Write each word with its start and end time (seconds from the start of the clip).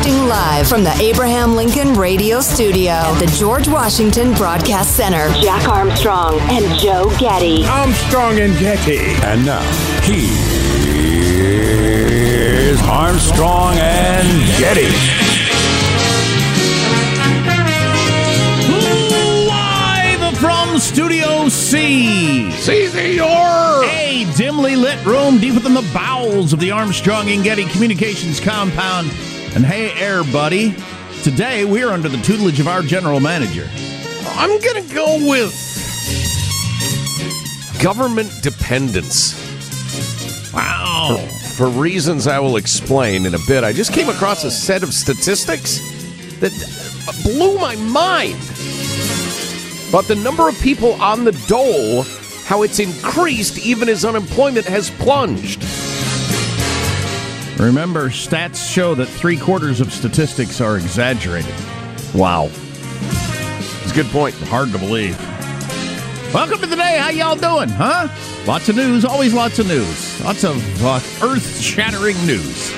Broadcasting 0.00 0.28
live 0.28 0.66
from 0.66 0.82
the 0.82 0.92
Abraham 0.98 1.54
Lincoln 1.54 1.92
Radio 1.92 2.40
Studio 2.40 2.92
at 2.92 3.18
the 3.18 3.26
George 3.36 3.68
Washington 3.68 4.32
Broadcast 4.32 4.96
Center. 4.96 5.28
Jack 5.42 5.68
Armstrong 5.68 6.40
and 6.40 6.64
Joe 6.78 7.14
Getty. 7.18 7.66
Armstrong 7.66 8.38
and 8.38 8.58
Getty. 8.58 8.96
And 9.26 9.44
now, 9.44 9.60
here's 10.02 10.40
Armstrong 12.82 13.76
and 13.76 14.26
Getty. 14.58 14.88
Live 19.46 20.38
from 20.38 20.78
Studio 20.78 21.50
C. 21.50 22.50
See 22.52 22.86
the 22.86 23.16
door. 23.18 23.84
A 23.84 24.24
dimly 24.34 24.76
lit 24.76 25.04
room 25.04 25.38
deep 25.38 25.52
within 25.54 25.74
the 25.74 25.86
bowels 25.92 26.54
of 26.54 26.58
the 26.58 26.70
Armstrong 26.70 27.28
and 27.28 27.44
Getty 27.44 27.66
Communications 27.66 28.40
compound. 28.40 29.10
And 29.54 29.66
hey, 29.66 29.92
air 30.00 30.22
buddy, 30.22 30.76
today 31.24 31.64
we're 31.64 31.90
under 31.90 32.08
the 32.08 32.18
tutelage 32.18 32.60
of 32.60 32.68
our 32.68 32.82
general 32.82 33.18
manager. 33.18 33.68
I'm 34.36 34.60
going 34.60 34.86
to 34.86 34.94
go 34.94 35.28
with 35.28 35.52
government 37.82 38.30
dependence. 38.42 39.34
Wow. 40.54 41.16
For 41.56 41.68
reasons 41.68 42.28
I 42.28 42.38
will 42.38 42.56
explain 42.56 43.26
in 43.26 43.34
a 43.34 43.38
bit, 43.48 43.64
I 43.64 43.72
just 43.72 43.92
came 43.92 44.08
across 44.08 44.44
a 44.44 44.52
set 44.52 44.84
of 44.84 44.94
statistics 44.94 45.80
that 46.38 46.52
blew 47.24 47.58
my 47.58 47.74
mind. 47.76 48.38
But 49.90 50.06
the 50.06 50.14
number 50.22 50.48
of 50.48 50.58
people 50.60 50.92
on 51.02 51.24
the 51.24 51.32
dole, 51.48 52.02
how 52.44 52.62
it's 52.62 52.78
increased 52.78 53.58
even 53.58 53.88
as 53.88 54.04
unemployment 54.04 54.66
has 54.66 54.90
plunged. 54.90 55.64
Remember, 57.60 58.08
stats 58.08 58.72
show 58.72 58.94
that 58.94 59.04
three 59.04 59.36
quarters 59.36 59.82
of 59.82 59.92
statistics 59.92 60.62
are 60.62 60.78
exaggerated. 60.78 61.54
Wow. 62.14 62.48
It's 63.82 63.92
a 63.92 63.94
good 63.94 64.06
point. 64.06 64.34
Hard 64.34 64.72
to 64.72 64.78
believe. 64.78 65.18
Welcome 66.32 66.58
to 66.60 66.66
the 66.66 66.76
day. 66.76 66.96
How 66.96 67.10
y'all 67.10 67.36
doing, 67.36 67.68
huh? 67.68 68.08
Lots 68.46 68.70
of 68.70 68.76
news, 68.76 69.04
always 69.04 69.34
lots 69.34 69.58
of 69.58 69.68
news. 69.68 70.24
Lots 70.24 70.42
of 70.42 70.56
uh, 70.82 71.00
earth 71.22 71.60
shattering 71.60 72.16
news. 72.24 72.70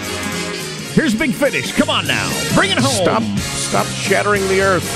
Here's 0.94 1.14
Big 1.14 1.32
Finish. 1.32 1.72
Come 1.72 1.88
on 1.88 2.08
now. 2.08 2.28
Bring 2.54 2.70
it 2.70 2.78
home. 2.78 3.04
Stop 3.04 3.22
stop 3.38 3.86
shattering 3.86 4.42
the 4.48 4.62
earth. 4.62 4.88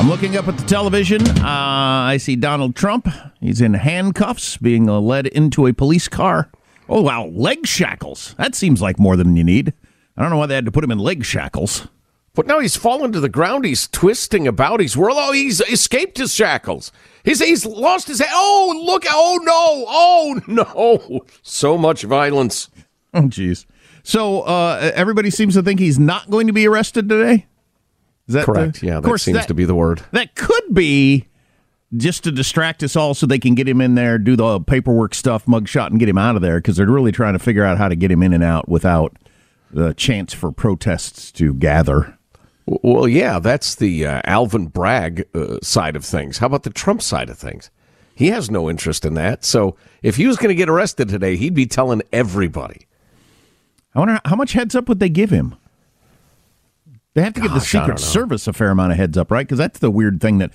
I'm 0.00 0.08
looking 0.08 0.36
up 0.36 0.48
at 0.48 0.58
the 0.58 0.66
television. 0.66 1.22
Uh, 1.38 1.44
I 1.44 2.16
see 2.16 2.34
Donald 2.34 2.74
Trump. 2.74 3.06
He's 3.38 3.60
in 3.60 3.74
handcuffs, 3.74 4.56
being 4.56 4.86
led 4.86 5.28
into 5.28 5.66
a 5.66 5.72
police 5.72 6.08
car. 6.08 6.50
Oh, 6.90 7.02
wow. 7.02 7.26
Leg 7.26 7.66
shackles. 7.66 8.34
That 8.36 8.54
seems 8.54 8.82
like 8.82 8.98
more 8.98 9.16
than 9.16 9.36
you 9.36 9.44
need. 9.44 9.72
I 10.16 10.22
don't 10.22 10.30
know 10.30 10.38
why 10.38 10.46
they 10.46 10.56
had 10.56 10.66
to 10.66 10.72
put 10.72 10.84
him 10.84 10.90
in 10.90 10.98
leg 10.98 11.24
shackles. 11.24 11.86
But 12.34 12.46
now 12.46 12.60
he's 12.60 12.76
fallen 12.76 13.12
to 13.12 13.20
the 13.20 13.28
ground. 13.28 13.64
He's 13.64 13.88
twisting 13.88 14.46
about. 14.46 14.80
He's 14.80 14.96
whirl. 14.96 15.16
Oh, 15.16 15.32
he's 15.32 15.60
escaped 15.60 16.18
his 16.18 16.34
shackles. 16.34 16.92
He's 17.24 17.40
he's 17.40 17.66
lost 17.66 18.06
his 18.06 18.20
head. 18.20 18.28
Oh, 18.32 18.82
look! 18.86 19.04
Oh 19.08 19.40
no! 19.42 19.84
Oh 19.88 20.40
no! 20.46 21.26
So 21.42 21.76
much 21.76 22.02
violence. 22.02 22.68
Oh, 23.12 23.22
jeez. 23.22 23.66
So 24.04 24.42
uh, 24.42 24.92
everybody 24.94 25.30
seems 25.30 25.54
to 25.54 25.64
think 25.64 25.80
he's 25.80 25.98
not 25.98 26.30
going 26.30 26.46
to 26.46 26.52
be 26.52 26.68
arrested 26.68 27.08
today. 27.08 27.48
Is 28.28 28.34
that 28.34 28.44
correct? 28.46 28.82
The, 28.82 28.86
yeah, 28.86 29.00
that 29.00 29.02
course, 29.08 29.24
seems 29.24 29.38
that, 29.38 29.48
to 29.48 29.54
be 29.54 29.64
the 29.64 29.74
word. 29.74 30.02
That 30.12 30.36
could 30.36 30.72
be 30.72 31.26
just 31.96 32.24
to 32.24 32.32
distract 32.32 32.82
us 32.82 32.96
all, 32.96 33.14
so 33.14 33.26
they 33.26 33.38
can 33.38 33.54
get 33.54 33.68
him 33.68 33.80
in 33.80 33.94
there, 33.94 34.18
do 34.18 34.36
the 34.36 34.60
paperwork 34.60 35.14
stuff, 35.14 35.46
mugshot, 35.46 35.88
and 35.88 35.98
get 35.98 36.08
him 36.08 36.18
out 36.18 36.36
of 36.36 36.42
there. 36.42 36.58
Because 36.58 36.76
they're 36.76 36.86
really 36.86 37.12
trying 37.12 37.32
to 37.32 37.38
figure 37.38 37.64
out 37.64 37.78
how 37.78 37.88
to 37.88 37.96
get 37.96 38.10
him 38.10 38.22
in 38.22 38.32
and 38.32 38.44
out 38.44 38.68
without 38.68 39.16
the 39.70 39.94
chance 39.94 40.32
for 40.32 40.52
protests 40.52 41.30
to 41.32 41.54
gather. 41.54 42.16
Well, 42.66 43.08
yeah, 43.08 43.40
that's 43.40 43.74
the 43.74 44.06
uh, 44.06 44.22
Alvin 44.24 44.66
Bragg 44.66 45.24
uh, 45.34 45.58
side 45.62 45.96
of 45.96 46.04
things. 46.04 46.38
How 46.38 46.46
about 46.46 46.62
the 46.62 46.70
Trump 46.70 47.02
side 47.02 47.28
of 47.28 47.38
things? 47.38 47.70
He 48.14 48.28
has 48.28 48.50
no 48.50 48.68
interest 48.68 49.04
in 49.04 49.14
that. 49.14 49.44
So 49.44 49.76
if 50.02 50.16
he 50.16 50.26
was 50.26 50.36
going 50.36 50.50
to 50.50 50.54
get 50.54 50.68
arrested 50.68 51.08
today, 51.08 51.36
he'd 51.36 51.54
be 51.54 51.66
telling 51.66 52.02
everybody. 52.12 52.86
I 53.94 53.98
wonder 53.98 54.20
how 54.24 54.36
much 54.36 54.52
heads 54.52 54.76
up 54.76 54.88
would 54.88 55.00
they 55.00 55.08
give 55.08 55.30
him? 55.30 55.56
They 57.14 57.22
have 57.22 57.34
to 57.34 57.40
give 57.40 57.52
the 57.52 57.60
Secret. 57.60 57.98
Service 57.98 58.46
a 58.46 58.52
fair 58.52 58.70
amount 58.70 58.92
of 58.92 58.98
heads 58.98 59.18
up, 59.18 59.32
right? 59.32 59.46
Because 59.46 59.58
that's 59.58 59.80
the 59.80 59.90
weird 59.90 60.20
thing 60.20 60.38
that 60.38 60.52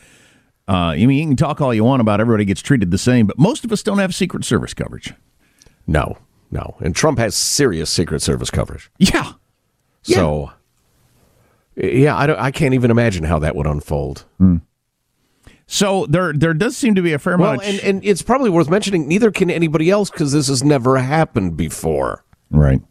uh, 0.68 0.72
I 0.94 1.06
mean, 1.06 1.12
you 1.20 1.26
can 1.28 1.36
talk 1.36 1.62
all 1.62 1.74
you 1.74 1.84
want 1.84 2.02
about 2.02 2.20
everybody 2.20 2.46
gets 2.46 2.62
treated 2.62 2.92
the 2.92 2.98
same, 2.98 3.28
but 3.28 3.38
most 3.38 3.64
of 3.66 3.72
us 3.72 3.84
don't 3.84 4.00
have 4.00 4.16
Secret 4.16 4.44
Service 4.46 4.74
coverage. 4.74 5.14
No, 5.88 6.18
no. 6.52 6.76
And 6.80 6.96
Trump 6.96 7.20
has 7.20 7.36
serious 7.36 7.90
Secret 7.90 8.22
Service 8.22 8.50
coverage. 8.50 8.90
Yeah. 8.98 9.34
So, 10.02 10.52
yeah, 11.76 12.16
I, 12.18 12.28
don't, 12.28 12.40
I 12.40 12.52
can't 12.52 12.74
even 12.74 12.90
imagine 12.92 13.24
how 13.26 13.40
that 13.40 13.56
would 13.56 13.68
unfold. 13.68 14.26
So 15.68 16.06
there 16.06 16.32
there 16.32 16.54
does 16.54 16.78
seem 16.78 16.94
to 16.94 17.02
be 17.02 17.14
a 17.14 17.20
fair 17.20 17.38
Well, 17.38 17.54
amount. 17.54 17.64
and, 17.64 17.80
and 17.80 18.06
it's 18.06 18.22
probably 18.22 18.52
worth 18.52 18.70
mentioning, 18.70 19.08
neither 19.08 19.32
can 19.32 19.50
anybody 19.50 19.90
else 19.90 20.12
because 20.12 20.32
this 20.32 20.48
has 20.48 20.64
never 20.64 20.98
happened 20.98 21.58
before. 21.58 22.24
right. 22.52 22.82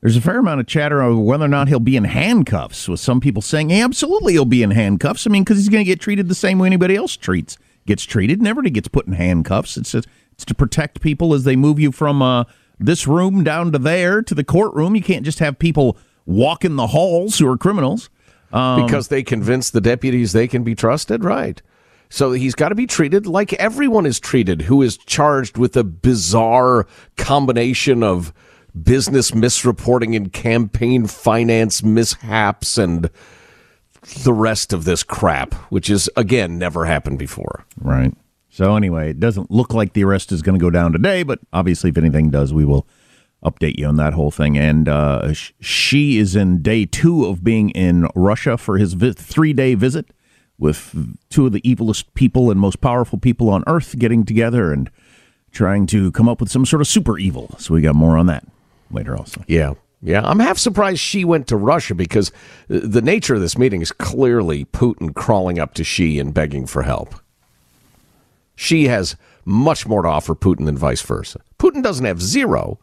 There's 0.00 0.16
a 0.16 0.20
fair 0.20 0.38
amount 0.38 0.60
of 0.60 0.66
chatter 0.66 1.02
over 1.02 1.20
whether 1.20 1.44
or 1.44 1.48
not 1.48 1.68
he'll 1.68 1.78
be 1.78 1.96
in 1.96 2.04
handcuffs, 2.04 2.88
with 2.88 3.00
some 3.00 3.20
people 3.20 3.42
saying, 3.42 3.68
hey, 3.68 3.82
absolutely 3.82 4.32
he'll 4.32 4.46
be 4.46 4.62
in 4.62 4.70
handcuffs. 4.70 5.26
I 5.26 5.30
mean, 5.30 5.44
because 5.44 5.58
he's 5.58 5.68
going 5.68 5.84
to 5.84 5.90
get 5.90 6.00
treated 6.00 6.28
the 6.28 6.34
same 6.34 6.58
way 6.58 6.66
anybody 6.66 6.96
else 6.96 7.16
treats 7.16 7.58
gets 7.86 8.04
treated. 8.04 8.40
Nobody 8.40 8.70
gets 8.70 8.88
put 8.88 9.06
in 9.06 9.12
handcuffs. 9.12 9.76
It's 9.76 9.92
just, 9.92 10.08
it's 10.32 10.44
to 10.46 10.54
protect 10.54 11.02
people 11.02 11.34
as 11.34 11.44
they 11.44 11.56
move 11.56 11.78
you 11.78 11.92
from 11.92 12.22
uh, 12.22 12.44
this 12.78 13.06
room 13.06 13.44
down 13.44 13.72
to 13.72 13.78
there 13.78 14.22
to 14.22 14.34
the 14.34 14.44
courtroom. 14.44 14.96
You 14.96 15.02
can't 15.02 15.24
just 15.24 15.38
have 15.40 15.58
people 15.58 15.98
walk 16.24 16.64
in 16.64 16.76
the 16.76 16.88
halls 16.88 17.38
who 17.38 17.46
are 17.50 17.58
criminals. 17.58 18.08
Um, 18.52 18.84
because 18.84 19.08
they 19.08 19.22
convince 19.22 19.70
the 19.70 19.80
deputies 19.80 20.32
they 20.32 20.48
can 20.48 20.64
be 20.64 20.74
trusted, 20.74 21.24
right? 21.24 21.60
So 22.08 22.32
he's 22.32 22.56
got 22.56 22.70
to 22.70 22.74
be 22.74 22.86
treated 22.86 23.26
like 23.26 23.52
everyone 23.54 24.06
is 24.06 24.18
treated 24.18 24.62
who 24.62 24.82
is 24.82 24.96
charged 24.96 25.56
with 25.56 25.76
a 25.76 25.84
bizarre 25.84 26.86
combination 27.16 28.02
of 28.02 28.32
business 28.70 29.30
misreporting 29.32 30.16
and 30.16 30.32
campaign 30.32 31.06
finance 31.06 31.82
mishaps 31.82 32.78
and 32.78 33.10
the 34.22 34.32
rest 34.32 34.72
of 34.72 34.84
this 34.84 35.02
crap, 35.02 35.54
which 35.70 35.90
is, 35.90 36.10
again, 36.16 36.58
never 36.58 36.84
happened 36.86 37.18
before. 37.18 37.64
Right. 37.80 38.14
So, 38.48 38.74
anyway, 38.74 39.10
it 39.10 39.20
doesn't 39.20 39.50
look 39.50 39.74
like 39.74 39.92
the 39.92 40.04
arrest 40.04 40.32
is 40.32 40.42
going 40.42 40.58
to 40.58 40.62
go 40.62 40.70
down 40.70 40.92
today, 40.92 41.22
but 41.22 41.38
obviously, 41.52 41.90
if 41.90 41.98
anything 41.98 42.30
does, 42.30 42.52
we 42.52 42.64
will 42.64 42.86
update 43.44 43.78
you 43.78 43.86
on 43.86 43.96
that 43.96 44.12
whole 44.12 44.30
thing. 44.30 44.58
And 44.58 44.88
uh, 44.88 45.32
Xi 45.32 46.18
is 46.18 46.34
in 46.36 46.62
day 46.62 46.84
two 46.84 47.26
of 47.26 47.44
being 47.44 47.70
in 47.70 48.08
Russia 48.14 48.58
for 48.58 48.76
his 48.76 48.94
vi- 48.94 49.12
three 49.12 49.52
day 49.52 49.74
visit 49.74 50.06
with 50.58 51.16
two 51.30 51.46
of 51.46 51.52
the 51.52 51.62
evilest 51.62 52.04
people 52.14 52.50
and 52.50 52.60
most 52.60 52.80
powerful 52.80 53.18
people 53.18 53.48
on 53.48 53.64
earth 53.66 53.98
getting 53.98 54.24
together 54.24 54.72
and 54.72 54.90
trying 55.52 55.86
to 55.86 56.12
come 56.12 56.28
up 56.28 56.40
with 56.40 56.50
some 56.50 56.66
sort 56.66 56.82
of 56.82 56.88
super 56.88 57.18
evil. 57.18 57.54
So, 57.58 57.74
we 57.74 57.82
got 57.82 57.94
more 57.94 58.16
on 58.16 58.26
that 58.26 58.46
later 58.90 59.16
also. 59.16 59.42
Yeah. 59.46 59.74
Yeah, 60.02 60.22
I'm 60.24 60.38
half 60.38 60.56
surprised 60.56 61.00
Xi 61.00 61.26
went 61.26 61.46
to 61.48 61.56
Russia 61.58 61.94
because 61.94 62.32
the 62.68 63.02
nature 63.02 63.34
of 63.34 63.42
this 63.42 63.58
meeting 63.58 63.82
is 63.82 63.92
clearly 63.92 64.64
Putin 64.64 65.14
crawling 65.14 65.58
up 65.58 65.74
to 65.74 65.84
Xi 65.84 66.18
and 66.18 66.32
begging 66.32 66.66
for 66.66 66.84
help. 66.84 67.14
Xi 68.56 68.84
has 68.84 69.16
much 69.44 69.86
more 69.86 70.02
to 70.02 70.08
offer 70.08 70.34
Putin 70.34 70.64
than 70.64 70.78
vice 70.78 71.02
versa. 71.02 71.40
Putin 71.58 71.82
doesn't 71.82 72.06
have 72.06 72.22
zero. 72.22 72.78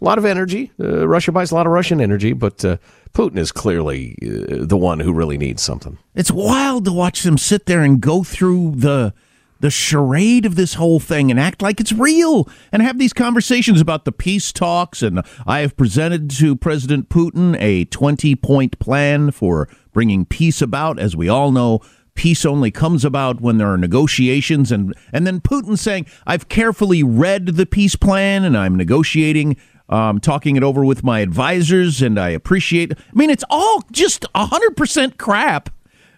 A 0.00 0.04
lot 0.04 0.18
of 0.18 0.24
energy. 0.24 0.72
Uh, 0.80 1.06
Russia 1.06 1.32
buys 1.32 1.50
a 1.50 1.54
lot 1.54 1.66
of 1.66 1.72
Russian 1.72 2.00
energy, 2.00 2.32
but 2.32 2.64
uh, 2.64 2.76
Putin 3.12 3.38
is 3.38 3.52
clearly 3.52 4.16
uh, 4.22 4.64
the 4.64 4.76
one 4.76 5.00
who 5.00 5.12
really 5.12 5.38
needs 5.38 5.62
something. 5.62 5.98
It's 6.14 6.30
wild 6.30 6.84
to 6.84 6.92
watch 6.92 7.22
them 7.22 7.38
sit 7.38 7.66
there 7.66 7.82
and 7.82 8.00
go 8.00 8.22
through 8.22 8.74
the 8.76 9.14
the 9.62 9.70
charade 9.70 10.44
of 10.44 10.56
this 10.56 10.74
whole 10.74 10.98
thing 11.00 11.30
and 11.30 11.38
act 11.40 11.62
like 11.62 11.80
it's 11.80 11.92
real 11.92 12.48
and 12.72 12.82
have 12.82 12.98
these 12.98 13.12
conversations 13.12 13.80
about 13.80 14.04
the 14.04 14.12
peace 14.12 14.52
talks. 14.52 15.02
And 15.02 15.22
I 15.46 15.60
have 15.60 15.76
presented 15.76 16.30
to 16.30 16.56
President 16.56 17.08
Putin 17.08 17.56
a 17.60 17.84
20 17.86 18.34
point 18.36 18.78
plan 18.80 19.30
for 19.30 19.68
bringing 19.92 20.26
peace 20.26 20.60
about. 20.60 20.98
As 20.98 21.16
we 21.16 21.28
all 21.28 21.52
know, 21.52 21.80
peace 22.16 22.44
only 22.44 22.72
comes 22.72 23.04
about 23.04 23.40
when 23.40 23.58
there 23.58 23.72
are 23.72 23.78
negotiations. 23.78 24.72
And, 24.72 24.94
and 25.12 25.26
then 25.28 25.40
Putin 25.40 25.78
saying, 25.78 26.06
I've 26.26 26.48
carefully 26.48 27.04
read 27.04 27.46
the 27.46 27.64
peace 27.64 27.94
plan 27.94 28.44
and 28.44 28.58
I'm 28.58 28.76
negotiating. 28.76 29.56
Um, 29.88 30.20
talking 30.20 30.56
it 30.56 30.62
over 30.62 30.86
with 30.86 31.04
my 31.04 31.20
advisors, 31.20 32.00
and 32.00 32.18
I 32.18 32.30
appreciate. 32.30 32.92
I 32.92 33.14
mean, 33.14 33.28
it's 33.28 33.44
all 33.50 33.82
just 33.92 34.24
hundred 34.34 34.74
percent 34.74 35.18
crap 35.18 35.68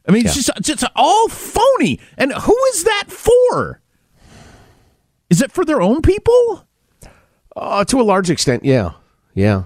I 0.07 0.13
mean, 0.13 0.27
it's 0.27 0.35
just 0.35 0.51
it's 0.69 0.85
all 0.95 1.29
phony. 1.29 1.99
And 2.19 2.33
who 2.33 2.57
is 2.67 2.85
that 2.85 3.05
for? 3.09 3.81
Is 5.31 5.41
it 5.41 5.51
for 5.51 5.65
their 5.65 5.81
own 5.81 6.03
people? 6.03 6.67
Uh, 7.57 7.85
to 7.85 8.01
a 8.01 8.03
large 8.03 8.31
extent, 8.31 8.65
yeah, 8.65 8.93
yeah. 9.35 9.65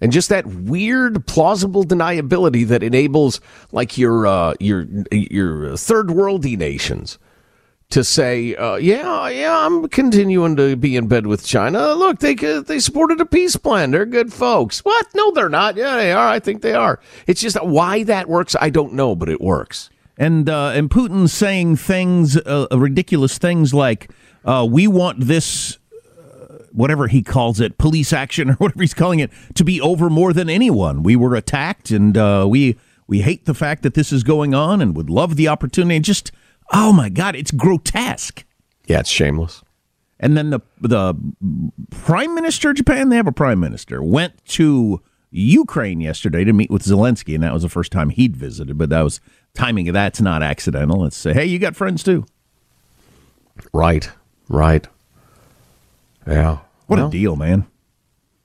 And 0.00 0.10
just 0.10 0.28
that 0.30 0.46
weird, 0.46 1.26
plausible 1.26 1.84
deniability 1.84 2.66
that 2.66 2.82
enables, 2.82 3.40
like 3.70 3.96
your 3.96 4.26
uh, 4.26 4.54
your 4.58 4.86
your 5.12 5.76
third 5.76 6.08
worldy 6.08 6.58
nations, 6.58 7.18
to 7.92 8.02
say, 8.02 8.56
uh, 8.56 8.76
yeah, 8.76 9.28
yeah, 9.28 9.66
I'm 9.66 9.86
continuing 9.88 10.56
to 10.56 10.76
be 10.76 10.96
in 10.96 11.08
bed 11.08 11.26
with 11.26 11.44
China. 11.44 11.94
Look, 11.94 12.20
they 12.20 12.34
they 12.34 12.78
supported 12.78 13.20
a 13.20 13.26
peace 13.26 13.56
plan. 13.56 13.90
They're 13.90 14.06
good 14.06 14.32
folks. 14.32 14.80
What? 14.80 15.06
No, 15.14 15.30
they're 15.30 15.48
not. 15.48 15.76
Yeah, 15.76 15.96
they 15.96 16.12
are. 16.12 16.28
I 16.28 16.40
think 16.40 16.62
they 16.62 16.72
are. 16.72 17.00
It's 17.26 17.40
just 17.40 17.62
why 17.62 18.02
that 18.04 18.28
works. 18.28 18.56
I 18.60 18.70
don't 18.70 18.94
know, 18.94 19.14
but 19.14 19.28
it 19.28 19.40
works. 19.40 19.90
And 20.16 20.48
uh, 20.48 20.68
and 20.68 20.90
Putin 20.90 21.28
saying 21.28 21.76
things, 21.76 22.36
uh, 22.38 22.66
ridiculous 22.72 23.36
things 23.38 23.74
like, 23.74 24.10
uh, 24.44 24.66
"We 24.68 24.86
want 24.86 25.20
this." 25.20 25.78
Uh, 26.18 26.64
whatever 26.72 27.08
he 27.08 27.22
calls 27.22 27.60
it, 27.60 27.76
police 27.76 28.12
action 28.12 28.50
or 28.52 28.54
whatever 28.54 28.82
he's 28.82 28.94
calling 28.94 29.20
it, 29.20 29.30
to 29.54 29.64
be 29.64 29.80
over 29.80 30.08
more 30.08 30.32
than 30.32 30.48
anyone. 30.48 31.02
We 31.02 31.14
were 31.14 31.34
attacked, 31.34 31.90
and 31.90 32.16
uh, 32.16 32.46
we 32.48 32.78
we 33.06 33.20
hate 33.20 33.44
the 33.44 33.54
fact 33.54 33.82
that 33.82 33.92
this 33.92 34.12
is 34.12 34.22
going 34.22 34.54
on, 34.54 34.80
and 34.80 34.96
would 34.96 35.10
love 35.10 35.36
the 35.36 35.48
opportunity. 35.48 36.00
Just 36.00 36.32
Oh 36.70 36.92
my 36.92 37.08
God, 37.08 37.36
it's 37.36 37.50
grotesque. 37.50 38.44
Yeah, 38.86 39.00
it's 39.00 39.10
shameless. 39.10 39.62
And 40.20 40.36
then 40.36 40.50
the 40.50 40.60
the 40.80 41.14
prime 41.90 42.34
minister 42.34 42.70
of 42.70 42.76
Japan, 42.76 43.08
they 43.08 43.16
have 43.16 43.26
a 43.26 43.32
prime 43.32 43.58
minister, 43.58 44.02
went 44.02 44.44
to 44.46 45.00
Ukraine 45.30 46.00
yesterday 46.00 46.44
to 46.44 46.52
meet 46.52 46.70
with 46.70 46.82
Zelensky, 46.82 47.34
and 47.34 47.42
that 47.42 47.52
was 47.52 47.62
the 47.62 47.68
first 47.68 47.90
time 47.90 48.10
he'd 48.10 48.36
visited. 48.36 48.78
But 48.78 48.90
that 48.90 49.02
was 49.02 49.20
timing 49.54 49.88
of 49.88 49.94
that's 49.94 50.20
not 50.20 50.42
accidental. 50.42 51.04
It's 51.04 51.16
say, 51.16 51.32
hey, 51.32 51.46
you 51.46 51.58
got 51.58 51.74
friends 51.74 52.02
too. 52.02 52.24
Right, 53.72 54.10
right. 54.48 54.86
Yeah. 56.26 56.58
What 56.86 56.98
well, 56.98 57.08
a 57.08 57.10
deal, 57.10 57.36
man. 57.36 57.66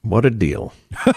What 0.01 0.25
a 0.25 0.29
deal. 0.29 0.73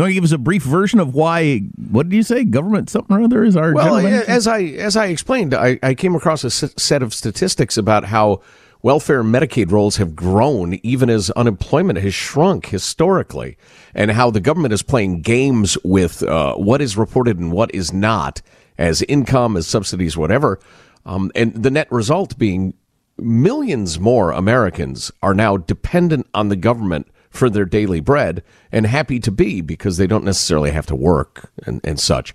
You 0.00 0.04
want 0.04 0.10
to 0.12 0.14
give 0.14 0.24
us 0.24 0.32
a 0.32 0.38
brief 0.38 0.62
version 0.62 0.98
of 0.98 1.12
why? 1.14 1.58
What 1.90 2.08
did 2.08 2.16
you 2.16 2.22
say? 2.22 2.44
Government 2.44 2.88
something 2.88 3.14
or 3.14 3.20
other 3.20 3.44
is 3.44 3.54
our 3.54 3.74
well. 3.74 3.98
As 3.98 4.46
I 4.46 4.62
as 4.62 4.96
I 4.96 5.08
explained, 5.08 5.52
I, 5.52 5.78
I 5.82 5.92
came 5.92 6.14
across 6.14 6.42
a 6.42 6.48
set 6.48 7.02
of 7.02 7.12
statistics 7.12 7.76
about 7.76 8.06
how 8.06 8.40
welfare 8.80 9.20
and 9.20 9.28
Medicaid 9.28 9.70
rolls 9.70 9.98
have 9.98 10.16
grown 10.16 10.80
even 10.82 11.10
as 11.10 11.28
unemployment 11.32 11.98
has 11.98 12.14
shrunk 12.14 12.64
historically, 12.64 13.58
and 13.94 14.10
how 14.12 14.30
the 14.30 14.40
government 14.40 14.72
is 14.72 14.80
playing 14.80 15.20
games 15.20 15.76
with 15.84 16.22
uh, 16.22 16.54
what 16.54 16.80
is 16.80 16.96
reported 16.96 17.38
and 17.38 17.52
what 17.52 17.70
is 17.74 17.92
not 17.92 18.40
as 18.78 19.02
income, 19.02 19.54
as 19.54 19.66
subsidies, 19.66 20.16
whatever. 20.16 20.58
Um, 21.04 21.30
and 21.34 21.52
the 21.62 21.70
net 21.70 21.92
result 21.92 22.38
being 22.38 22.72
millions 23.18 24.00
more 24.00 24.30
Americans 24.30 25.12
are 25.22 25.34
now 25.34 25.58
dependent 25.58 26.26
on 26.32 26.48
the 26.48 26.56
government 26.56 27.06
for 27.30 27.48
their 27.48 27.64
daily 27.64 28.00
bread 28.00 28.42
and 28.72 28.86
happy 28.86 29.20
to 29.20 29.30
be 29.30 29.60
because 29.60 29.96
they 29.96 30.06
don't 30.06 30.24
necessarily 30.24 30.70
have 30.70 30.86
to 30.86 30.96
work 30.96 31.50
and, 31.64 31.80
and 31.84 31.98
such. 31.98 32.34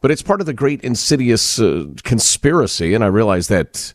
But 0.00 0.10
it's 0.10 0.22
part 0.22 0.40
of 0.40 0.46
the 0.46 0.52
great 0.52 0.82
insidious 0.82 1.58
uh, 1.58 1.86
conspiracy, 2.02 2.92
and 2.92 3.02
I 3.02 3.06
realize 3.06 3.48
that 3.48 3.94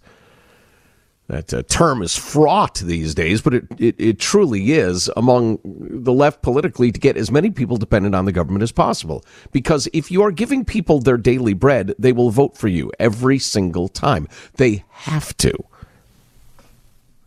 that 1.29 1.53
uh, 1.53 1.61
term 1.61 2.01
is 2.01 2.17
fraught 2.17 2.79
these 2.79 3.13
days, 3.13 3.39
but 3.39 3.53
it, 3.53 3.67
it, 3.77 3.95
it, 3.99 4.19
truly 4.19 4.71
is 4.71 5.11
among 5.15 5.59
the 5.63 6.11
left 6.11 6.41
politically 6.41 6.91
to 6.91 6.99
get 6.99 7.15
as 7.15 7.29
many 7.29 7.51
people 7.51 7.77
dependent 7.77 8.15
on 8.15 8.25
the 8.25 8.31
government 8.31 8.63
as 8.63 8.71
possible. 8.71 9.23
Because 9.51 9.87
if 9.93 10.09
you 10.09 10.23
are 10.23 10.31
giving 10.31 10.65
people 10.65 10.99
their 10.99 11.17
daily 11.17 11.53
bread, 11.53 11.93
they 11.99 12.11
will 12.11 12.31
vote 12.31 12.57
for 12.57 12.67
you 12.67 12.91
every 12.99 13.37
single 13.37 13.87
time. 13.87 14.27
They 14.55 14.83
have 14.89 15.37
to. 15.37 15.53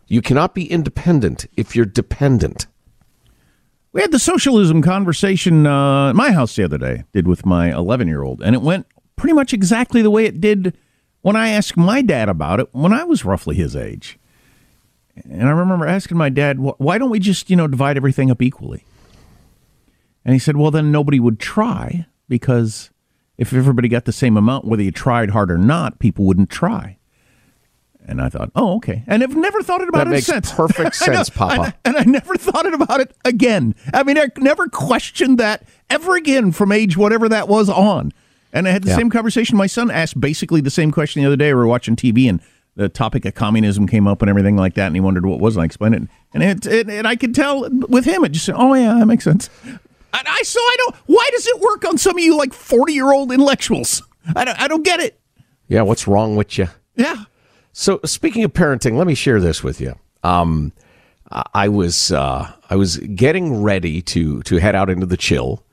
You 0.07 0.21
cannot 0.21 0.53
be 0.53 0.69
independent 0.69 1.45
if 1.55 1.73
you're 1.73 1.85
dependent. 1.85 2.67
We 3.93 4.01
had 4.01 4.11
the 4.11 4.19
socialism 4.19 4.81
conversation 4.81 5.67
uh, 5.67 6.09
at 6.09 6.15
my 6.15 6.31
house 6.31 6.55
the 6.55 6.63
other 6.63 6.79
day, 6.79 7.03
did 7.13 7.27
with 7.27 7.45
my 7.45 7.71
11 7.71 8.07
year 8.07 8.23
old, 8.23 8.41
and 8.41 8.55
it 8.55 8.61
went 8.63 8.87
pretty 9.15 9.33
much 9.33 9.53
exactly 9.53 10.01
the 10.01 10.09
way 10.09 10.25
it 10.25 10.41
did 10.41 10.75
when 11.21 11.35
I 11.35 11.49
asked 11.49 11.77
my 11.77 12.01
dad 12.01 12.27
about 12.27 12.59
it 12.59 12.73
when 12.73 12.91
I 12.91 13.03
was 13.03 13.23
roughly 13.23 13.55
his 13.55 13.75
age. 13.75 14.17
And 15.23 15.47
I 15.47 15.51
remember 15.51 15.85
asking 15.85 16.17
my 16.17 16.29
dad, 16.29 16.57
why 16.59 16.97
don't 16.97 17.11
we 17.11 17.19
just, 17.19 17.51
you 17.51 17.55
know, 17.55 17.67
divide 17.67 17.95
everything 17.95 18.31
up 18.31 18.41
equally? 18.41 18.83
And 20.25 20.33
he 20.33 20.39
said, 20.39 20.57
well, 20.57 20.71
then 20.71 20.91
nobody 20.91 21.19
would 21.19 21.39
try 21.39 22.07
because 22.27 22.89
if 23.37 23.53
everybody 23.53 23.89
got 23.89 24.05
the 24.05 24.11
same 24.11 24.37
amount, 24.37 24.65
whether 24.65 24.81
you 24.81 24.91
tried 24.91 25.29
hard 25.29 25.51
or 25.51 25.57
not, 25.59 25.99
people 25.99 26.25
wouldn't 26.25 26.49
try. 26.49 26.97
And 28.05 28.21
I 28.21 28.29
thought, 28.29 28.51
oh, 28.55 28.75
okay. 28.77 29.03
And 29.07 29.23
I've 29.23 29.35
never 29.35 29.61
thought 29.61 29.81
about 29.81 29.99
that 29.99 30.07
it 30.07 30.11
makes 30.11 30.25
since. 30.25 30.51
perfect 30.53 30.95
sense, 30.95 31.29
Papa. 31.29 31.73
and 31.85 31.95
I 31.95 32.03
never 32.03 32.35
thought 32.37 32.71
about 32.71 32.99
it 32.99 33.15
again. 33.23 33.75
I 33.93 34.03
mean, 34.03 34.17
I 34.17 34.27
never 34.37 34.67
questioned 34.67 35.37
that 35.37 35.63
ever 35.89 36.15
again 36.15 36.51
from 36.51 36.71
age 36.71 36.97
whatever 36.97 37.29
that 37.29 37.47
was 37.47 37.69
on. 37.69 38.11
And 38.51 38.67
I 38.67 38.71
had 38.71 38.83
the 38.83 38.89
yeah. 38.89 38.97
same 38.97 39.09
conversation. 39.09 39.57
My 39.57 39.67
son 39.67 39.89
asked 39.89 40.19
basically 40.19 40.61
the 40.61 40.69
same 40.69 40.91
question 40.91 41.21
the 41.21 41.27
other 41.27 41.37
day. 41.37 41.53
We 41.53 41.59
were 41.59 41.67
watching 41.67 41.95
TV 41.95 42.29
and 42.29 42.39
the 42.75 42.89
topic 42.89 43.25
of 43.25 43.33
communism 43.35 43.87
came 43.87 44.07
up 44.07 44.21
and 44.21 44.29
everything 44.29 44.55
like 44.55 44.75
that. 44.75 44.87
And 44.87 44.95
he 44.95 44.99
wondered 44.99 45.25
what 45.25 45.39
was. 45.39 45.55
And 45.55 45.63
I 45.63 45.65
explained 45.65 45.95
it. 45.95 46.03
And, 46.33 46.43
it, 46.43 46.65
it, 46.65 46.89
and 46.89 47.07
I 47.07 47.15
could 47.15 47.33
tell 47.33 47.69
with 47.69 48.05
him, 48.05 48.23
it 48.23 48.31
just 48.31 48.45
said, 48.45 48.55
oh, 48.57 48.73
yeah, 48.73 48.93
that 48.99 49.05
makes 49.05 49.23
sense. 49.23 49.49
And 50.13 50.27
I 50.27 50.43
so 50.43 50.59
I 50.59 50.75
don't. 50.77 50.95
Why 51.07 51.27
does 51.31 51.47
it 51.47 51.59
work 51.59 51.85
on 51.85 51.97
some 51.97 52.15
of 52.15 52.23
you 52.23 52.37
like 52.37 52.53
forty 52.53 52.93
year 52.93 53.11
old 53.11 53.31
intellectuals? 53.31 54.03
I 54.35 54.45
don't. 54.45 54.61
I 54.61 54.67
don't 54.67 54.83
get 54.83 54.99
it. 54.99 55.19
Yeah, 55.67 55.81
what's 55.81 56.07
wrong 56.07 56.35
with 56.35 56.57
you? 56.59 56.67
Yeah. 56.95 57.23
So, 57.73 57.99
speaking 58.05 58.43
of 58.43 58.53
parenting, 58.53 58.95
let 58.97 59.07
me 59.07 59.15
share 59.15 59.41
this 59.41 59.63
with 59.63 59.81
you. 59.81 59.95
Um, 60.23 60.71
I 61.53 61.67
was 61.67 62.11
uh, 62.11 62.51
I 62.69 62.75
was 62.75 62.97
getting 62.97 63.63
ready 63.63 64.01
to 64.03 64.41
to 64.43 64.57
head 64.57 64.75
out 64.75 64.89
into 64.89 65.07
the 65.07 65.17
chill 65.17 65.65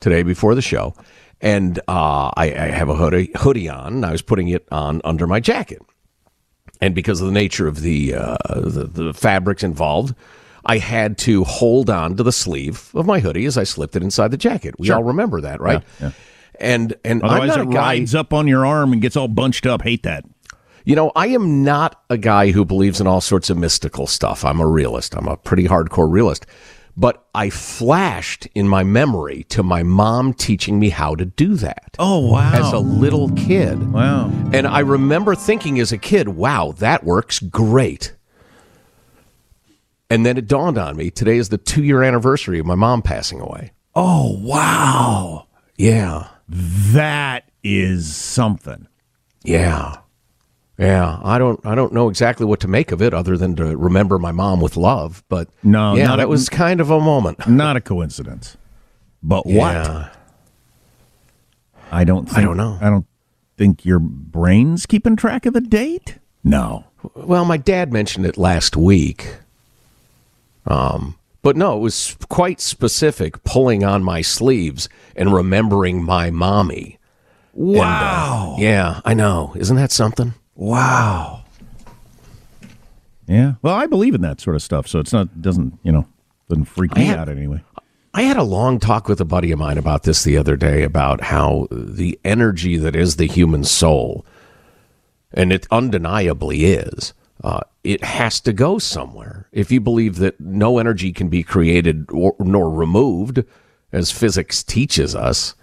today 0.00 0.24
before 0.24 0.56
the 0.56 0.62
show, 0.62 0.94
and 1.40 1.78
uh, 1.86 2.32
I, 2.36 2.46
I 2.46 2.66
have 2.70 2.88
a 2.88 2.94
hoodie 2.96 3.30
hoodie 3.36 3.68
on. 3.68 3.94
And 3.94 4.06
I 4.06 4.10
was 4.10 4.22
putting 4.22 4.48
it 4.48 4.66
on 4.72 5.00
under 5.04 5.28
my 5.28 5.38
jacket, 5.38 5.80
and 6.80 6.94
because 6.94 7.20
of 7.20 7.28
the 7.28 7.32
nature 7.32 7.68
of 7.68 7.82
the 7.82 8.14
uh, 8.14 8.36
the, 8.50 8.84
the 8.84 9.14
fabrics 9.14 9.62
involved. 9.62 10.14
I 10.66 10.78
had 10.78 11.18
to 11.18 11.44
hold 11.44 11.90
on 11.90 12.16
to 12.16 12.22
the 12.22 12.32
sleeve 12.32 12.90
of 12.94 13.04
my 13.04 13.20
hoodie 13.20 13.44
as 13.44 13.58
I 13.58 13.64
slipped 13.64 13.96
it 13.96 14.02
inside 14.02 14.30
the 14.30 14.38
jacket. 14.38 14.74
We 14.78 14.90
all 14.90 15.04
remember 15.04 15.42
that, 15.42 15.60
right? 15.60 15.82
Yeah, 16.00 16.06
yeah. 16.06 16.12
And 16.58 16.94
and 17.04 17.22
Otherwise, 17.22 17.48
not 17.48 17.58
it 17.58 17.62
a 17.68 17.70
guy. 17.70 17.80
rides 17.80 18.14
up 18.14 18.32
on 18.32 18.48
your 18.48 18.64
arm 18.64 18.94
and 18.94 19.02
gets 19.02 19.14
all 19.14 19.28
bunched 19.28 19.66
up. 19.66 19.82
Hate 19.82 20.04
that. 20.04 20.24
You 20.84 20.94
know, 20.96 21.12
I 21.16 21.28
am 21.28 21.64
not 21.64 22.02
a 22.10 22.18
guy 22.18 22.50
who 22.50 22.64
believes 22.64 23.00
in 23.00 23.06
all 23.06 23.20
sorts 23.22 23.48
of 23.50 23.56
mystical 23.56 24.06
stuff. 24.06 24.44
I'm 24.44 24.60
a 24.60 24.66
realist. 24.66 25.16
I'm 25.16 25.28
a 25.28 25.36
pretty 25.36 25.64
hardcore 25.66 26.10
realist. 26.10 26.44
But 26.96 27.26
I 27.34 27.50
flashed 27.50 28.46
in 28.54 28.68
my 28.68 28.84
memory 28.84 29.44
to 29.48 29.62
my 29.64 29.82
mom 29.82 30.32
teaching 30.34 30.78
me 30.78 30.90
how 30.90 31.16
to 31.16 31.24
do 31.24 31.54
that 31.56 31.96
Oh 31.98 32.30
wow! 32.30 32.52
as 32.54 32.72
a 32.72 32.78
little 32.78 33.30
kid. 33.30 33.92
wow. 33.92 34.30
And 34.52 34.64
I 34.66 34.78
remember 34.80 35.34
thinking 35.34 35.80
as 35.80 35.90
a 35.90 35.98
kid, 35.98 36.28
wow, 36.28 36.72
that 36.78 37.02
works 37.02 37.40
great. 37.40 38.14
And 40.08 40.24
then 40.24 40.36
it 40.36 40.46
dawned 40.46 40.78
on 40.78 40.96
me 40.96 41.10
today 41.10 41.38
is 41.38 41.48
the 41.48 41.58
two 41.58 41.82
year 41.82 42.02
anniversary 42.04 42.60
of 42.60 42.66
my 42.66 42.76
mom 42.76 43.02
passing 43.02 43.40
away. 43.40 43.72
Oh 43.96 44.38
wow! 44.40 45.48
Yeah. 45.76 46.28
That 46.48 47.50
is 47.64 48.14
something. 48.14 48.86
Yeah. 49.42 49.96
Yeah, 50.78 51.20
I 51.22 51.38
don't 51.38 51.64
I 51.64 51.74
don't 51.76 51.92
know 51.92 52.08
exactly 52.08 52.44
what 52.46 52.58
to 52.60 52.68
make 52.68 52.90
of 52.90 53.00
it 53.00 53.14
other 53.14 53.36
than 53.36 53.54
to 53.56 53.76
remember 53.76 54.18
my 54.18 54.32
mom 54.32 54.60
with 54.60 54.76
love, 54.76 55.22
but 55.28 55.48
No, 55.62 55.94
yeah, 55.94 56.16
that 56.16 56.24
a- 56.24 56.28
was 56.28 56.48
kind 56.48 56.80
of 56.80 56.90
a 56.90 57.00
moment. 57.00 57.46
Not 57.48 57.76
a 57.76 57.80
coincidence. 57.80 58.56
But 59.22 59.46
what? 59.46 59.52
Yeah. 59.74 60.08
I 61.92 62.02
don't. 62.04 62.26
Think, 62.26 62.38
I 62.38 62.42
don't 62.42 62.56
know. 62.56 62.76
I 62.80 62.90
don't 62.90 63.06
think 63.56 63.84
your 63.84 64.00
brain's 64.00 64.84
keeping 64.84 65.14
track 65.16 65.46
of 65.46 65.54
the 65.54 65.60
date. 65.60 66.18
No. 66.42 66.84
Well, 67.14 67.44
my 67.44 67.56
dad 67.56 67.92
mentioned 67.92 68.26
it 68.26 68.36
last 68.36 68.76
week. 68.76 69.36
Um, 70.66 71.16
but 71.42 71.56
no, 71.56 71.76
it 71.76 71.80
was 71.80 72.16
quite 72.28 72.60
specific, 72.60 73.44
pulling 73.44 73.84
on 73.84 74.02
my 74.02 74.22
sleeves 74.22 74.88
and 75.14 75.32
remembering 75.32 76.02
my 76.02 76.30
mommy. 76.30 76.98
And, 77.54 77.76
uh, 77.76 77.78
Wow. 77.78 78.56
yeah, 78.58 79.00
I 79.04 79.14
know. 79.14 79.52
Isn't 79.56 79.76
that 79.76 79.92
something? 79.92 80.34
Wow. 80.54 81.44
Yeah. 83.26 83.54
Well, 83.62 83.74
I 83.74 83.86
believe 83.86 84.14
in 84.14 84.20
that 84.22 84.40
sort 84.40 84.56
of 84.56 84.62
stuff, 84.62 84.86
so 84.86 84.98
it's 84.98 85.12
not 85.12 85.40
doesn't 85.40 85.78
you 85.82 85.92
know 85.92 86.06
doesn't 86.48 86.66
freak 86.66 86.94
me 86.94 87.04
had- 87.06 87.18
out 87.18 87.28
anyway. 87.28 87.62
I 88.16 88.22
had 88.22 88.36
a 88.36 88.44
long 88.44 88.78
talk 88.78 89.08
with 89.08 89.20
a 89.20 89.24
buddy 89.24 89.50
of 89.50 89.58
mine 89.58 89.76
about 89.76 90.04
this 90.04 90.22
the 90.22 90.36
other 90.36 90.56
day 90.56 90.84
about 90.84 91.20
how 91.20 91.66
the 91.72 92.16
energy 92.24 92.76
that 92.76 92.94
is 92.94 93.16
the 93.16 93.26
human 93.26 93.64
soul, 93.64 94.24
and 95.32 95.52
it 95.52 95.66
undeniably 95.72 96.64
is, 96.66 97.12
uh, 97.42 97.58
it 97.82 98.04
has 98.04 98.40
to 98.42 98.52
go 98.52 98.78
somewhere. 98.78 99.48
If 99.50 99.72
you 99.72 99.80
believe 99.80 100.18
that 100.18 100.38
no 100.38 100.78
energy 100.78 101.12
can 101.12 101.28
be 101.28 101.42
created 101.42 102.06
or, 102.12 102.36
nor 102.38 102.70
removed, 102.70 103.42
as 103.92 104.12
physics 104.12 104.62
teaches 104.62 105.16
us, 105.16 105.56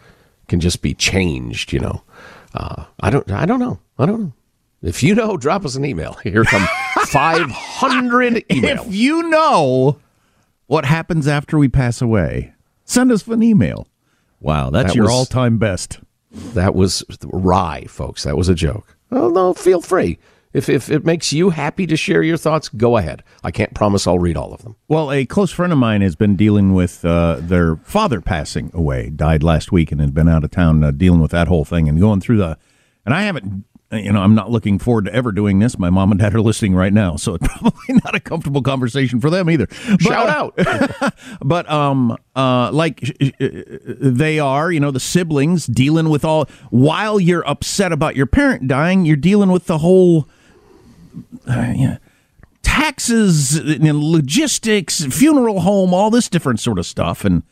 can 0.50 0.60
just 0.60 0.82
be 0.82 0.94
changed, 0.94 1.72
you 1.72 1.80
know. 1.80 2.04
Uh, 2.54 2.84
I 3.00 3.10
don't. 3.12 3.32
I 3.32 3.46
don't 3.46 3.60
know. 3.62 3.80
I 3.98 4.06
don't 4.06 4.20
know. 4.20 4.34
If 4.82 5.04
you 5.04 5.14
know, 5.16 5.38
drop 5.38 5.66
us 5.66 5.76
an 5.76 5.86
email. 5.86 6.14
Here 6.24 6.44
come 6.44 6.68
500 7.08 8.34
emails. 8.50 8.88
If 8.88 8.94
you 8.94 9.24
know 9.30 10.00
what 10.68 10.86
happens 10.86 11.28
after 11.28 11.58
we 11.58 11.68
pass 11.68 12.02
away, 12.02 12.54
send 12.86 13.12
us 13.12 13.28
an 13.28 13.44
email. 13.44 13.88
Wow, 14.40 14.70
that's 14.70 14.90
That 14.90 14.96
your 14.96 15.10
all-time 15.10 15.58
best. 15.58 16.00
That 16.32 16.74
was 16.74 17.04
wry, 17.26 17.86
folks. 17.88 18.24
That 18.24 18.38
was 18.38 18.50
a 18.50 18.56
joke. 18.56 18.98
Oh 19.12 19.30
no, 19.30 19.54
feel 19.54 19.82
free. 19.82 20.18
If 20.54 20.68
if 20.68 20.90
it 20.90 21.06
makes 21.06 21.32
you 21.32 21.50
happy 21.52 21.86
to 21.88 21.96
share 21.96 22.24
your 22.24 22.38
thoughts, 22.38 22.68
go 22.70 22.98
ahead. 22.98 23.24
I 23.44 23.52
can't 23.52 23.74
promise 23.74 24.08
I'll 24.08 24.20
read 24.20 24.36
all 24.38 24.54
of 24.54 24.64
them. 24.64 24.76
Well, 24.88 25.12
a 25.12 25.26
close 25.26 25.52
friend 25.52 25.72
of 25.72 25.80
mine 25.80 26.02
has 26.02 26.16
been 26.16 26.36
dealing 26.36 26.74
with 26.74 27.06
uh, 27.06 27.38
their 27.40 27.76
father 27.78 28.20
passing 28.22 28.72
away. 28.74 29.10
Died 29.10 29.44
last 29.44 29.72
week 29.72 29.92
and 29.92 30.02
had 30.02 30.14
been 30.14 30.28
out 30.28 30.44
of 30.44 30.52
town 30.52 30.84
uh, 30.84 30.92
dealing 30.92 31.22
with 31.22 31.32
that 31.32 31.48
whole 31.48 31.66
thing 31.66 31.88
and 31.88 32.00
going 32.00 32.22
through 32.22 32.38
the. 32.38 32.58
And 33.06 33.14
I 33.16 33.24
haven't, 33.24 33.66
you 33.92 34.12
know, 34.12 34.22
I'm 34.22 34.36
not 34.36 34.50
looking 34.50 34.80
forward 34.80 35.06
to 35.06 35.14
ever 35.14 35.32
doing 35.32 35.60
this. 35.60 35.78
My 35.78 35.90
mom 35.90 36.12
and 36.12 36.20
dad 36.20 36.34
are 36.34 36.42
listening 36.42 36.76
right 36.76 36.94
now, 36.94 37.18
so 37.18 37.36
it's 37.36 37.48
probably 37.60 37.96
not 38.04 38.16
a 38.16 38.20
comfortable 38.20 38.62
conversation 38.62 39.20
for 39.20 39.30
them 39.30 39.50
either. 39.50 39.68
But, 39.68 40.02
Shout 40.02 40.30
uh, 40.30 41.02
out. 41.02 41.14
but 41.42 41.70
um 41.70 42.18
uh 42.36 42.72
like 42.72 43.18
uh, 43.22 43.48
they 44.00 44.40
are 44.40 44.72
you 44.72 44.80
know 44.80 44.92
the 44.92 45.00
siblings 45.00 45.66
dealing 45.66 46.10
with 46.10 46.24
all 46.24 46.46
while 46.70 47.20
you're 47.20 47.48
upset 47.48 47.92
about 47.92 48.16
your 48.16 48.26
parent 48.26 48.68
dying 48.68 49.06
you're 49.06 49.16
dealing 49.18 49.52
with 49.52 49.66
the 49.66 49.80
whole 49.80 50.28
uh, 51.48 51.74
yeah, 51.76 51.98
taxes 52.62 53.58
and 53.58 54.04
logistics 54.04 55.04
funeral 55.06 55.62
home 55.62 55.94
all 55.94 56.10
this 56.10 56.30
different 56.30 56.60
sort 56.60 56.80
of 56.80 56.86
stuff 56.86 57.26
and 57.26 57.44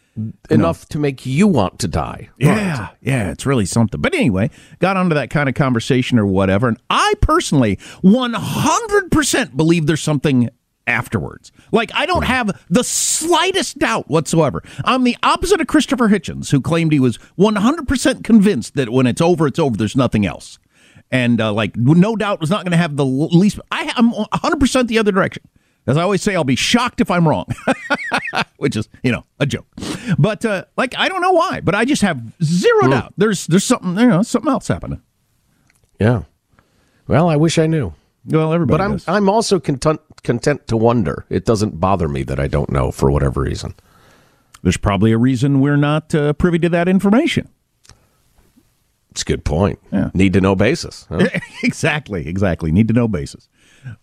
Enough 0.49 0.87
to 0.89 0.99
make 0.99 1.25
you 1.25 1.47
want 1.47 1.79
to 1.79 1.87
die. 1.87 2.29
yeah, 2.37 2.89
yeah, 3.01 3.31
it's 3.31 3.45
really 3.45 3.65
something. 3.65 4.01
But 4.01 4.13
anyway, 4.13 4.49
got 4.79 4.97
onto 4.97 5.15
that 5.15 5.29
kind 5.29 5.49
of 5.49 5.55
conversation 5.55 6.19
or 6.19 6.25
whatever, 6.25 6.67
and 6.67 6.77
I 6.89 7.13
personally 7.21 7.77
100% 8.03 9.55
believe 9.55 9.85
there's 9.85 10.01
something 10.01 10.49
afterwards. 10.87 11.51
Like 11.71 11.91
I 11.93 12.05
don't 12.05 12.23
have 12.25 12.59
the 12.69 12.83
slightest 12.83 13.77
doubt 13.77 14.09
whatsoever. 14.09 14.63
I'm 14.83 15.03
the 15.03 15.17
opposite 15.23 15.61
of 15.61 15.67
Christopher 15.67 16.09
Hitchens, 16.09 16.51
who 16.51 16.59
claimed 16.61 16.91
he 16.91 16.99
was 16.99 17.17
100% 17.37 18.23
convinced 18.23 18.75
that 18.75 18.89
when 18.89 19.05
it's 19.07 19.21
over, 19.21 19.47
it's 19.47 19.59
over. 19.59 19.77
There's 19.77 19.95
nothing 19.95 20.25
else, 20.25 20.57
and 21.11 21.39
uh, 21.39 21.53
like 21.53 21.77
no 21.77 22.15
doubt 22.15 22.41
was 22.41 22.49
not 22.49 22.63
going 22.65 22.71
to 22.71 22.77
have 22.77 22.95
the 22.95 23.05
least. 23.05 23.59
I'm 23.71 24.11
100% 24.11 24.87
the 24.87 24.97
other 24.99 25.11
direction. 25.11 25.43
As 25.89 25.97
I 25.97 26.03
always 26.03 26.21
say, 26.21 26.35
I'll 26.35 26.43
be 26.43 26.55
shocked 26.55 27.01
if 27.01 27.09
I'm 27.09 27.27
wrong, 27.27 27.47
which 28.57 28.75
is, 28.75 28.87
you 29.01 29.11
know, 29.11 29.25
a 29.39 29.47
joke. 29.47 29.65
But 30.19 30.45
uh, 30.45 30.65
like, 30.77 30.93
I 30.95 31.09
don't 31.09 31.21
know 31.21 31.31
why, 31.31 31.61
but 31.61 31.73
I 31.73 31.83
just 31.83 32.03
have 32.03 32.21
zero 32.43 32.89
doubt. 32.89 33.13
There's 33.17 33.47
there's 33.47 33.63
something, 33.63 33.97
you 33.97 34.07
know, 34.07 34.21
something 34.21 34.51
else 34.51 34.67
happening. 34.67 35.01
Yeah. 35.99 36.23
Well, 37.07 37.27
I 37.27 37.37
wish 37.37 37.57
I 37.57 37.65
knew. 37.65 37.93
Well, 38.25 38.53
everybody 38.53 38.77
But 38.77 38.83
I'm 38.83 38.91
does. 38.91 39.07
I'm 39.07 39.29
also 39.29 39.59
content 39.59 39.99
content 40.21 40.67
to 40.67 40.77
wonder. 40.77 41.25
It 41.27 41.43
doesn't 41.43 41.79
bother 41.79 42.07
me 42.07 42.21
that 42.21 42.39
I 42.39 42.47
don't 42.47 42.69
know 42.69 42.91
for 42.91 43.09
whatever 43.09 43.41
reason. 43.41 43.73
There's 44.61 44.77
probably 44.77 45.11
a 45.11 45.17
reason 45.17 45.59
we're 45.59 45.75
not 45.77 46.13
uh, 46.13 46.33
privy 46.33 46.59
to 46.59 46.69
that 46.69 46.87
information. 46.87 47.49
It's 49.09 49.23
a 49.23 49.25
good 49.25 49.43
point. 49.43 49.79
Yeah. 49.91 50.11
Need 50.13 50.33
to 50.33 50.41
know 50.41 50.55
basis. 50.55 51.07
huh? 51.09 51.27
exactly, 51.63 52.27
exactly. 52.27 52.71
Need 52.71 52.87
to 52.89 52.93
know 52.93 53.07
basis. 53.07 53.49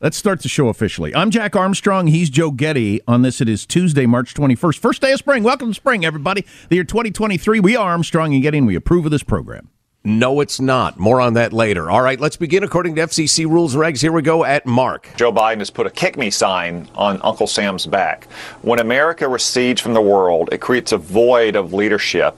Let's 0.00 0.16
start 0.16 0.42
the 0.42 0.49
show 0.49 0.68
officially. 0.68 1.14
I'm 1.14 1.30
Jack 1.30 1.56
Armstrong. 1.56 2.06
He's 2.06 2.30
Joe 2.30 2.50
Getty. 2.50 3.00
On 3.06 3.23
this, 3.23 3.40
it 3.40 3.49
is 3.49 3.66
Tuesday, 3.66 4.06
March 4.06 4.35
21st. 4.35 4.78
First 4.78 5.02
day 5.02 5.12
of 5.12 5.18
spring. 5.18 5.42
Welcome 5.42 5.68
to 5.68 5.75
spring, 5.75 6.04
everybody. 6.04 6.45
The 6.68 6.76
year 6.76 6.85
2023. 6.85 7.61
We 7.61 7.76
are 7.76 7.90
Armstrong 7.90 8.35
and 8.35 8.42
Getty, 8.42 8.59
and 8.59 8.66
we 8.66 8.75
approve 8.75 9.04
of 9.04 9.11
this 9.11 9.23
program. 9.23 9.71
No, 10.04 10.40
it's 10.40 10.61
not. 10.61 11.00
More 11.00 11.21
on 11.21 11.33
that 11.35 11.52
later. 11.52 11.90
All 11.90 12.00
right, 12.00 12.21
let's 12.21 12.37
begin 12.37 12.62
according 12.62 12.95
to 12.95 13.02
FCC 13.02 13.45
rules 13.45 13.75
and 13.75 13.83
regs. 13.83 14.00
Here 14.00 14.12
we 14.12 14.23
go 14.23 14.45
at 14.45 14.64
Mark. 14.64 15.11
Joe 15.16 15.33
Biden 15.33 15.59
has 15.59 15.68
put 15.68 15.87
a 15.87 15.90
kick 15.90 16.16
me 16.16 16.30
sign 16.30 16.88
on 16.95 17.21
Uncle 17.23 17.49
Sam's 17.49 17.87
back. 17.87 18.30
When 18.62 18.78
America 18.78 19.28
recedes 19.28 19.80
from 19.80 19.95
the 19.95 20.00
world, 20.00 20.49
it 20.52 20.59
creates 20.61 20.92
a 20.92 20.97
void 20.97 21.56
of 21.56 21.73
leadership. 21.73 22.37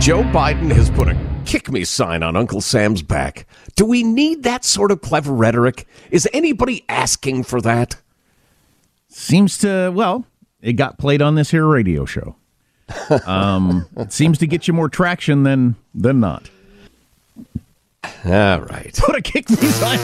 Joe 0.00 0.22
Biden 0.22 0.70
has 0.70 0.90
put 0.90 1.08
a 1.08 1.14
kick 1.48 1.72
me 1.72 1.82
sign 1.84 2.22
on 2.22 2.36
Uncle 2.36 2.60
Sam's 2.60 3.02
back. 3.02 3.46
Do 3.74 3.86
we 3.86 4.02
need 4.02 4.42
that 4.42 4.64
sort 4.64 4.92
of 4.92 5.00
clever 5.00 5.32
rhetoric? 5.32 5.88
Is 6.10 6.28
anybody 6.32 6.84
asking 6.88 7.44
for 7.44 7.60
that? 7.62 7.96
Seems 9.08 9.56
to, 9.58 9.90
well, 9.90 10.26
it 10.60 10.74
got 10.74 10.98
played 10.98 11.22
on 11.22 11.34
this 11.34 11.50
here 11.50 11.66
radio 11.66 12.04
show. 12.04 12.36
Um, 13.26 13.86
it 13.96 14.12
seems 14.12 14.38
to 14.38 14.46
get 14.46 14.68
you 14.68 14.74
more 14.74 14.88
traction 14.88 15.42
than 15.42 15.76
than 15.94 16.20
not. 16.20 16.48
All 18.24 18.60
right. 18.60 18.94
Put 18.96 19.16
a 19.16 19.22
kick 19.22 19.50
me 19.50 19.56
sign 19.56 19.98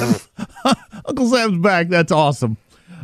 on 0.64 0.74
Uncle 1.06 1.28
Sam's 1.28 1.58
back. 1.62 1.88
That's 1.88 2.12
awesome. 2.12 2.56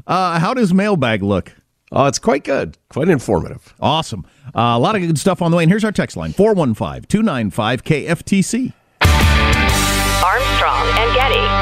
Uh, 0.06 0.38
how 0.38 0.54
does 0.54 0.74
mailbag 0.74 1.22
look? 1.22 1.52
Oh, 1.92 2.06
it's 2.06 2.20
quite 2.20 2.44
good. 2.44 2.78
Quite 2.88 3.08
informative. 3.08 3.74
Awesome. 3.80 4.24
Uh, 4.54 4.74
a 4.74 4.78
lot 4.78 4.94
of 4.94 5.02
good 5.02 5.18
stuff 5.18 5.42
on 5.42 5.50
the 5.50 5.56
way. 5.56 5.64
And 5.64 5.70
here's 5.70 5.84
our 5.84 5.92
text 5.92 6.16
line 6.16 6.32
415 6.32 7.02
295 7.08 7.84
KFTC. 7.84 8.72
Armstrong 10.24 10.86
and 10.98 11.14
Getty. 11.14 11.60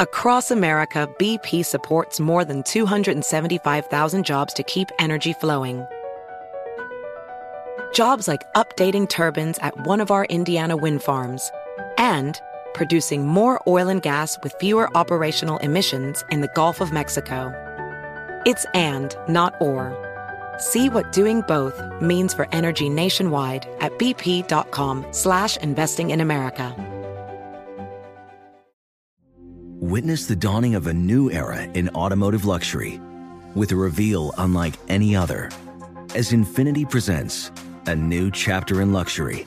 Across 0.00 0.52
America, 0.52 1.08
BP 1.18 1.64
supports 1.64 2.20
more 2.20 2.44
than 2.44 2.62
275,000 2.62 4.24
jobs 4.24 4.54
to 4.54 4.62
keep 4.62 4.88
energy 5.00 5.32
flowing. 5.32 5.84
Jobs 7.92 8.28
like 8.28 8.42
updating 8.54 9.08
turbines 9.08 9.58
at 9.58 9.76
one 9.86 10.00
of 10.00 10.10
our 10.10 10.24
Indiana 10.26 10.76
wind 10.76 11.02
farms 11.02 11.50
and 11.96 12.40
producing 12.78 13.26
more 13.26 13.60
oil 13.66 13.88
and 13.88 14.00
gas 14.00 14.38
with 14.42 14.54
fewer 14.60 14.88
operational 14.96 15.58
emissions 15.58 16.24
in 16.30 16.40
the 16.40 16.50
Gulf 16.54 16.80
of 16.80 16.92
Mexico. 16.92 17.52
It's 18.46 18.64
and, 18.72 19.14
not 19.28 19.60
or. 19.60 19.92
See 20.58 20.88
what 20.88 21.12
doing 21.12 21.42
both 21.42 21.76
means 22.00 22.32
for 22.32 22.48
energy 22.52 22.88
nationwide 22.88 23.68
at 23.80 23.98
bp.com 23.98 25.04
slash 25.10 25.56
investing 25.58 26.10
in 26.10 26.20
America. 26.20 26.74
Witness 29.80 30.26
the 30.26 30.36
dawning 30.36 30.74
of 30.76 30.86
a 30.86 30.94
new 30.94 31.30
era 31.30 31.62
in 31.74 31.88
automotive 31.90 32.44
luxury 32.44 33.00
with 33.54 33.72
a 33.72 33.76
reveal 33.76 34.32
unlike 34.38 34.74
any 34.88 35.16
other 35.16 35.50
as 36.14 36.30
Infiniti 36.30 36.88
presents 36.88 37.50
a 37.86 37.94
new 37.96 38.30
chapter 38.30 38.80
in 38.80 38.92
luxury, 38.92 39.46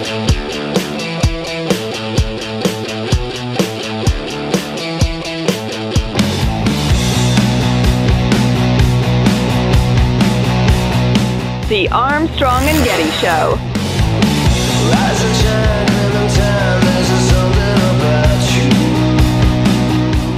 Armstrong 11.91 12.63
and 12.63 12.83
Getty 12.85 13.09
Show. 13.11 13.57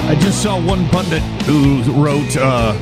I 0.05 0.15
just 0.19 0.43
saw 0.43 0.59
one 0.61 0.87
pundit 0.89 1.21
who 1.45 1.81
wrote 1.93 2.35
uh, 2.37 2.73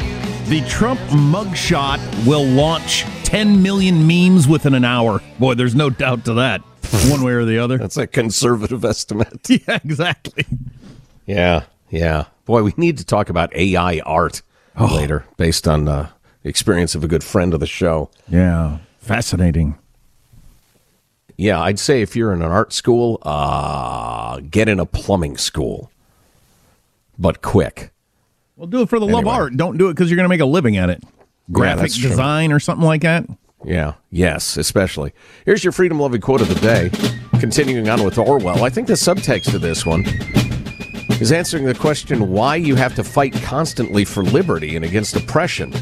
the 0.47 0.61
Trump 0.67 0.99
mugshot 1.11 1.99
will 2.25 2.43
launch 2.43 3.03
10 3.23 3.61
million 3.61 4.05
memes 4.05 4.47
within 4.47 4.73
an 4.73 4.83
hour. 4.83 5.21
Boy, 5.39 5.53
there's 5.53 5.75
no 5.75 5.89
doubt 5.89 6.25
to 6.25 6.33
that, 6.33 6.61
one 7.09 7.21
way 7.23 7.33
or 7.33 7.45
the 7.45 7.59
other. 7.59 7.77
That's 7.77 7.95
a 7.97 8.07
conservative 8.07 8.83
estimate. 8.83 9.47
yeah, 9.49 9.79
exactly. 9.83 10.45
Yeah, 11.25 11.65
yeah. 11.89 12.25
Boy, 12.45 12.63
we 12.63 12.73
need 12.75 12.97
to 12.97 13.05
talk 13.05 13.29
about 13.29 13.55
AI 13.55 13.99
art 14.05 14.41
Oh. 14.75 14.95
later, 14.95 15.25
based 15.37 15.67
on 15.67 15.87
uh, 15.87 16.09
the 16.20 16.20
experience 16.43 16.95
of 16.95 17.03
a 17.03 17.07
good 17.07 17.23
friend 17.23 17.53
of 17.53 17.59
the 17.59 17.67
show. 17.67 18.09
Yeah, 18.27 18.79
fascinating. 18.99 19.77
Yeah, 21.37 21.59
I'd 21.59 21.79
say 21.79 22.01
if 22.01 22.15
you're 22.15 22.33
in 22.33 22.41
an 22.41 22.51
art 22.51 22.71
school, 22.71 23.19
uh, 23.23 24.41
get 24.41 24.69
in 24.69 24.79
a 24.79 24.85
plumbing 24.85 25.37
school, 25.37 25.91
but 27.17 27.41
quick. 27.41 27.91
Well, 28.55 28.67
do 28.67 28.81
it 28.81 28.89
for 28.89 28.99
the 28.99 29.07
love 29.07 29.23
of 29.23 29.27
art. 29.27 29.57
Don't 29.57 29.77
do 29.77 29.89
it 29.89 29.93
because 29.93 30.09
you're 30.09 30.17
going 30.17 30.25
to 30.25 30.29
make 30.29 30.41
a 30.41 30.45
living 30.45 30.77
at 30.77 30.89
it. 30.91 31.03
Graphic 31.51 31.93
true. 31.93 32.09
design 32.09 32.51
or 32.51 32.59
something 32.59 32.85
like 32.85 33.01
that. 33.01 33.25
Yeah, 33.63 33.93
yes, 34.11 34.57
especially. 34.57 35.13
Here's 35.45 35.63
your 35.63 35.71
freedom 35.71 35.99
loving 35.99 36.21
quote 36.21 36.41
of 36.41 36.47
the 36.47 36.55
day. 36.55 36.91
Continuing 37.39 37.89
on 37.89 38.03
with 38.03 38.17
Orwell, 38.17 38.63
I 38.63 38.69
think 38.69 38.87
the 38.87 38.93
subtext 38.93 39.53
of 39.55 39.61
this 39.61 39.83
one 39.83 40.05
is 41.19 41.31
answering 41.31 41.65
the 41.65 41.73
question 41.73 42.31
why 42.31 42.55
you 42.55 42.75
have 42.75 42.95
to 42.95 43.03
fight 43.03 43.33
constantly 43.33 44.05
for 44.05 44.23
liberty 44.23 44.75
and 44.75 44.85
against 44.85 45.15
oppression. 45.15 45.73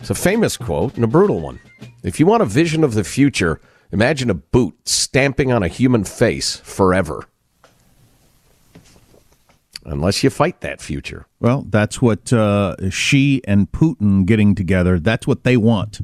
It's 0.00 0.10
a 0.10 0.14
famous 0.14 0.56
quote 0.56 0.94
and 0.96 1.04
a 1.04 1.06
brutal 1.06 1.40
one. 1.40 1.60
If 2.02 2.18
you 2.18 2.26
want 2.26 2.42
a 2.42 2.46
vision 2.46 2.82
of 2.82 2.94
the 2.94 3.04
future, 3.04 3.60
imagine 3.92 4.30
a 4.30 4.34
boot 4.34 4.74
stamping 4.88 5.52
on 5.52 5.62
a 5.62 5.68
human 5.68 6.04
face 6.04 6.56
forever. 6.56 7.26
Unless 9.84 10.22
you 10.22 10.30
fight 10.30 10.60
that 10.60 10.80
future. 10.80 11.26
Well, 11.40 11.64
that's 11.68 12.02
what 12.02 12.32
uh, 12.32 12.76
Xi 12.90 13.40
and 13.46 13.70
Putin 13.72 14.26
getting 14.26 14.54
together. 14.54 14.98
That's 14.98 15.26
what 15.26 15.44
they 15.44 15.56
want 15.56 16.00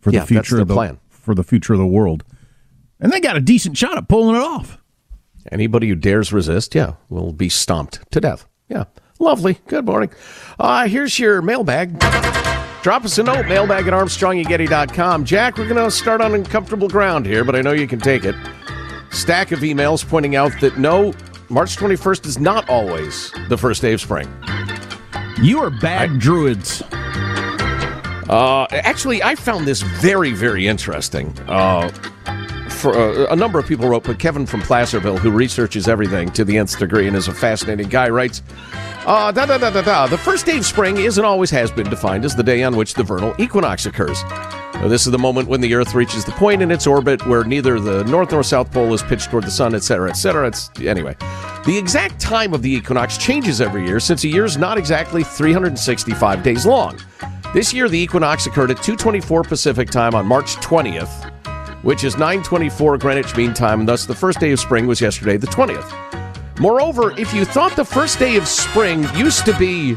for 0.00 0.10
the 0.10 0.16
Yeah, 0.16 0.20
that's 0.20 0.28
future 0.28 0.60
of 0.60 0.68
the 0.68 0.74
plan. 0.74 0.98
for 1.08 1.34
the 1.34 1.42
future 1.44 1.72
of 1.72 1.78
the 1.78 1.86
world, 1.86 2.22
and 3.00 3.10
they 3.10 3.20
got 3.20 3.36
a 3.36 3.40
decent 3.40 3.78
shot 3.78 3.96
at 3.96 4.08
pulling 4.08 4.36
it 4.36 4.42
off. 4.42 4.78
Anybody 5.50 5.88
who 5.88 5.94
dares 5.94 6.32
resist, 6.32 6.74
yeah, 6.74 6.94
will 7.08 7.32
be 7.32 7.48
stomped 7.48 8.10
to 8.12 8.20
death. 8.20 8.46
Yeah. 8.68 8.84
Lovely. 9.18 9.58
Good 9.68 9.86
morning. 9.86 10.10
Uh, 10.58 10.86
here's 10.88 11.18
your 11.18 11.40
mailbag. 11.40 11.96
Drop 12.84 13.02
us 13.06 13.16
a 13.16 13.22
note, 13.22 13.46
mailbag 13.46 13.86
at 13.86 13.94
armstrongandgetty.com. 13.94 15.24
Jack, 15.24 15.56
we're 15.56 15.66
going 15.66 15.82
to 15.82 15.90
start 15.90 16.20
on 16.20 16.34
uncomfortable 16.34 16.86
ground 16.86 17.24
here, 17.24 17.42
but 17.42 17.56
I 17.56 17.62
know 17.62 17.72
you 17.72 17.86
can 17.86 17.98
take 17.98 18.26
it. 18.26 18.34
Stack 19.10 19.52
of 19.52 19.60
emails 19.60 20.06
pointing 20.06 20.36
out 20.36 20.52
that 20.60 20.76
no, 20.76 21.14
March 21.48 21.78
21st 21.78 22.26
is 22.26 22.38
not 22.38 22.68
always 22.68 23.32
the 23.48 23.56
first 23.56 23.80
day 23.80 23.94
of 23.94 24.02
spring. 24.02 24.28
You 25.40 25.60
are 25.60 25.70
bad 25.70 26.18
druids. 26.18 26.82
Uh, 28.28 28.66
actually, 28.70 29.22
I 29.22 29.34
found 29.34 29.66
this 29.66 29.80
very, 29.80 30.32
very 30.32 30.66
interesting. 30.66 31.28
Uh, 31.48 31.90
for 32.84 32.94
uh, 32.94 33.32
a 33.32 33.36
number 33.36 33.58
of 33.58 33.66
people 33.66 33.88
wrote, 33.88 34.04
but 34.04 34.18
Kevin 34.18 34.44
from 34.44 34.60
Placerville, 34.60 35.16
who 35.16 35.30
researches 35.30 35.88
everything 35.88 36.30
to 36.32 36.44
the 36.44 36.58
nth 36.58 36.78
degree 36.78 37.08
and 37.08 37.16
is 37.16 37.28
a 37.28 37.32
fascinating 37.32 37.88
guy, 37.88 38.10
writes, 38.10 38.42
uh, 39.06 39.32
da 39.32 39.46
da 39.46 39.56
da 39.56 39.70
da 39.70 39.80
da. 39.80 40.06
The 40.06 40.18
first 40.18 40.44
day 40.44 40.58
of 40.58 40.66
spring 40.66 40.98
is 40.98 41.16
and 41.16 41.26
always 41.26 41.48
has 41.48 41.70
been 41.70 41.88
defined 41.88 42.26
as 42.26 42.36
the 42.36 42.42
day 42.42 42.62
on 42.62 42.76
which 42.76 42.92
the 42.92 43.02
vernal 43.02 43.34
equinox 43.38 43.86
occurs. 43.86 44.22
Now, 44.74 44.88
this 44.88 45.06
is 45.06 45.12
the 45.12 45.18
moment 45.18 45.48
when 45.48 45.62
the 45.62 45.72
Earth 45.72 45.94
reaches 45.94 46.26
the 46.26 46.32
point 46.32 46.60
in 46.60 46.70
its 46.70 46.86
orbit 46.86 47.26
where 47.26 47.42
neither 47.42 47.80
the 47.80 48.04
north 48.04 48.32
nor 48.32 48.42
south 48.42 48.70
pole 48.70 48.92
is 48.92 49.02
pitched 49.02 49.30
toward 49.30 49.44
the 49.44 49.50
sun, 49.50 49.74
etc., 49.74 50.10
etc. 50.10 50.48
It's 50.48 50.68
anyway. 50.80 51.16
The 51.64 51.78
exact 51.78 52.20
time 52.20 52.52
of 52.52 52.60
the 52.60 52.70
equinox 52.70 53.16
changes 53.16 53.62
every 53.62 53.86
year, 53.86 53.98
since 53.98 54.24
a 54.24 54.28
year 54.28 54.44
is 54.44 54.58
not 54.58 54.76
exactly 54.76 55.24
365 55.24 56.42
days 56.42 56.66
long. 56.66 57.00
This 57.54 57.72
year, 57.72 57.88
the 57.88 57.98
equinox 57.98 58.44
occurred 58.44 58.72
at 58.72 58.82
2:24 58.82 59.42
Pacific 59.42 59.88
time 59.88 60.14
on 60.14 60.26
March 60.26 60.56
20th, 60.56 61.30
which 61.84 62.02
is 62.02 62.16
9:24 62.16 62.98
Greenwich 62.98 63.36
Mean 63.36 63.54
Time, 63.54 63.80
and 63.80 63.88
thus 63.88 64.06
the 64.06 64.14
first 64.14 64.40
day 64.40 64.50
of 64.50 64.58
spring 64.58 64.86
was 64.86 65.00
yesterday, 65.00 65.36
the 65.36 65.46
20th. 65.46 65.92
Moreover, 66.58 67.18
if 67.18 67.32
you 67.32 67.44
thought 67.44 67.76
the 67.76 67.84
first 67.84 68.18
day 68.18 68.36
of 68.36 68.48
spring 68.48 69.06
used 69.14 69.44
to 69.44 69.56
be 69.58 69.96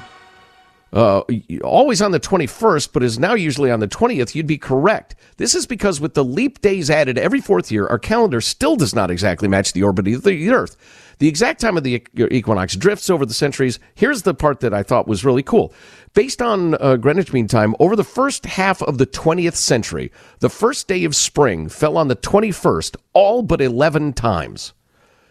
uh, 0.93 1.21
always 1.63 2.01
on 2.01 2.11
the 2.11 2.19
21st, 2.19 2.93
but 2.93 3.03
is 3.03 3.19
now 3.19 3.33
usually 3.33 3.69
on 3.69 3.79
the 3.79 3.87
20th, 3.87 4.35
you'd 4.35 4.47
be 4.47 4.57
correct. 4.57 5.15
This 5.37 5.53
is 5.53 5.67
because 5.67 5.99
with 5.99 6.13
the 6.13 6.23
leap 6.23 6.61
days 6.61 6.89
added 6.89 7.17
every 7.17 7.41
fourth 7.41 7.71
year, 7.71 7.87
our 7.87 7.99
calendar 7.99 8.41
still 8.41 8.75
does 8.75 8.95
not 8.95 9.11
exactly 9.11 9.47
match 9.47 9.73
the 9.73 9.83
orbit 9.83 10.07
of 10.07 10.23
the 10.23 10.49
Earth. 10.49 10.77
The 11.19 11.27
exact 11.27 11.61
time 11.61 11.77
of 11.77 11.83
the 11.83 12.03
equinox 12.15 12.75
drifts 12.75 13.09
over 13.09 13.25
the 13.25 13.33
centuries. 13.33 13.79
Here's 13.95 14.21
the 14.21 14.35
part 14.35 14.59
that 14.59 14.73
I 14.73 14.83
thought 14.83 15.07
was 15.07 15.25
really 15.25 15.41
cool. 15.41 15.73
Based 16.13 16.41
on 16.41 16.75
uh, 16.75 16.97
Greenwich 16.97 17.33
Mean 17.33 17.47
Time, 17.47 17.75
over 17.79 17.95
the 17.95 18.03
first 18.03 18.45
half 18.45 18.83
of 18.83 18.99
the 18.99 19.07
20th 19.07 19.55
century, 19.55 20.11
the 20.39 20.49
first 20.49 20.87
day 20.87 21.03
of 21.05 21.15
spring 21.15 21.69
fell 21.69 21.97
on 21.97 22.07
the 22.07 22.15
21st 22.15 22.97
all 23.13 23.41
but 23.41 23.61
11 23.61 24.13
times. 24.13 24.73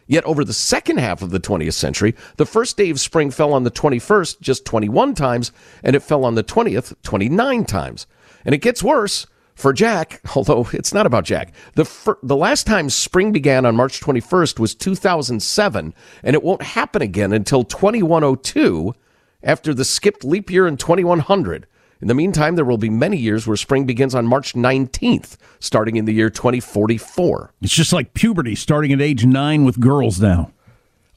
Yet 0.09 0.25
over 0.25 0.45
the 0.45 0.53
second 0.53 0.99
half 0.99 1.23
of 1.23 1.31
the 1.31 1.41
20th 1.41 1.75
century, 1.75 2.15
the 2.37 2.47
first 2.47 2.77
day 2.77 2.91
of 2.91 3.01
spring 3.01 3.31
fell 3.31 3.53
on 3.53 3.65
the 3.65 3.71
21st 3.71 4.41
just 4.41 4.65
21 4.65 5.15
times, 5.15 5.53
and 5.83 5.95
it 5.95 6.01
fell 6.01 6.25
on 6.25 6.35
the 6.35 6.45
20th 6.45 6.95
29 7.03 7.65
times. 7.65 8.07
And 8.45 8.55
it 8.55 8.59
gets 8.59 8.83
worse 8.83 9.27
for 9.57 9.73
Jack, 9.73 10.21
although 10.37 10.69
it's 10.73 10.95
not 10.95 11.07
about 11.07 11.25
Jack. 11.25 11.53
The, 11.75 11.85
fir- 11.85 12.19
the 12.23 12.37
last 12.37 12.67
time 12.67 12.89
spring 12.91 13.33
began 13.33 13.67
on 13.67 13.75
March 13.75 14.01
21st 14.01 14.61
was 14.61 14.75
2007, 14.77 15.95
and 16.23 16.37
it 16.37 16.43
won't 16.45 16.63
happen 16.63 17.03
again 17.03 17.33
until 17.33 17.65
2102 17.65 18.95
after 19.43 19.75
the 19.75 19.85
skipped 19.85 20.25
leap 20.25 20.51
year 20.51 20.67
in 20.69 20.77
2100. 20.77 21.67
In 22.01 22.09
the 22.09 22.15
meantime, 22.15 22.57
there 22.57 22.65
will 22.65 22.77
be 22.77 22.91
many 22.91 23.17
years 23.17 23.47
where 23.47 23.57
spring 23.57 23.87
begins 23.87 24.15
on 24.15 24.27
March 24.27 24.53
19th, 24.53 25.37
starting 25.61 25.97
in 25.97 26.05
the 26.05 26.13
year 26.13 26.29
2044. 26.29 27.55
It's 27.63 27.75
just 27.75 27.93
like 27.93 28.13
puberty 28.13 28.55
starting 28.55 28.93
at 28.93 29.01
age 29.01 29.25
nine 29.25 29.65
with 29.65 29.81
girls 29.81 30.21
now. 30.21 30.53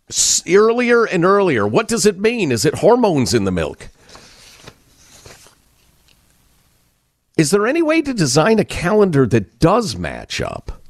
S- 0.08 0.42
earlier 0.50 1.04
and 1.04 1.26
earlier. 1.26 1.68
What 1.68 1.90
does 1.90 2.06
it 2.06 2.18
mean? 2.18 2.52
Is 2.52 2.64
it 2.64 2.76
hormones 2.76 3.34
in 3.34 3.44
the 3.44 3.52
milk? 3.52 3.90
Is 7.40 7.52
there 7.52 7.66
any 7.68 7.82
way 7.82 8.02
to 8.02 8.14
design 8.14 8.60
a 8.60 8.66
calendar 8.66 9.26
that 9.28 9.60
does 9.60 9.96
match 9.96 10.42
up? 10.42 10.82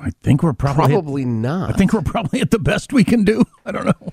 I 0.00 0.10
think 0.22 0.42
we're 0.42 0.52
probably 0.52 0.86
Probably 0.92 1.24
not. 1.24 1.70
I 1.70 1.72
think 1.72 1.92
we're 1.92 2.02
probably 2.02 2.40
at 2.40 2.50
the 2.50 2.58
best 2.58 2.92
we 2.92 3.04
can 3.04 3.24
do. 3.24 3.44
I 3.66 3.72
don't 3.72 3.86
know. 3.86 4.12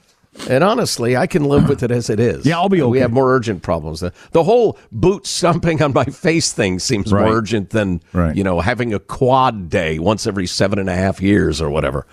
And 0.50 0.64
honestly, 0.64 1.16
I 1.16 1.28
can 1.28 1.46
live 1.46 1.70
with 1.70 1.82
it 1.82 1.92
as 1.92 2.10
it 2.10 2.20
is. 2.20 2.46
Yeah, 2.46 2.58
I'll 2.58 2.68
be 2.70 2.78
We 2.82 2.84
okay. 2.84 3.00
have 3.00 3.12
more 3.14 3.34
urgent 3.34 3.62
problems. 3.64 4.02
The, 4.02 4.12
the 4.32 4.44
whole 4.44 4.78
boot 4.92 5.26
stomping 5.26 5.82
on 5.82 5.94
my 5.94 6.04
face 6.06 6.52
thing 6.52 6.80
seems 6.80 7.12
Right. 7.14 7.26
more 7.26 7.38
urgent 7.38 7.70
than 7.70 8.02
Right. 8.12 8.36
you 8.36 8.44
know 8.44 8.60
having 8.60 8.94
a 8.94 9.00
quad 9.00 9.70
day 9.70 9.98
once 9.98 10.28
every 10.28 10.46
seven 10.48 10.78
and 10.78 10.90
a 10.90 10.96
half 10.96 11.22
years 11.22 11.62
or 11.62 11.70
whatever. 11.70 12.06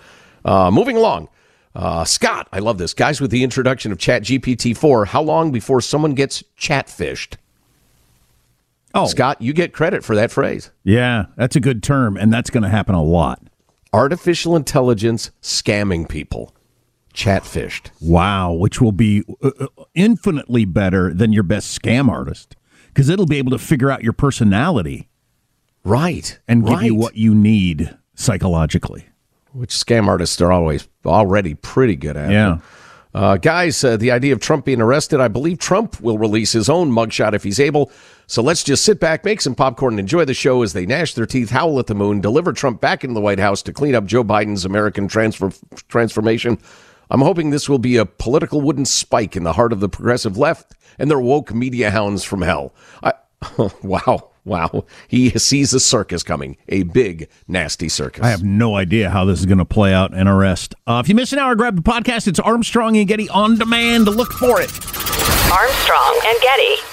Uh, 0.45 0.71
moving 0.71 0.95
along, 0.95 1.27
uh, 1.75 2.05
Scott, 2.05 2.47
I 2.53 2.59
love 2.59 2.77
this. 2.77 2.93
Guys, 2.93 3.19
with 3.19 3.29
the 3.31 3.43
introduction 3.43 3.91
of 3.91 3.97
Chat 3.97 4.23
GPT 4.23 4.73
four, 4.75 5.05
how 5.05 5.21
long 5.21 5.51
before 5.51 5.81
someone 5.81 6.13
gets 6.13 6.43
chatfished? 6.57 7.35
Oh, 8.93 9.07
Scott, 9.07 9.41
you 9.41 9.53
get 9.53 9.73
credit 9.73 10.03
for 10.03 10.15
that 10.15 10.31
phrase. 10.31 10.69
yeah, 10.83 11.25
that's 11.35 11.55
a 11.55 11.59
good 11.59 11.81
term, 11.81 12.15
and 12.17 12.31
that's 12.31 12.49
going 12.49 12.63
to 12.63 12.69
happen 12.69 12.93
a 12.95 13.03
lot. 13.03 13.41
Artificial 13.91 14.55
intelligence 14.55 15.31
scamming 15.41 16.07
people, 16.07 16.53
chatfished. 17.13 17.89
Wow, 18.01 18.53
which 18.53 18.79
will 18.81 18.91
be 18.91 19.23
uh, 19.43 19.51
uh, 19.59 19.67
infinitely 19.95 20.65
better 20.65 21.13
than 21.13 21.33
your 21.33 21.43
best 21.43 21.79
scam 21.79 22.09
artist 22.09 22.55
because 22.87 23.09
it'll 23.09 23.25
be 23.25 23.37
able 23.37 23.51
to 23.51 23.57
figure 23.59 23.89
out 23.89 24.03
your 24.03 24.13
personality 24.13 25.09
Right, 25.85 26.39
and 26.47 26.65
give 26.65 26.81
you 26.83 26.95
what 26.95 27.17
you 27.17 27.35
need 27.35 27.97
psychologically. 28.15 29.05
which 29.51 29.71
scam 29.71 30.07
artists 30.07 30.39
are 30.41 30.51
always 30.51 30.87
already 31.05 31.55
pretty 31.55 31.95
good 31.95 32.15
at. 32.15 32.31
Yeah. 32.31 32.59
Uh, 33.13 33.37
guys, 33.37 33.83
uh, 33.83 33.95
the 33.97 34.09
idea 34.09 34.33
of 34.33 34.39
Trump 34.39 34.65
being 34.65 34.81
arrested, 34.81 35.19
I 35.19 35.27
believe 35.27 35.59
Trump 35.59 35.99
will 36.01 36.17
release 36.17 36.51
his 36.53 36.67
own 36.69 36.91
mugshot 36.91 37.33
if 37.33 37.43
he's 37.43 37.59
able. 37.59 37.91
So 38.27 38.41
let's 38.41 38.63
just 38.63 38.83
sit 38.85 38.99
back, 38.99 39.25
make 39.25 39.41
some 39.41 39.55
popcorn, 39.55 39.93
and 39.93 39.99
enjoy 39.99 40.25
the 40.25 40.33
show 40.33 40.61
as 40.63 40.73
they 40.73 40.85
gnash 40.85 41.13
their 41.13 41.25
teeth, 41.25 41.49
howl 41.49 41.79
at 41.79 41.87
the 41.87 41.95
moon, 41.95 42.21
deliver 42.21 42.53
Trump 42.53 42.81
back 42.81 43.03
into 43.03 43.13
the 43.13 43.21
White 43.21 43.39
House 43.39 43.61
to 43.63 43.73
clean 43.73 43.95
up 43.95 44.05
Joe 44.05 44.23
Biden's 44.23 44.65
American 44.65 45.07
transfer, 45.07 45.51
transformation. 45.89 46.57
I'm 47.09 47.21
hoping 47.21 47.49
this 47.49 47.69
will 47.69 47.79
be 47.79 47.97
a 47.97 48.05
political 48.05 48.61
wooden 48.61 48.85
spike 48.85 49.35
in 49.35 49.43
the 49.43 49.53
heart 49.53 49.73
of 49.73 49.79
the 49.81 49.89
progressive 49.89 50.37
left 50.37 50.73
and 50.97 51.09
their 51.09 51.19
woke 51.19 51.53
media 51.53 51.91
hounds 51.91 52.23
from 52.23 52.41
hell. 52.41 52.73
I, 53.03 53.13
wow, 53.83 54.31
wow. 54.45 54.85
He 55.07 55.29
sees 55.31 55.73
a 55.73 55.79
circus 55.79 56.23
coming, 56.23 56.57
a 56.69 56.83
big, 56.83 57.29
nasty 57.47 57.89
circus. 57.89 58.23
I 58.23 58.29
have 58.29 58.43
no 58.43 58.75
idea 58.75 59.09
how 59.09 59.25
this 59.25 59.39
is 59.39 59.45
going 59.45 59.57
to 59.57 59.65
play 59.65 59.93
out 59.93 60.13
and 60.13 60.29
arrest. 60.29 60.75
Uh, 60.87 61.01
if 61.03 61.09
you 61.09 61.15
miss 61.15 61.33
an 61.33 61.39
hour, 61.39 61.55
grab 61.55 61.75
the 61.75 61.81
podcast. 61.81 62.27
It's 62.27 62.39
Armstrong 62.39 62.97
and 62.97 63.07
Getty 63.07 63.29
on 63.29 63.57
demand. 63.57 64.05
Look 64.05 64.31
for 64.31 64.61
it. 64.61 64.71
Armstrong 65.51 66.19
and 66.25 66.41
Getty. 66.41 66.92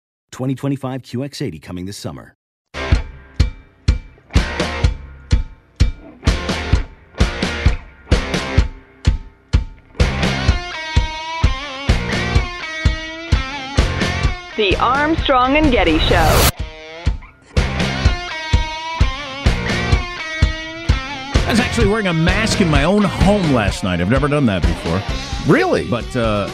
2025 0.31 1.01
QX80 1.01 1.61
coming 1.61 1.85
this 1.85 1.97
summer. 1.97 2.35
The 14.57 14.75
Armstrong 14.77 15.57
and 15.57 15.71
Getty 15.71 15.97
Show. 15.99 16.51
I 21.43 21.47
was 21.49 21.59
actually 21.59 21.87
wearing 21.87 22.07
a 22.07 22.13
mask 22.13 22.61
in 22.61 22.69
my 22.69 22.83
own 22.83 23.03
home 23.03 23.53
last 23.53 23.83
night. 23.83 23.99
I've 23.99 24.09
never 24.09 24.27
done 24.27 24.45
that 24.45 24.61
before. 24.61 25.01
Really? 25.51 25.89
But 25.89 26.15
uh, 26.15 26.49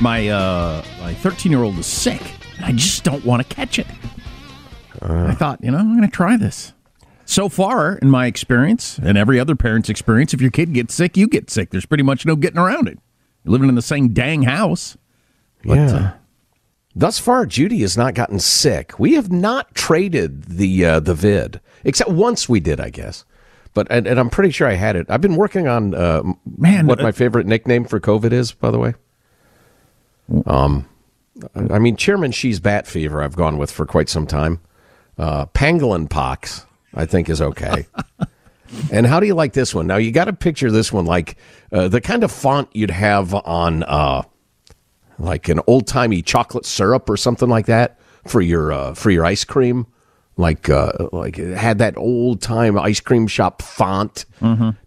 my 0.00 0.28
uh, 0.28 0.84
my 1.00 1.14
13 1.14 1.52
year 1.52 1.62
old 1.62 1.78
is 1.78 1.86
sick, 1.86 2.20
and 2.20 2.41
I 2.62 2.72
just 2.72 3.04
don't 3.04 3.24
want 3.24 3.46
to 3.46 3.54
catch 3.54 3.78
it. 3.78 3.86
I 5.00 5.34
thought, 5.34 5.62
you 5.62 5.70
know, 5.70 5.78
I'm 5.78 5.96
going 5.96 6.08
to 6.08 6.14
try 6.14 6.36
this. 6.36 6.72
So 7.24 7.48
far, 7.48 7.96
in 7.96 8.08
my 8.10 8.26
experience, 8.26 8.98
and 8.98 9.16
every 9.18 9.40
other 9.40 9.56
parent's 9.56 9.88
experience, 9.88 10.32
if 10.34 10.40
your 10.40 10.50
kid 10.50 10.72
gets 10.72 10.94
sick, 10.94 11.16
you 11.16 11.26
get 11.26 11.50
sick. 11.50 11.70
There's 11.70 11.86
pretty 11.86 12.04
much 12.04 12.26
no 12.26 12.36
getting 12.36 12.58
around 12.58 12.88
it. 12.88 12.98
You're 13.44 13.52
living 13.52 13.68
in 13.68 13.74
the 13.74 13.82
same 13.82 14.10
dang 14.12 14.42
house. 14.42 14.96
But, 15.64 15.74
yeah. 15.74 15.94
uh, 15.94 16.12
Thus 16.94 17.18
far, 17.18 17.46
Judy 17.46 17.80
has 17.80 17.96
not 17.96 18.14
gotten 18.14 18.38
sick. 18.38 18.98
We 18.98 19.14
have 19.14 19.32
not 19.32 19.74
traded 19.74 20.44
the 20.44 20.84
uh, 20.84 21.00
the 21.00 21.14
vid, 21.14 21.60
except 21.84 22.10
once 22.10 22.48
we 22.48 22.60
did, 22.60 22.80
I 22.80 22.90
guess. 22.90 23.24
But 23.72 23.86
and, 23.90 24.06
and 24.06 24.20
I'm 24.20 24.28
pretty 24.28 24.50
sure 24.50 24.68
I 24.68 24.74
had 24.74 24.96
it. 24.96 25.06
I've 25.08 25.22
been 25.22 25.36
working 25.36 25.66
on 25.66 25.94
uh, 25.94 26.22
Man, 26.58 26.86
what 26.86 27.00
uh, 27.00 27.02
my 27.02 27.12
favorite 27.12 27.46
nickname 27.46 27.86
for 27.86 27.98
COVID 27.98 28.32
is, 28.32 28.52
by 28.52 28.70
the 28.70 28.78
way. 28.78 28.94
Um, 30.44 30.86
I 31.54 31.78
mean, 31.78 31.96
Chairman 31.96 32.32
Xi's 32.32 32.60
bat 32.60 32.86
fever. 32.86 33.22
I've 33.22 33.36
gone 33.36 33.58
with 33.58 33.70
for 33.70 33.86
quite 33.86 34.08
some 34.08 34.26
time. 34.26 34.60
Uh, 35.18 35.46
pangolin 35.46 36.08
pox, 36.08 36.66
I 36.94 37.06
think, 37.06 37.28
is 37.28 37.40
okay. 37.42 37.86
and 38.92 39.06
how 39.06 39.20
do 39.20 39.26
you 39.26 39.34
like 39.34 39.52
this 39.52 39.74
one? 39.74 39.86
Now 39.86 39.96
you 39.96 40.12
got 40.12 40.24
to 40.24 40.32
picture 40.32 40.70
this 40.70 40.92
one 40.92 41.04
like 41.04 41.36
uh, 41.72 41.88
the 41.88 42.00
kind 42.00 42.24
of 42.24 42.32
font 42.32 42.68
you'd 42.72 42.90
have 42.90 43.34
on. 43.34 43.82
Uh, 43.82 44.22
like 45.18 45.48
an 45.48 45.60
old 45.66 45.86
timey 45.86 46.20
chocolate 46.22 46.66
syrup 46.66 47.08
or 47.08 47.16
something 47.16 47.48
like 47.48 47.66
that 47.66 47.98
for 48.26 48.40
your 48.40 48.72
uh, 48.72 48.94
for 48.94 49.10
your 49.10 49.24
ice 49.24 49.44
cream. 49.44 49.86
Like 50.36 50.68
uh, 50.68 50.92
like 51.12 51.38
it 51.38 51.56
had 51.56 51.78
that 51.78 51.96
old 51.96 52.40
time 52.40 52.78
ice 52.78 53.00
cream 53.00 53.26
shop 53.26 53.62
font. 53.62 54.24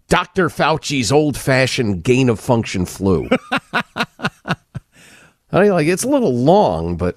Dr. 0.08 0.48
Fauci's 0.48 1.10
old 1.10 1.36
fashioned 1.36 2.04
gain 2.04 2.28
of 2.28 2.38
function 2.38 2.84
flu. 2.84 3.28
I 5.52 5.62
mean, 5.62 5.70
like 5.72 5.86
it's 5.86 6.04
a 6.04 6.08
little 6.08 6.34
long, 6.34 6.96
but 6.96 7.16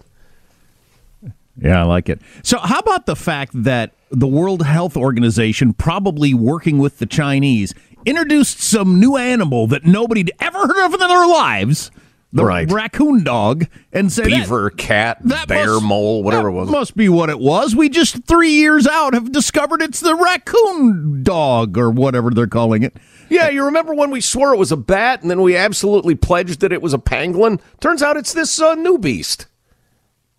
Yeah, 1.61 1.81
I 1.81 1.83
like 1.85 2.09
it. 2.09 2.21
So, 2.43 2.57
how 2.59 2.79
about 2.79 3.05
the 3.05 3.15
fact 3.15 3.51
that 3.63 3.91
the 4.11 4.27
World 4.27 4.63
Health 4.65 4.95
Organization, 4.95 5.73
probably 5.73 6.33
working 6.33 6.77
with 6.77 6.99
the 6.99 7.05
Chinese, 7.05 7.73
introduced 8.05 8.61
some 8.61 8.99
new 8.99 9.17
animal 9.17 9.67
that 9.67 9.85
nobody'd 9.85 10.31
ever 10.39 10.57
heard 10.59 10.85
of 10.85 10.93
in 10.93 10.99
their 10.99 11.27
lives, 11.27 11.91
the 12.31 12.45
Right. 12.45 12.71
raccoon 12.71 13.23
dog, 13.23 13.65
and 13.91 14.11
said 14.11 14.25
that- 14.25 14.29
beaver, 14.29 14.69
cat, 14.69 15.17
that 15.25 15.47
bear, 15.47 15.73
must- 15.73 15.83
mole, 15.85 16.23
whatever 16.23 16.43
that 16.43 16.49
it 16.49 16.59
was. 16.61 16.69
Must 16.69 16.95
be 16.95 17.09
what 17.09 17.29
it 17.29 17.39
was. 17.39 17.75
We 17.75 17.89
just 17.89 18.23
three 18.25 18.51
years 18.51 18.87
out 18.87 19.13
have 19.13 19.31
discovered 19.31 19.81
it's 19.81 19.99
the 19.99 20.15
raccoon 20.15 21.23
dog 21.23 21.77
or 21.77 21.89
whatever 21.89 22.29
they're 22.29 22.47
calling 22.47 22.83
it. 22.83 22.95
Yeah, 23.29 23.49
you 23.49 23.63
remember 23.65 23.93
when 23.93 24.11
we 24.11 24.21
swore 24.21 24.53
it 24.53 24.57
was 24.57 24.71
a 24.71 24.77
bat 24.77 25.21
and 25.21 25.29
then 25.29 25.41
we 25.41 25.55
absolutely 25.55 26.15
pledged 26.15 26.59
that 26.61 26.71
it 26.73 26.81
was 26.81 26.93
a 26.93 26.97
pangolin? 26.97 27.61
Turns 27.79 28.01
out 28.01 28.17
it's 28.17 28.33
this 28.33 28.59
uh, 28.59 28.75
new 28.75 28.97
beast. 28.97 29.45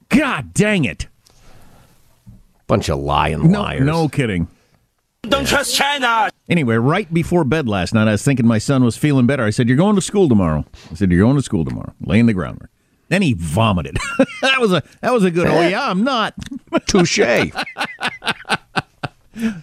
God 0.09 0.53
dang 0.53 0.85
it! 0.85 1.07
Bunch 2.67 2.89
of 2.89 2.99
lying 2.99 3.51
No, 3.51 3.63
liars. 3.63 3.83
no 3.83 4.09
kidding. 4.09 4.49
Don't 5.23 5.47
trust 5.47 5.75
China. 5.77 6.31
Anyway, 6.49 6.77
right 6.77 7.13
before 7.13 7.45
bed 7.45 7.69
last 7.69 7.93
night, 7.95 8.09
I 8.09 8.13
was 8.13 8.23
thinking 8.25 8.47
my 8.47 8.59
son 8.59 8.83
was 8.85 8.97
feeling 8.97 9.27
better. 9.27 9.45
I 9.45 9.51
said, 9.51 9.69
"You're 9.69 9.77
going 9.77 9.97
to 9.97 10.03
school 10.03 10.29
tomorrow." 10.29 10.65
I 10.91 10.95
said, 10.95 11.11
"You're 11.13 11.21
going 11.25 11.37
to 11.37 11.43
school 11.43 11.65
tomorrow." 11.65 11.93
Laying 12.01 12.27
the 12.27 12.33
groundwork. 12.33 12.71
Then 13.09 13.23
he 13.23 13.35
vomited. 13.35 13.99
that 14.43 14.61
was 14.61 14.73
a 14.73 14.83
that 15.03 15.13
was 15.13 15.25
a 15.25 15.31
good. 15.31 15.47
Oh 15.47 15.61
yeah, 15.69 15.91
I'm 15.91 16.03
not. 16.05 16.35
Touche. 16.87 17.19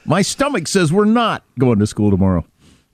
My 0.05 0.21
stomach 0.21 0.67
says 0.67 0.93
we're 0.93 1.05
not 1.05 1.43
going 1.59 1.79
to 1.79 1.87
school 1.87 2.09
tomorrow. 2.11 2.45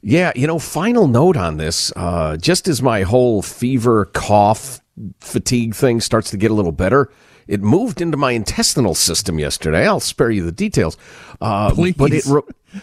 Yeah, 0.06 0.34
you 0.36 0.48
know, 0.48 0.60
final 0.60 1.08
note 1.08 1.38
on 1.38 1.58
this. 1.58 1.92
Uh, 1.96 2.36
just 2.36 2.68
as 2.68 2.82
my 2.82 3.04
whole 3.04 3.42
fever, 3.42 4.06
cough, 4.06 4.82
fatigue 5.22 5.74
thing 5.74 6.02
starts 6.02 6.30
to 6.32 6.38
get 6.38 6.52
a 6.52 6.54
little 6.54 6.74
better, 6.74 7.10
it 7.48 7.62
moved 7.62 8.02
into 8.02 8.18
my 8.18 8.32
intestinal 8.32 8.96
system 8.96 9.40
yesterday. 9.40 9.88
I'll 9.88 10.02
spare 10.02 10.30
you 10.30 10.44
the 10.44 10.52
details. 10.52 10.98
Uh, 11.40 11.74
Please. 11.74 11.96
But 11.96 12.12
it, 12.12 12.26
re- 12.26 12.42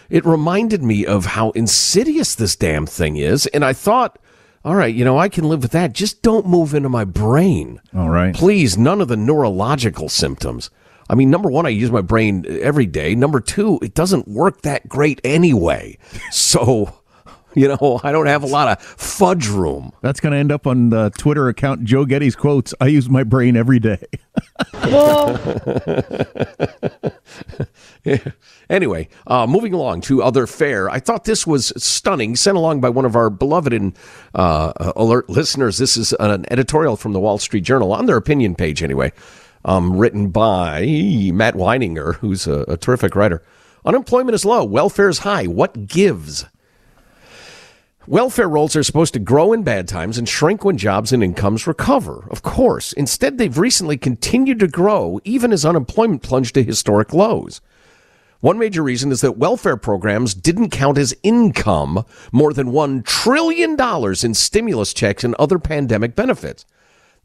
it 0.09 0.25
reminded 0.25 0.81
me 0.81 1.05
of 1.05 1.27
how 1.27 1.51
insidious 1.51 2.33
this 2.33 2.55
damn 2.55 2.87
thing 2.87 3.17
is. 3.17 3.45
And 3.47 3.63
I 3.63 3.73
thought, 3.73 4.17
all 4.65 4.75
right, 4.75 4.93
you 4.93 5.05
know, 5.05 5.17
I 5.17 5.29
can 5.29 5.47
live 5.47 5.61
with 5.61 5.71
that. 5.71 5.93
Just 5.93 6.23
don't 6.23 6.47
move 6.47 6.73
into 6.73 6.89
my 6.89 7.05
brain. 7.05 7.81
All 7.95 8.09
right. 8.09 8.35
Please, 8.35 8.77
none 8.77 8.99
of 8.99 9.07
the 9.07 9.17
neurological 9.17 10.09
symptoms. 10.09 10.71
I 11.09 11.15
mean, 11.15 11.29
number 11.29 11.49
one, 11.51 11.65
I 11.65 11.69
use 11.69 11.91
my 11.91 12.01
brain 12.01 12.45
every 12.61 12.85
day. 12.85 13.15
Number 13.15 13.41
two, 13.41 13.79
it 13.81 13.93
doesn't 13.93 14.27
work 14.27 14.61
that 14.61 14.87
great 14.89 15.21
anyway. 15.23 15.97
So, 16.31 17.00
you 17.55 17.67
know, 17.67 17.99
I 18.03 18.11
don't 18.11 18.27
have 18.27 18.43
a 18.43 18.47
lot 18.47 18.67
of 18.67 18.81
fudge 18.83 19.47
room. 19.47 19.91
That's 20.01 20.19
going 20.19 20.33
to 20.33 20.37
end 20.37 20.51
up 20.51 20.67
on 20.67 20.89
the 20.89 21.09
Twitter 21.17 21.47
account 21.47 21.83
Joe 21.83 22.05
Getty's 22.05 22.35
quotes. 22.35 22.73
I 22.79 22.87
use 22.87 23.09
my 23.09 23.23
brain 23.23 23.55
every 23.57 23.79
day. 23.79 24.05
Anyway, 28.71 29.09
uh, 29.27 29.45
moving 29.45 29.73
along 29.73 29.99
to 29.99 30.23
other 30.23 30.47
fare. 30.47 30.89
I 30.89 30.99
thought 31.01 31.25
this 31.25 31.45
was 31.45 31.73
stunning, 31.75 32.37
sent 32.37 32.55
along 32.55 32.79
by 32.79 32.87
one 32.87 33.03
of 33.03 33.17
our 33.17 33.29
beloved 33.29 33.73
and 33.73 33.93
uh, 34.33 34.71
alert 34.95 35.29
listeners. 35.29 35.77
This 35.77 35.97
is 35.97 36.13
an 36.21 36.45
editorial 36.49 36.95
from 36.95 37.11
the 37.11 37.19
Wall 37.19 37.37
Street 37.37 37.65
Journal 37.65 37.91
on 37.91 38.05
their 38.05 38.15
opinion 38.15 38.55
page, 38.55 38.81
anyway, 38.81 39.11
um, 39.65 39.97
written 39.97 40.29
by 40.29 40.85
Matt 41.33 41.55
Weidinger, 41.55 42.15
who's 42.15 42.47
a, 42.47 42.61
a 42.69 42.77
terrific 42.77 43.13
writer. 43.13 43.43
Unemployment 43.83 44.35
is 44.35 44.45
low, 44.45 44.63
welfare 44.63 45.09
is 45.09 45.19
high. 45.19 45.47
What 45.47 45.87
gives? 45.87 46.45
Welfare 48.07 48.49
rolls 48.49 48.75
are 48.75 48.81
supposed 48.81 49.13
to 49.13 49.19
grow 49.19 49.53
in 49.53 49.61
bad 49.61 49.87
times 49.87 50.17
and 50.17 50.27
shrink 50.27 50.65
when 50.65 50.75
jobs 50.75 51.13
and 51.13 51.23
incomes 51.23 51.67
recover. 51.67 52.25
Of 52.31 52.41
course. 52.41 52.93
Instead, 52.93 53.37
they've 53.37 53.57
recently 53.57 53.95
continued 53.95 54.57
to 54.59 54.67
grow 54.67 55.19
even 55.23 55.53
as 55.53 55.63
unemployment 55.65 56.23
plunged 56.23 56.55
to 56.55 56.63
historic 56.63 57.13
lows. 57.13 57.61
One 58.39 58.57
major 58.57 58.81
reason 58.81 59.11
is 59.11 59.21
that 59.21 59.37
welfare 59.37 59.77
programs 59.77 60.33
didn't 60.33 60.71
count 60.71 60.97
as 60.97 61.15
income 61.21 62.03
more 62.31 62.53
than 62.53 62.71
$1 62.71 63.05
trillion 63.05 63.77
in 63.79 64.33
stimulus 64.33 64.95
checks 64.95 65.23
and 65.23 65.35
other 65.35 65.59
pandemic 65.59 66.15
benefits. 66.15 66.65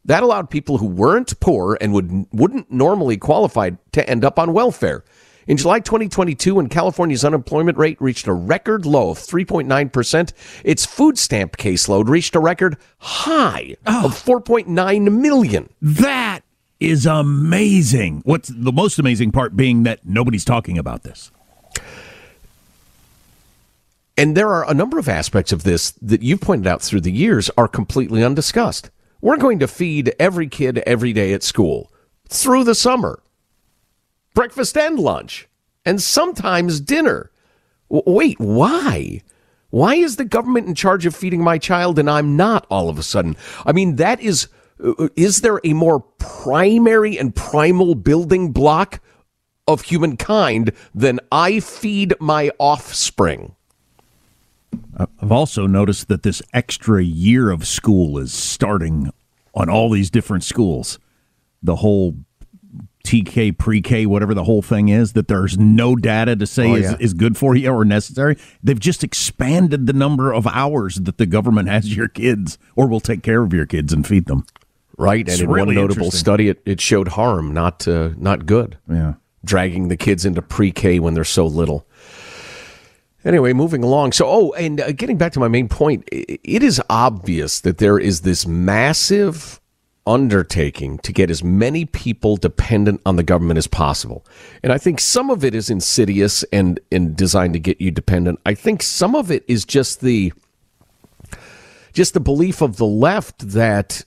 That 0.05 0.23
allowed 0.23 0.51
people 0.51 0.77
who 0.77 0.87
weren't 0.87 1.41
poor 1.41 1.79
and 1.81 1.95
would, 1.95 2.27
wouldn't 2.33 2.71
normally 2.71 3.17
qualify 3.17 3.71
to 3.93 4.09
end 4.09 4.27
up 4.27 4.39
on 4.39 4.53
welfare. 4.53 5.05
In 5.47 5.57
July 5.57 5.79
2022, 5.79 6.57
when 6.57 6.69
California's 6.69 7.25
unemployment 7.25 7.79
rate 7.79 8.01
reached 8.01 8.27
a 8.27 8.33
record 8.33 8.85
low 8.85 9.11
of 9.11 9.19
3.9%, 9.19 10.33
its 10.65 10.85
food 10.85 11.19
stamp 11.19 11.57
caseload 11.57 12.09
reached 12.09 12.35
a 12.35 12.41
record 12.41 12.77
high 12.99 13.77
of 13.87 14.13
4.9 14.13 15.21
million. 15.21 15.69
That 15.81 16.41
is 16.81 17.07
amazing. 17.07 18.23
What's 18.25 18.49
the 18.49 18.73
most 18.73 18.99
amazing 18.99 19.33
part 19.33 19.57
being 19.57 19.85
that 19.85 20.05
nobody's 20.05 20.45
talking 20.45 20.79
about 20.79 21.05
this. 21.05 21.31
And 24.19 24.37
there 24.37 24.49
are 24.49 24.69
a 24.69 24.75
number 24.75 24.99
of 24.99 25.09
aspects 25.09 25.53
of 25.53 25.63
this 25.63 25.93
that 26.03 26.23
you've 26.23 26.41
pointed 26.41 26.67
out 26.67 26.83
through 26.83 27.03
the 27.03 27.13
years 27.13 27.51
are 27.57 27.69
completely 27.69 28.25
undiscussed. 28.25 28.91
We're 29.21 29.37
going 29.37 29.59
to 29.61 29.69
feed 29.69 30.15
every 30.19 30.49
kid 30.49 30.79
every 30.87 31.13
day 31.13 31.33
at 31.35 31.43
school 31.43 31.93
through 32.29 32.65
the 32.65 32.75
summer, 32.75 33.23
breakfast 34.37 34.77
and 34.77 34.99
lunch, 34.99 35.49
and 35.85 36.01
sometimes 36.01 36.79
dinner. 36.79 37.33
W- 37.90 38.16
wait, 38.16 38.38
why? 38.38 39.22
Why 39.70 39.96
is 39.96 40.16
the 40.16 40.25
government 40.25 40.68
in 40.68 40.77
charge 40.77 41.07
of 41.07 41.16
feeding 41.16 41.42
my 41.42 41.59
child 41.59 41.99
and 41.99 42.09
I'm 42.09 42.37
not 42.37 42.66
all 42.70 42.88
of 42.88 42.99
a 42.99 43.03
sudden? 43.03 43.35
I 43.64 43.72
mean, 43.72 43.96
that 43.96 44.20
is, 44.20 44.46
uh, 44.85 45.09
is 45.16 45.40
there 45.40 45.61
a 45.64 45.72
more 45.72 46.01
primary 46.18 47.18
and 47.18 47.35
primal 47.35 47.94
building 47.94 48.53
block 48.53 49.01
of 49.66 49.83
humankind 49.83 50.70
than 50.94 51.18
I 51.33 51.59
feed 51.59 52.14
my 52.20 52.51
offspring? 52.59 53.57
I've 54.96 55.33
also 55.33 55.66
noticed 55.66 56.09
that 56.09 56.22
this 56.22 56.42
extra 56.53 57.03
year 57.03 57.51
of 57.51 57.66
school 57.66 58.18
is 58.18 58.35
starting 58.35 59.11
on 59.55 59.70
all 59.70 59.90
these 59.90 60.11
different 60.11 60.44
schools. 60.44 60.99
The 61.62 61.77
whole 61.77 62.16
TK, 63.07 63.57
pre 63.57 63.81
K, 63.81 64.05
whatever 64.07 64.35
the 64.35 64.45
whole 64.45 64.62
thing 64.62 64.88
is, 64.88 65.12
that 65.14 65.29
there's 65.29 65.57
no 65.57 65.95
data 65.97 66.35
to 66.37 66.47
say 66.47 66.71
Oh, 66.71 66.75
is, 66.75 66.83
yeah. 66.90 66.97
is 66.99 67.14
good 67.14 67.37
for 67.37 67.55
you 67.55 67.71
or 67.71 67.85
necessary. 67.85 68.37
They've 68.62 68.79
just 68.81 69.05
expanded 69.05 69.87
the 69.87 69.92
number 69.92 70.33
of 70.33 70.47
hours 70.49 70.97
that 70.97 71.16
the 71.19 71.27
government 71.27 71.69
has 71.69 71.95
your 71.97 72.09
kids 72.09 72.59
or 72.75 72.87
will 72.88 73.01
take 73.01 73.23
care 73.23 73.42
of 73.42 73.53
your 73.53 73.66
kids 73.66 73.92
and 73.92 74.07
feed 74.07 74.27
them. 74.27 74.45
Right, 74.99 75.29
It's 75.29 75.40
and 75.40 75.49
in 75.49 75.51
really 75.55 75.77
one 75.77 75.87
notable 75.87 76.11
study, 76.11 76.49
it, 76.49 76.62
it 76.64 76.81
showed 76.81 77.09
harm, 77.09 77.53
not 77.53 77.87
uh, 77.87 78.11
not 78.16 78.47
good. 78.47 78.79
Yeah. 78.90 79.14
dragging 79.45 79.88
the 79.88 79.97
kids 79.97 80.25
into 80.25 80.40
pre-K 80.42 80.99
when 81.01 81.12
they're 81.14 81.23
so 81.25 81.47
little. 81.47 81.87
Anyway, 83.25 83.53
moving 83.53 83.83
along. 83.83 84.12
So, 84.12 84.25
oh, 84.27 84.53
and 84.53 84.81
uh, 84.81 84.92
getting 84.92 85.19
back 85.19 85.33
to 85.33 85.40
my 85.40 85.49
main 85.49 85.69
point, 85.69 86.05
it 86.12 86.62
is 86.62 86.81
obvious 86.88 87.61
that 87.61 87.79
there 87.79 87.99
is 87.99 88.21
this 88.23 88.47
massive 88.47 89.61
undertaking 90.07 90.99
to 90.99 91.12
get 91.12 91.31
as 91.31 91.42
many 91.42 91.85
people 91.85 92.37
dependent 92.37 93.01
on 93.05 93.16
the 93.16 93.23
government 93.23 93.59
as 93.59 93.66
possible. 93.66 94.25
And 94.62 94.73
I 94.73 94.79
think 94.79 95.01
some 95.01 95.31
of 95.31 95.45
it 95.45 95.55
is 95.55 95.69
insidious 95.71 96.42
and, 96.45 96.79
and 96.92 97.16
designed 97.16 97.55
to 97.55 97.61
get 97.61 97.81
you 97.81 97.90
dependent. 97.90 98.40
I 98.47 98.55
think 98.55 98.83
some 98.83 99.14
of 99.14 99.31
it 99.31 99.45
is 99.49 99.64
just 99.64 100.01
the 100.01 100.33
just 101.92 102.12
the 102.12 102.21
belief 102.21 102.61
of 102.61 102.77
the 102.77 102.87
left 102.87 103.38
that 103.53 104.05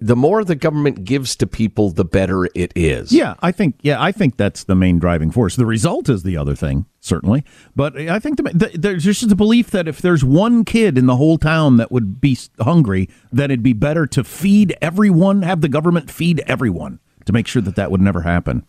the 0.00 0.14
more 0.14 0.44
the 0.44 0.54
government 0.54 1.04
gives 1.04 1.34
to 1.36 1.46
people, 1.46 1.90
the 1.90 2.04
better 2.04 2.46
it 2.54 2.72
is. 2.76 3.12
Yeah, 3.12 3.34
I 3.40 3.50
think 3.50 3.76
yeah, 3.82 4.00
I 4.00 4.12
think 4.12 4.36
that's 4.36 4.64
the 4.64 4.74
main 4.74 4.98
driving 4.98 5.30
force. 5.30 5.56
The 5.56 5.66
result 5.66 6.08
is 6.08 6.22
the 6.22 6.36
other 6.36 6.54
thing, 6.54 6.86
certainly, 7.00 7.44
but 7.74 7.96
I 7.96 8.18
think 8.18 8.36
the, 8.36 8.42
the, 8.54 8.78
there's 8.78 9.04
just 9.04 9.30
a 9.30 9.36
belief 9.36 9.70
that 9.70 9.88
if 9.88 10.00
there's 10.00 10.24
one 10.24 10.64
kid 10.64 10.96
in 10.96 11.06
the 11.06 11.16
whole 11.16 11.38
town 11.38 11.78
that 11.78 11.90
would 11.90 12.20
be 12.20 12.38
hungry, 12.60 13.08
then 13.32 13.50
it'd 13.50 13.62
be 13.62 13.72
better 13.72 14.06
to 14.06 14.22
feed 14.22 14.76
everyone, 14.80 15.42
have 15.42 15.62
the 15.62 15.68
government 15.68 16.10
feed 16.10 16.40
everyone 16.46 17.00
to 17.24 17.32
make 17.32 17.46
sure 17.46 17.62
that 17.62 17.76
that 17.76 17.90
would 17.90 18.00
never 18.00 18.22
happen. 18.22 18.64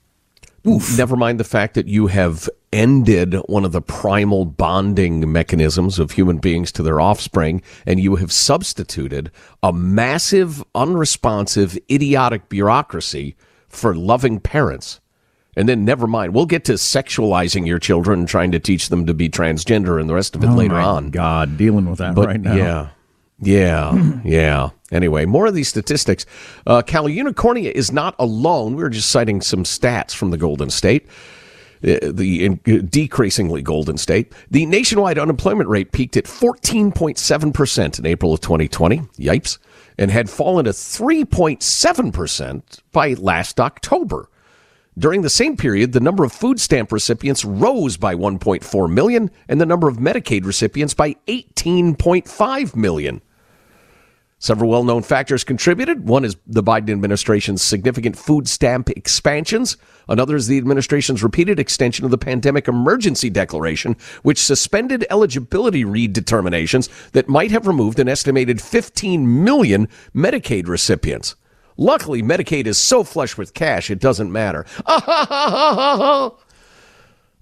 Never 0.97 1.15
mind 1.15 1.39
the 1.39 1.45
fact 1.45 1.75
that 1.75 1.87
you 1.87 2.07
have 2.07 2.49
ended 2.71 3.33
one 3.47 3.65
of 3.65 3.71
the 3.71 3.81
primal 3.81 4.45
bonding 4.45 5.31
mechanisms 5.31 5.99
of 5.99 6.11
human 6.11 6.37
beings 6.37 6.71
to 6.73 6.83
their 6.83 7.01
offspring, 7.01 7.61
and 7.85 7.99
you 7.99 8.15
have 8.17 8.31
substituted 8.31 9.31
a 9.63 9.73
massive, 9.73 10.63
unresponsive, 10.75 11.77
idiotic 11.89 12.49
bureaucracy 12.49 13.35
for 13.67 13.95
loving 13.95 14.39
parents. 14.39 14.99
And 15.55 15.67
then, 15.67 15.83
never 15.83 16.07
mind, 16.07 16.33
we'll 16.33 16.45
get 16.45 16.63
to 16.65 16.73
sexualizing 16.73 17.65
your 17.67 17.79
children 17.79 18.25
trying 18.25 18.51
to 18.51 18.59
teach 18.59 18.89
them 18.89 19.05
to 19.07 19.13
be 19.13 19.27
transgender 19.29 19.99
and 19.99 20.09
the 20.09 20.13
rest 20.13 20.35
of 20.35 20.43
it 20.43 20.47
Oh 20.47 20.55
later 20.55 20.75
on. 20.75 21.09
God, 21.09 21.57
dealing 21.57 21.89
with 21.89 21.97
that 21.99 22.15
But 22.15 22.27
right 22.27 22.39
now. 22.39 22.55
yeah, 22.55 22.89
yeah, 23.41 24.19
yeah. 24.23 24.69
Anyway, 24.91 25.25
more 25.25 25.47
of 25.47 25.53
these 25.53 25.67
statistics. 25.67 26.25
Uh, 26.65 26.81
Cal 26.81 27.05
Unicornia 27.05 27.71
is 27.71 27.91
not 27.91 28.15
alone. 28.19 28.75
We 28.75 28.83
were 28.83 28.89
just 28.89 29.09
citing 29.11 29.41
some 29.41 29.63
stats 29.63 30.13
from 30.15 30.31
the 30.31 30.37
Golden 30.37 30.69
State, 30.69 31.07
Uh, 31.81 32.11
the 32.11 32.43
in, 32.43 32.59
uh, 32.67 32.81
decreasingly 32.89 33.61
Golden 33.61 33.97
State. 33.97 34.33
The 34.51 34.65
nationwide 34.65 35.17
unemployment 35.17 35.69
rate 35.69 35.93
peaked 35.93 36.17
at 36.17 36.25
14.7 36.25 37.53
percent 37.53 37.99
in 37.99 38.05
April 38.05 38.33
of 38.33 38.41
2020. 38.41 38.99
Yipes, 39.17 39.59
and 39.97 40.11
had 40.11 40.29
fallen 40.29 40.65
to 40.65 40.71
3.7 40.71 42.13
percent 42.13 42.83
by 42.91 43.13
last 43.13 43.61
October. 43.61 44.29
During 44.97 45.21
the 45.21 45.29
same 45.29 45.55
period, 45.55 45.93
the 45.93 46.01
number 46.01 46.25
of 46.25 46.33
food 46.33 46.59
stamp 46.59 46.91
recipients 46.91 47.45
rose 47.45 47.95
by 47.95 48.13
1.4 48.13 48.91
million 48.91 49.31
and 49.47 49.61
the 49.61 49.65
number 49.65 49.87
of 49.87 49.97
Medicaid 49.97 50.45
recipients 50.45 50.93
by 50.93 51.15
18.5 51.27 52.75
million. 52.75 53.21
Several 54.41 54.69
well 54.69 54.85
known 54.85 55.03
factors 55.03 55.43
contributed. 55.43 56.07
One 56.07 56.23
is 56.23 56.37
the 56.47 56.63
Biden 56.63 56.91
administration's 56.91 57.61
significant 57.61 58.17
food 58.17 58.47
stamp 58.47 58.89
expansions. 58.89 59.75
Another 60.07 60.37
is 60.37 60.47
the 60.47 60.57
administration's 60.57 61.21
repeated 61.21 61.59
extension 61.59 62.05
of 62.05 62.11
the 62.11 62.17
pandemic 62.17 62.69
emergency 62.69 63.29
declaration, 63.29 63.97
which 64.23 64.41
suspended 64.41 65.05
eligibility 65.09 65.83
redeterminations 65.83 66.89
that 67.11 67.27
might 67.27 67.51
have 67.51 67.67
removed 67.67 67.99
an 67.99 68.07
estimated 68.07 68.61
15 68.61 69.43
million 69.43 69.89
Medicaid 70.15 70.69
recipients. 70.69 71.35
Luckily, 71.75 72.23
Medicaid 72.23 72.65
is 72.65 72.77
so 72.77 73.03
flush 73.03 73.37
with 73.37 73.53
cash, 73.53 73.91
it 73.91 73.99
doesn't 73.99 74.31
matter. 74.31 74.65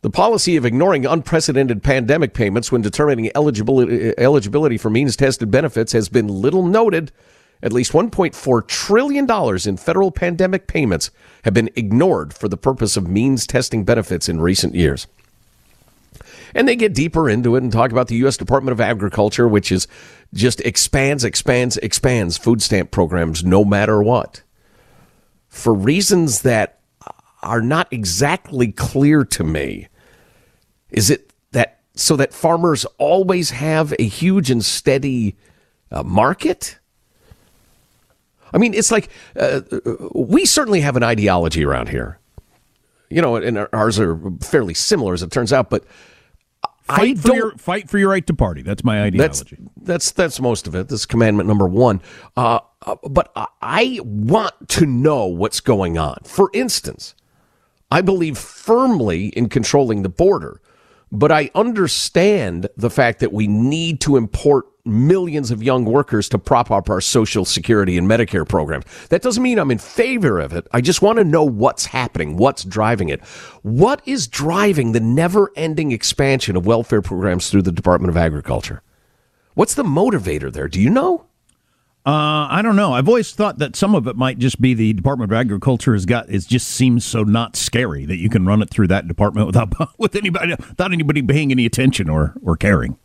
The 0.01 0.09
policy 0.11 0.55
of 0.57 0.65
ignoring 0.65 1.05
unprecedented 1.05 1.81
pandemic 1.81 2.33
payments 2.33 2.71
when 2.71 2.81
determining 2.81 3.31
eligibility, 3.35 4.13
eligibility 4.17 4.77
for 4.77 4.89
means 4.89 5.15
tested 5.15 5.49
benefits 5.49 5.91
has 5.93 6.07
been 6.07 6.27
little 6.27 6.65
noted. 6.65 7.11
At 7.63 7.73
least 7.73 7.91
$1.4 7.91 8.67
trillion 8.67 9.27
in 9.67 9.77
federal 9.77 10.11
pandemic 10.11 10.67
payments 10.67 11.09
have 11.43 11.55
been 11.55 11.71
ignored 11.75 12.31
for 12.33 12.47
the 12.47 12.57
purpose 12.57 12.95
of 12.95 13.07
means 13.07 13.47
testing 13.47 13.83
benefits 13.83 14.29
in 14.29 14.39
recent 14.39 14.75
years. 14.75 15.07
And 16.53 16.67
they 16.67 16.75
get 16.75 16.93
deeper 16.93 17.27
into 17.27 17.55
it 17.55 17.63
and 17.63 17.71
talk 17.71 17.91
about 17.91 18.07
the 18.07 18.15
U.S. 18.17 18.37
Department 18.37 18.73
of 18.73 18.79
Agriculture, 18.79 19.47
which 19.47 19.71
is 19.71 19.87
just 20.33 20.61
expands, 20.61 21.23
expands, 21.23 21.77
expands 21.77 22.37
food 22.37 22.61
stamp 22.61 22.91
programs 22.91 23.43
no 23.43 23.65
matter 23.65 24.03
what. 24.03 24.43
For 25.49 25.73
reasons 25.73 26.43
that 26.43 26.76
are 27.41 27.61
not 27.61 27.87
exactly 27.91 28.71
clear 28.71 29.23
to 29.25 29.43
me. 29.43 29.87
Is 30.89 31.09
it 31.09 31.33
that 31.51 31.81
so 31.95 32.15
that 32.15 32.33
farmers 32.33 32.85
always 32.97 33.51
have 33.51 33.93
a 33.99 34.03
huge 34.03 34.49
and 34.49 34.63
steady 34.63 35.35
uh, 35.91 36.03
market? 36.03 36.79
I 38.53 38.57
mean, 38.57 38.73
it's 38.73 38.91
like 38.91 39.09
uh, 39.35 39.61
we 40.13 40.45
certainly 40.45 40.81
have 40.81 40.95
an 40.95 41.03
ideology 41.03 41.65
around 41.65 41.89
here. 41.89 42.19
You 43.09 43.21
know, 43.21 43.35
and 43.37 43.67
ours 43.71 43.99
are 43.99 44.19
fairly 44.41 44.73
similar 44.73 45.13
as 45.13 45.23
it 45.23 45.31
turns 45.31 45.53
out, 45.53 45.69
but 45.69 45.85
fight 46.83 47.19
for 47.19 47.33
your 47.33 47.51
fight 47.57 47.89
for 47.89 47.97
your 47.97 48.09
right 48.09 48.25
to 48.27 48.33
party. 48.33 48.61
That's 48.61 48.83
my 48.83 49.03
ideology. 49.03 49.57
That's 49.77 49.77
that's, 49.77 50.11
that's 50.11 50.39
most 50.41 50.67
of 50.67 50.75
it. 50.75 50.87
This 50.89 51.05
commandment 51.05 51.47
number 51.47 51.67
one. 51.67 52.01
Uh, 52.35 52.59
uh, 52.85 52.95
but 53.09 53.31
I 53.61 53.99
want 54.03 54.69
to 54.69 54.85
know 54.85 55.25
what's 55.25 55.59
going 55.59 55.97
on. 55.97 56.19
For 56.25 56.49
instance, 56.53 57.15
I 57.89 58.01
believe 58.01 58.37
firmly 58.37 59.27
in 59.27 59.49
controlling 59.49 60.01
the 60.01 60.09
border, 60.09 60.61
but 61.11 61.31
I 61.31 61.49
understand 61.55 62.67
the 62.75 62.89
fact 62.89 63.19
that 63.19 63.31
we 63.31 63.47
need 63.47 64.01
to 64.01 64.17
import 64.17 64.65
millions 64.83 65.51
of 65.51 65.61
young 65.61 65.85
workers 65.85 66.29
to 66.29 66.39
prop 66.39 66.71
up 66.71 66.89
our 66.89 67.01
Social 67.01 67.45
Security 67.45 67.97
and 67.97 68.09
Medicare 68.09 68.47
programs. 68.47 68.85
That 69.09 69.21
doesn't 69.21 69.43
mean 69.43 69.59
I'm 69.59 69.71
in 69.71 69.77
favor 69.77 70.39
of 70.39 70.53
it. 70.53 70.67
I 70.71 70.81
just 70.81 71.01
want 71.01 71.17
to 71.17 71.23
know 71.23 71.43
what's 71.43 71.85
happening, 71.85 72.37
what's 72.37 72.63
driving 72.63 73.09
it. 73.09 73.21
What 73.61 74.01
is 74.05 74.27
driving 74.27 74.91
the 74.91 74.99
never 74.99 75.51
ending 75.55 75.91
expansion 75.91 76.55
of 76.55 76.65
welfare 76.65 77.01
programs 77.01 77.49
through 77.49 77.63
the 77.63 77.71
Department 77.71 78.09
of 78.09 78.17
Agriculture? 78.17 78.81
What's 79.53 79.75
the 79.75 79.83
motivator 79.83 80.51
there? 80.51 80.67
Do 80.67 80.81
you 80.81 80.89
know? 80.89 81.26
Uh, 82.07 82.47
I 82.49 82.61
don't 82.61 82.77
know. 82.77 82.93
I've 82.93 83.09
always 83.09 83.33
thought 83.33 83.57
that 83.57 83.75
some 83.75 83.93
of 83.93 84.07
it 84.07 84.15
might 84.15 84.39
just 84.39 84.61
be 84.61 84.73
the 84.73 84.93
Department 84.93 85.29
of 85.29 85.37
Agriculture 85.37 85.91
has 85.91 86.05
got. 86.05 86.29
It 86.29 86.47
just 86.47 86.69
seems 86.69 87.03
so 87.03 87.23
not 87.23 87.57
scary 87.57 88.05
that 88.05 88.15
you 88.15 88.29
can 88.29 88.45
run 88.45 88.61
it 88.61 88.69
through 88.69 88.87
that 88.87 89.09
department 89.09 89.45
without 89.45 89.73
with 89.99 90.15
anybody 90.15 90.55
without 90.57 90.93
anybody 90.93 91.21
paying 91.21 91.51
any 91.51 91.65
attention 91.65 92.09
or 92.09 92.33
or 92.41 92.55
caring. 92.55 92.97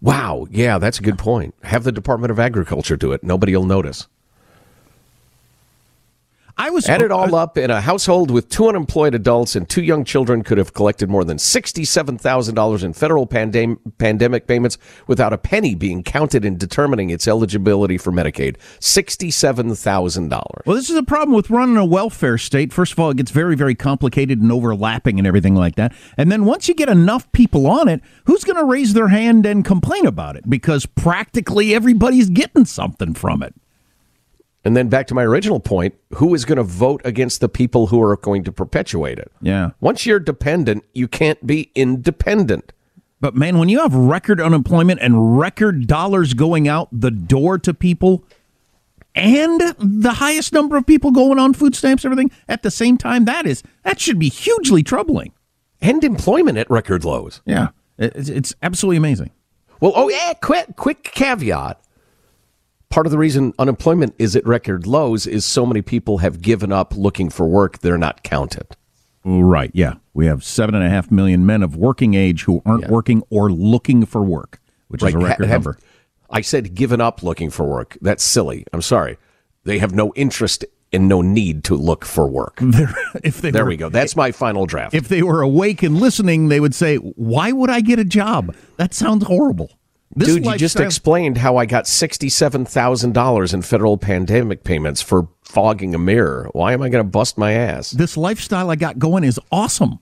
Wow. 0.00 0.46
Yeah, 0.52 0.78
that's 0.78 1.00
a 1.00 1.02
good 1.02 1.18
point. 1.18 1.56
Have 1.64 1.82
the 1.82 1.90
Department 1.90 2.30
of 2.30 2.38
Agriculture 2.38 2.96
do 2.96 3.10
it. 3.10 3.24
Nobody 3.24 3.56
will 3.56 3.66
notice. 3.66 4.06
I 6.60 6.70
was 6.70 6.88
add 6.88 7.02
it 7.02 7.12
all 7.12 7.36
up 7.36 7.56
in 7.56 7.70
a 7.70 7.80
household 7.80 8.32
with 8.32 8.48
two 8.48 8.68
unemployed 8.68 9.14
adults 9.14 9.54
and 9.54 9.68
two 9.68 9.82
young 9.82 10.04
children 10.04 10.42
could 10.42 10.58
have 10.58 10.74
collected 10.74 11.08
more 11.08 11.22
than 11.24 11.38
sixty-seven 11.38 12.18
thousand 12.18 12.56
dollars 12.56 12.82
in 12.82 12.92
federal 12.94 13.28
pandem- 13.28 13.78
pandemic 13.98 14.48
payments 14.48 14.76
without 15.06 15.32
a 15.32 15.38
penny 15.38 15.76
being 15.76 16.02
counted 16.02 16.44
in 16.44 16.56
determining 16.56 17.10
its 17.10 17.28
eligibility 17.28 17.96
for 17.96 18.10
Medicaid. 18.10 18.56
Sixty-seven 18.80 19.76
thousand 19.76 20.30
dollars. 20.30 20.64
Well, 20.66 20.74
this 20.74 20.90
is 20.90 20.96
a 20.96 21.04
problem 21.04 21.36
with 21.36 21.48
running 21.48 21.76
a 21.76 21.84
welfare 21.84 22.38
state. 22.38 22.72
First 22.72 22.92
of 22.92 22.98
all, 22.98 23.10
it 23.10 23.18
gets 23.18 23.30
very, 23.30 23.54
very 23.54 23.76
complicated 23.76 24.40
and 24.40 24.50
overlapping 24.50 25.18
and 25.18 25.28
everything 25.28 25.54
like 25.54 25.76
that. 25.76 25.94
And 26.16 26.32
then 26.32 26.44
once 26.44 26.66
you 26.66 26.74
get 26.74 26.88
enough 26.88 27.30
people 27.30 27.68
on 27.68 27.86
it, 27.86 28.00
who's 28.24 28.42
going 28.42 28.58
to 28.58 28.64
raise 28.64 28.94
their 28.94 29.08
hand 29.08 29.46
and 29.46 29.64
complain 29.64 30.06
about 30.06 30.34
it? 30.34 30.50
Because 30.50 30.86
practically 30.86 31.72
everybody's 31.72 32.30
getting 32.30 32.64
something 32.64 33.14
from 33.14 33.44
it. 33.44 33.54
And 34.64 34.76
then 34.76 34.88
back 34.88 35.06
to 35.06 35.14
my 35.14 35.22
original 35.22 35.60
point, 35.60 35.94
who 36.14 36.34
is 36.34 36.44
going 36.44 36.56
to 36.56 36.64
vote 36.64 37.00
against 37.04 37.40
the 37.40 37.48
people 37.48 37.86
who 37.86 38.02
are 38.02 38.16
going 38.16 38.44
to 38.44 38.52
perpetuate 38.52 39.18
it? 39.18 39.30
Yeah. 39.40 39.70
Once 39.80 40.04
you're 40.04 40.18
dependent, 40.18 40.84
you 40.92 41.08
can't 41.08 41.46
be 41.46 41.70
independent. 41.74 42.72
But 43.20 43.34
man, 43.34 43.58
when 43.58 43.68
you 43.68 43.80
have 43.80 43.94
record 43.94 44.40
unemployment 44.40 45.00
and 45.00 45.38
record 45.38 45.86
dollars 45.86 46.34
going 46.34 46.68
out 46.68 46.88
the 46.92 47.10
door 47.10 47.58
to 47.58 47.74
people 47.74 48.24
and 49.14 49.60
the 49.78 50.14
highest 50.14 50.52
number 50.52 50.76
of 50.76 50.86
people 50.86 51.10
going 51.10 51.38
on 51.38 51.54
food 51.54 51.74
stamps 51.74 52.04
everything 52.04 52.30
at 52.48 52.62
the 52.62 52.70
same 52.70 52.96
time, 52.98 53.24
that 53.24 53.46
is 53.46 53.62
that 53.82 54.00
should 54.00 54.18
be 54.18 54.28
hugely 54.28 54.82
troubling. 54.82 55.32
And 55.80 56.02
employment 56.02 56.58
at 56.58 56.70
record 56.70 57.04
lows. 57.04 57.40
Yeah. 57.44 57.68
It's, 57.98 58.28
it's 58.28 58.54
absolutely 58.62 58.96
amazing. 58.96 59.30
Well, 59.80 59.92
oh 59.94 60.08
yeah, 60.08 60.34
quick 60.34 60.76
quick 60.76 61.04
caveat 61.04 61.80
part 62.90 63.06
of 63.06 63.12
the 63.12 63.18
reason 63.18 63.52
unemployment 63.58 64.14
is 64.18 64.34
at 64.36 64.46
record 64.46 64.86
lows 64.86 65.26
is 65.26 65.44
so 65.44 65.66
many 65.66 65.82
people 65.82 66.18
have 66.18 66.40
given 66.40 66.72
up 66.72 66.96
looking 66.96 67.30
for 67.30 67.46
work. 67.46 67.78
They're 67.78 67.98
not 67.98 68.22
counted. 68.22 68.76
Right. 69.24 69.70
Yeah. 69.74 69.94
We 70.14 70.26
have 70.26 70.42
seven 70.42 70.74
and 70.74 70.84
a 70.84 70.88
half 70.88 71.10
million 71.10 71.44
men 71.44 71.62
of 71.62 71.76
working 71.76 72.14
age 72.14 72.44
who 72.44 72.62
aren't 72.64 72.84
yeah. 72.84 72.90
working 72.90 73.22
or 73.30 73.50
looking 73.50 74.06
for 74.06 74.22
work, 74.22 74.60
which 74.88 75.02
right. 75.02 75.10
is 75.10 75.14
a 75.14 75.18
record 75.18 75.46
have, 75.46 75.64
number. 75.64 75.78
I 76.30 76.40
said 76.40 76.74
given 76.74 77.00
up 77.00 77.22
looking 77.22 77.50
for 77.50 77.64
work. 77.64 77.96
That's 78.00 78.24
silly. 78.24 78.64
I'm 78.72 78.82
sorry. 78.82 79.18
They 79.64 79.78
have 79.78 79.94
no 79.94 80.12
interest 80.14 80.64
and 80.92 81.08
no 81.08 81.20
need 81.20 81.64
to 81.64 81.74
look 81.74 82.04
for 82.04 82.26
work. 82.26 82.58
if 83.22 83.40
they 83.40 83.50
there 83.50 83.64
were, 83.64 83.70
we 83.70 83.76
go. 83.76 83.88
That's 83.88 84.16
my 84.16 84.32
final 84.32 84.66
draft. 84.66 84.94
If 84.94 85.08
they 85.08 85.22
were 85.22 85.42
awake 85.42 85.82
and 85.82 86.00
listening, 86.00 86.48
they 86.48 86.60
would 86.60 86.74
say, 86.74 86.96
"Why 86.96 87.52
would 87.52 87.68
I 87.68 87.80
get 87.80 87.98
a 87.98 88.04
job? 88.04 88.54
That 88.76 88.94
sounds 88.94 89.24
horrible." 89.26 89.77
This 90.18 90.34
Dude, 90.34 90.46
you 90.46 90.56
just 90.56 90.80
explained 90.80 91.38
how 91.38 91.58
I 91.58 91.64
got 91.64 91.84
$67,000 91.84 93.54
in 93.54 93.62
federal 93.62 93.96
pandemic 93.96 94.64
payments 94.64 95.00
for 95.00 95.28
fogging 95.42 95.94
a 95.94 95.98
mirror. 95.98 96.50
Why 96.54 96.72
am 96.72 96.82
I 96.82 96.88
going 96.88 97.04
to 97.04 97.08
bust 97.08 97.38
my 97.38 97.52
ass? 97.52 97.92
This 97.92 98.16
lifestyle 98.16 98.68
I 98.68 98.74
got 98.74 98.98
going 98.98 99.22
is 99.22 99.38
awesome. 99.52 100.00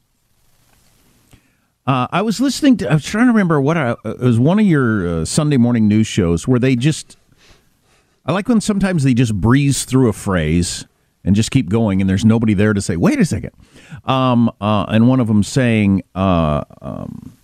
Uh, 1.86 2.06
I 2.10 2.22
was 2.22 2.40
listening 2.40 2.78
to, 2.78 2.90
I 2.90 2.94
was 2.94 3.04
trying 3.04 3.26
to 3.26 3.32
remember 3.32 3.60
what 3.60 3.76
I, 3.76 3.94
it 4.06 4.20
was 4.20 4.40
one 4.40 4.58
of 4.58 4.64
your 4.64 5.06
uh, 5.06 5.24
Sunday 5.26 5.58
morning 5.58 5.86
news 5.86 6.06
shows 6.06 6.48
where 6.48 6.58
they 6.58 6.76
just, 6.76 7.18
I 8.24 8.32
like 8.32 8.48
when 8.48 8.62
sometimes 8.62 9.04
they 9.04 9.12
just 9.12 9.34
breeze 9.34 9.84
through 9.84 10.08
a 10.08 10.14
phrase 10.14 10.86
and 11.24 11.36
just 11.36 11.50
keep 11.50 11.68
going 11.68 12.00
and 12.00 12.08
there's 12.08 12.24
nobody 12.24 12.54
there 12.54 12.72
to 12.72 12.80
say, 12.80 12.96
wait 12.96 13.20
a 13.20 13.26
second. 13.26 13.52
Um, 14.06 14.50
uh, 14.62 14.86
and 14.88 15.08
one 15.10 15.20
of 15.20 15.26
them 15.26 15.42
saying, 15.42 16.04
uh, 16.14 16.64
um, 16.80 17.35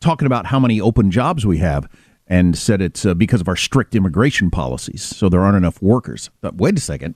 talking 0.00 0.26
about 0.26 0.46
how 0.46 0.58
many 0.58 0.80
open 0.80 1.10
jobs 1.10 1.44
we 1.46 1.58
have 1.58 1.88
and 2.26 2.56
said 2.56 2.80
it's 2.82 3.06
uh, 3.06 3.14
because 3.14 3.40
of 3.40 3.48
our 3.48 3.56
strict 3.56 3.94
immigration 3.94 4.50
policies. 4.50 5.02
So 5.02 5.28
there 5.28 5.40
aren't 5.40 5.56
enough 5.56 5.80
workers. 5.80 6.30
But 6.40 6.56
wait 6.56 6.76
a 6.76 6.80
second. 6.80 7.14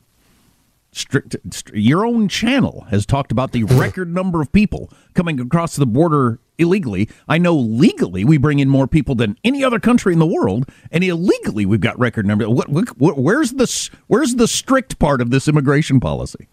Strict, 0.95 1.37
st- 1.51 1.75
your 1.75 2.05
own 2.05 2.29
channel 2.29 2.87
has 2.91 3.07
talked 3.07 3.33
about 3.33 3.53
the 3.53 3.65
record 3.65 4.13
number 4.13 4.41
of 4.41 4.53
people 4.53 4.91
coming 5.15 5.41
across 5.41 5.77
the 5.77 5.87
border 5.87 6.39
illegally. 6.59 7.09
I 7.29 7.39
know 7.39 7.55
legally 7.55 8.25
we 8.25 8.37
bring 8.37 8.59
in 8.59 8.69
more 8.69 8.87
people 8.87 9.15
than 9.15 9.39
any 9.45 9.65
other 9.65 9.81
country 9.81 10.13
in 10.13 10.19
the 10.19 10.27
world, 10.27 10.69
and 10.91 11.03
illegally 11.03 11.67
we've 11.67 11.81
got 11.81 11.99
record 11.99 12.27
number. 12.27 12.49
What, 12.49 12.69
what, 12.69 13.19
where's 13.19 13.53
the 13.53 13.91
where's 14.07 14.35
the 14.37 14.49
strict 14.49 14.99
part 14.99 15.21
of 15.21 15.31
this 15.31 15.49
immigration 15.49 15.99
policy? 15.99 16.49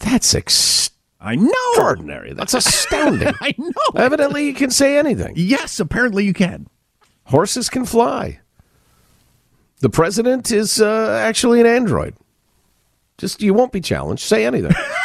That's 0.00 0.34
ex- 0.34 0.90
I 1.26 1.34
know. 1.34 1.50
Extraordinary. 1.70 2.32
That's 2.34 2.54
astounding. 2.54 3.34
I 3.40 3.54
know. 3.58 3.72
Evidently, 3.96 4.46
you 4.46 4.54
can 4.54 4.70
say 4.70 4.96
anything. 4.96 5.34
Yes, 5.36 5.80
apparently 5.80 6.24
you 6.24 6.32
can. 6.32 6.68
Horses 7.24 7.68
can 7.68 7.84
fly. 7.84 8.38
The 9.80 9.90
president 9.90 10.52
is 10.52 10.80
uh, 10.80 11.20
actually 11.20 11.60
an 11.60 11.66
android. 11.66 12.14
Just 13.18 13.42
you 13.42 13.52
won't 13.54 13.72
be 13.72 13.80
challenged. 13.80 14.22
Say 14.22 14.46
anything. 14.46 14.72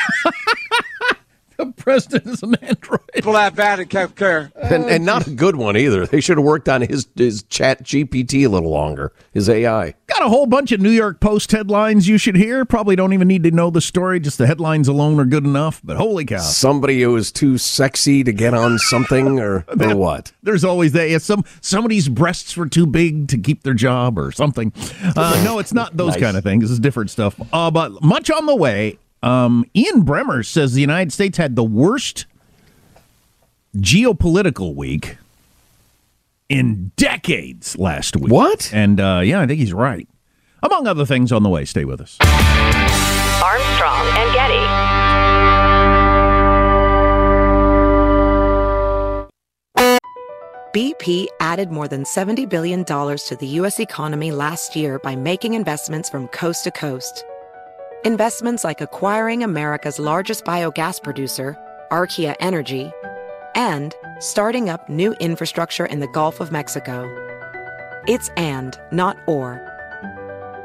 the 1.66 1.72
president 1.74 2.28
is 2.28 2.44
an 2.44 2.56
android. 2.56 3.02
People 3.14 3.36
have 3.36 3.56
bad 3.56 3.80
and 3.80 3.90
kept 3.90 4.16
care. 4.16 4.52
And, 4.56 4.86
and 4.86 5.06
not 5.06 5.28
a 5.28 5.32
good 5.32 5.56
one 5.56 5.78
either. 5.78 6.06
They 6.06 6.22
should 6.22 6.38
have 6.38 6.46
worked 6.46 6.68
on 6.68 6.82
his, 6.82 7.08
his 7.16 7.44
chat 7.44 7.84
GPT 7.84 8.46
a 8.46 8.48
little 8.48 8.70
longer, 8.70 9.14
his 9.32 9.48
AI. 9.50 9.94
Got 10.08 10.24
a 10.24 10.30
whole 10.30 10.48
bunch 10.48 10.72
of 10.72 10.82
New 10.82 10.90
York 10.90 11.20
Post 11.20 11.52
headlines 11.52 12.08
you 12.08 12.18
should 12.18 12.36
hear. 12.36 12.66
Probably 12.66 12.96
don't 12.96 13.14
even 13.14 13.28
need 13.28 13.44
to 13.44 13.52
know 13.52 13.70
the 13.70 13.82
story. 13.82 14.20
Just 14.20 14.38
the 14.38 14.48
headlines 14.48 14.88
alone 14.88 15.20
are 15.20 15.26
good 15.26 15.46
enough. 15.46 15.82
But 15.84 15.98
holy 15.98 16.26
cow. 16.26 16.40
Somebody 16.40 17.02
who 17.02 17.16
is 17.16 17.32
too 17.32 17.58
sexy 17.58 18.24
to 18.24 18.34
get 18.34 18.54
on 18.54 18.80
something 18.80 19.40
or, 19.40 19.66
or 19.80 19.96
what? 19.96 20.32
There's 20.44 20.64
always 20.64 20.94
that. 20.94 21.10
Yeah, 21.10 21.20
some, 21.20 21.44
somebody's 21.62 22.10
breasts 22.10 22.58
were 22.58 22.68
too 22.68 22.88
big 22.88 23.28
to 23.30 23.38
keep 23.38 23.64
their 23.64 23.74
job 23.74 24.18
or 24.18 24.32
something. 24.32 24.74
Uh, 25.16 25.42
no, 25.46 25.60
it's 25.60 25.74
not 25.74 25.96
those 25.96 26.14
nice. 26.14 26.22
kind 26.22 26.38
of 26.38 26.44
things. 26.44 26.64
This 26.64 26.72
is 26.72 26.80
different 26.80 27.12
stuff. 27.12 27.40
Uh, 27.54 27.70
but 27.70 28.02
much 28.02 28.32
on 28.32 28.46
the 28.46 28.56
way. 28.56 28.98
Um, 29.24 29.66
Ian 29.76 30.04
Bremmer 30.04 30.46
says 30.46 30.74
the 30.74 30.82
United 30.82 31.14
States 31.14 31.38
had 31.38 31.56
the 31.56 31.64
worst 31.64 32.26
geopolitical 33.78 34.76
week 34.76 35.18
in 36.50 36.92
decades 36.98 37.78
last 37.78 38.16
week. 38.18 38.32
What? 38.32 38.72
And 38.74 39.00
uh, 39.00 39.22
yeah, 39.24 39.42
I 39.42 39.48
think 39.48 39.60
he's 39.60 39.74
right. 39.74 40.08
among 40.64 40.88
other 40.88 41.06
things 41.06 41.32
on 41.32 41.44
the 41.44 41.50
way. 41.50 41.66
Stay 41.66 41.86
with 41.86 42.02
us. 42.02 42.18
Armstrong 43.44 44.08
and 44.18 44.34
Getty. 44.34 44.82
BP 50.74 51.28
added 51.42 51.70
more 51.70 51.90
than 51.90 52.06
$70 52.06 52.48
billion 52.48 52.86
to 52.86 53.38
the 53.38 53.48
U.S. 53.48 53.80
economy 53.82 54.32
last 54.32 54.74
year 54.74 55.00
by 55.00 55.18
making 55.18 55.54
investments 55.54 56.10
from 56.10 56.28
coast 56.30 56.64
to 56.64 56.72
coast. 56.72 57.26
Investments 58.04 58.64
like 58.64 58.82
acquiring 58.82 59.44
America's 59.44 60.00
largest 60.00 60.44
biogas 60.44 61.04
producer, 61.04 61.56
Archaea 61.92 62.36
Energy, 62.40 62.92
and 63.54 63.94
starting 64.18 64.70
up 64.70 64.90
new 64.90 65.14
infrastructure 65.20 65.86
in 65.86 66.00
the 66.00 66.08
Gulf 66.08 66.40
of 66.40 66.52
Mexico. 66.52 67.06
It's 68.08 68.30
and, 68.38 68.76
not 68.92 69.18
or. 69.28 69.62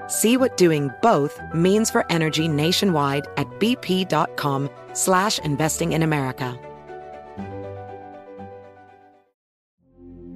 See 0.06 0.38
what 0.38 0.56
doing 0.56 0.90
both 1.02 1.38
means 1.52 1.90
for 1.90 2.10
energy 2.10 2.48
nationwide 2.48 3.26
at 3.36 3.46
bp.com 3.60 4.70
slash 4.94 5.38
investing 5.40 5.92
in 5.92 6.02
America. 6.02 6.58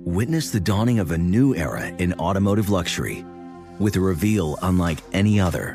Witness 0.05 0.51
the 0.51 0.61
dawning 0.61 0.99
of 0.99 1.13
a 1.13 1.19
new 1.19 1.55
era 1.55 1.87
in 1.87 2.13
automotive 2.15 2.69
luxury 2.69 3.25
with 3.79 3.97
a 3.97 4.01
reveal 4.01 4.59
unlike 4.61 4.99
any 5.15 5.41
other 5.41 5.75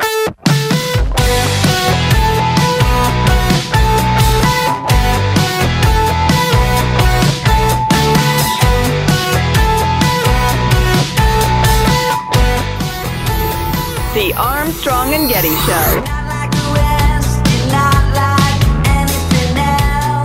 The 14.31 14.37
Armstrong 14.37 15.13
and 15.13 15.29
Getty 15.29 15.49
Show. 15.49 16.03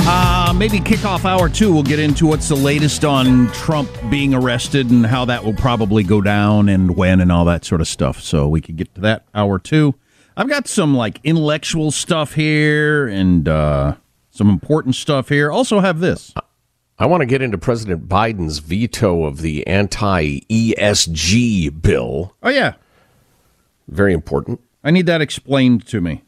Uh, 0.09 0.55
maybe 0.57 0.79
kickoff 0.79 1.25
hour 1.25 1.49
two, 1.49 1.73
we'll 1.73 1.83
get 1.83 1.99
into 1.99 2.29
what's 2.29 2.49
the 2.49 2.55
latest 2.55 3.05
on 3.05 3.51
Trump 3.51 3.91
being 4.09 4.33
arrested 4.33 4.91
and 4.91 5.05
how 5.05 5.25
that 5.25 5.43
will 5.43 5.55
probably 5.55 6.05
go 6.05 6.21
down 6.21 6.69
and 6.69 6.97
when 6.97 7.21
and 7.21 7.33
all 7.33 7.45
that 7.47 7.65
sort 7.65 7.81
of 7.81 7.89
stuff. 7.89 8.21
So 8.21 8.47
we 8.47 8.61
could 8.61 8.77
get 8.77 8.95
to 8.95 9.01
that 9.01 9.27
hour 9.35 9.59
two. 9.59 9.97
I've 10.37 10.49
got 10.49 10.69
some 10.69 10.97
like 10.97 11.19
intellectual 11.25 11.91
stuff 11.91 12.35
here 12.35 13.09
and 13.09 13.49
uh, 13.49 13.97
some 14.31 14.49
important 14.49 14.95
stuff 14.95 15.31
here. 15.31 15.51
Also 15.51 15.81
have 15.81 15.99
this. 15.99 16.33
I 16.97 17.07
want 17.07 17.23
to 17.23 17.27
get 17.27 17.43
into 17.43 17.59
President 17.59 18.09
Biden's 18.09 18.61
veto 18.61 19.25
of 19.25 19.41
the 19.41 19.67
anti 19.67 20.43
ESG 20.43 21.83
bill. 21.83 22.37
Oh 22.45 22.51
yeah, 22.51 22.75
Very 23.89 24.13
important. 24.13 24.61
I 24.83 24.91
need 24.91 25.07
that 25.07 25.21
explained 25.21 25.87
to 25.89 26.01
me. 26.01 26.23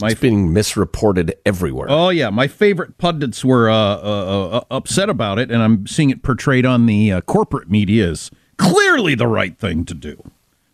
My 0.00 0.10
It's 0.10 0.20
being 0.20 0.52
misreported 0.52 1.34
everywhere. 1.46 1.86
Oh 1.88 2.08
yeah, 2.08 2.30
my 2.30 2.48
favorite 2.48 2.98
pundits 2.98 3.44
were 3.44 3.70
uh, 3.70 3.76
uh, 3.76 4.48
uh, 4.48 4.64
upset 4.70 5.08
about 5.08 5.38
it, 5.38 5.52
and 5.52 5.62
I'm 5.62 5.86
seeing 5.86 6.10
it 6.10 6.22
portrayed 6.22 6.66
on 6.66 6.86
the 6.86 7.12
uh, 7.12 7.20
corporate 7.20 7.70
media 7.70 8.10
as 8.10 8.30
clearly 8.56 9.14
the 9.14 9.28
right 9.28 9.56
thing 9.56 9.84
to 9.84 9.94
do. 9.94 10.30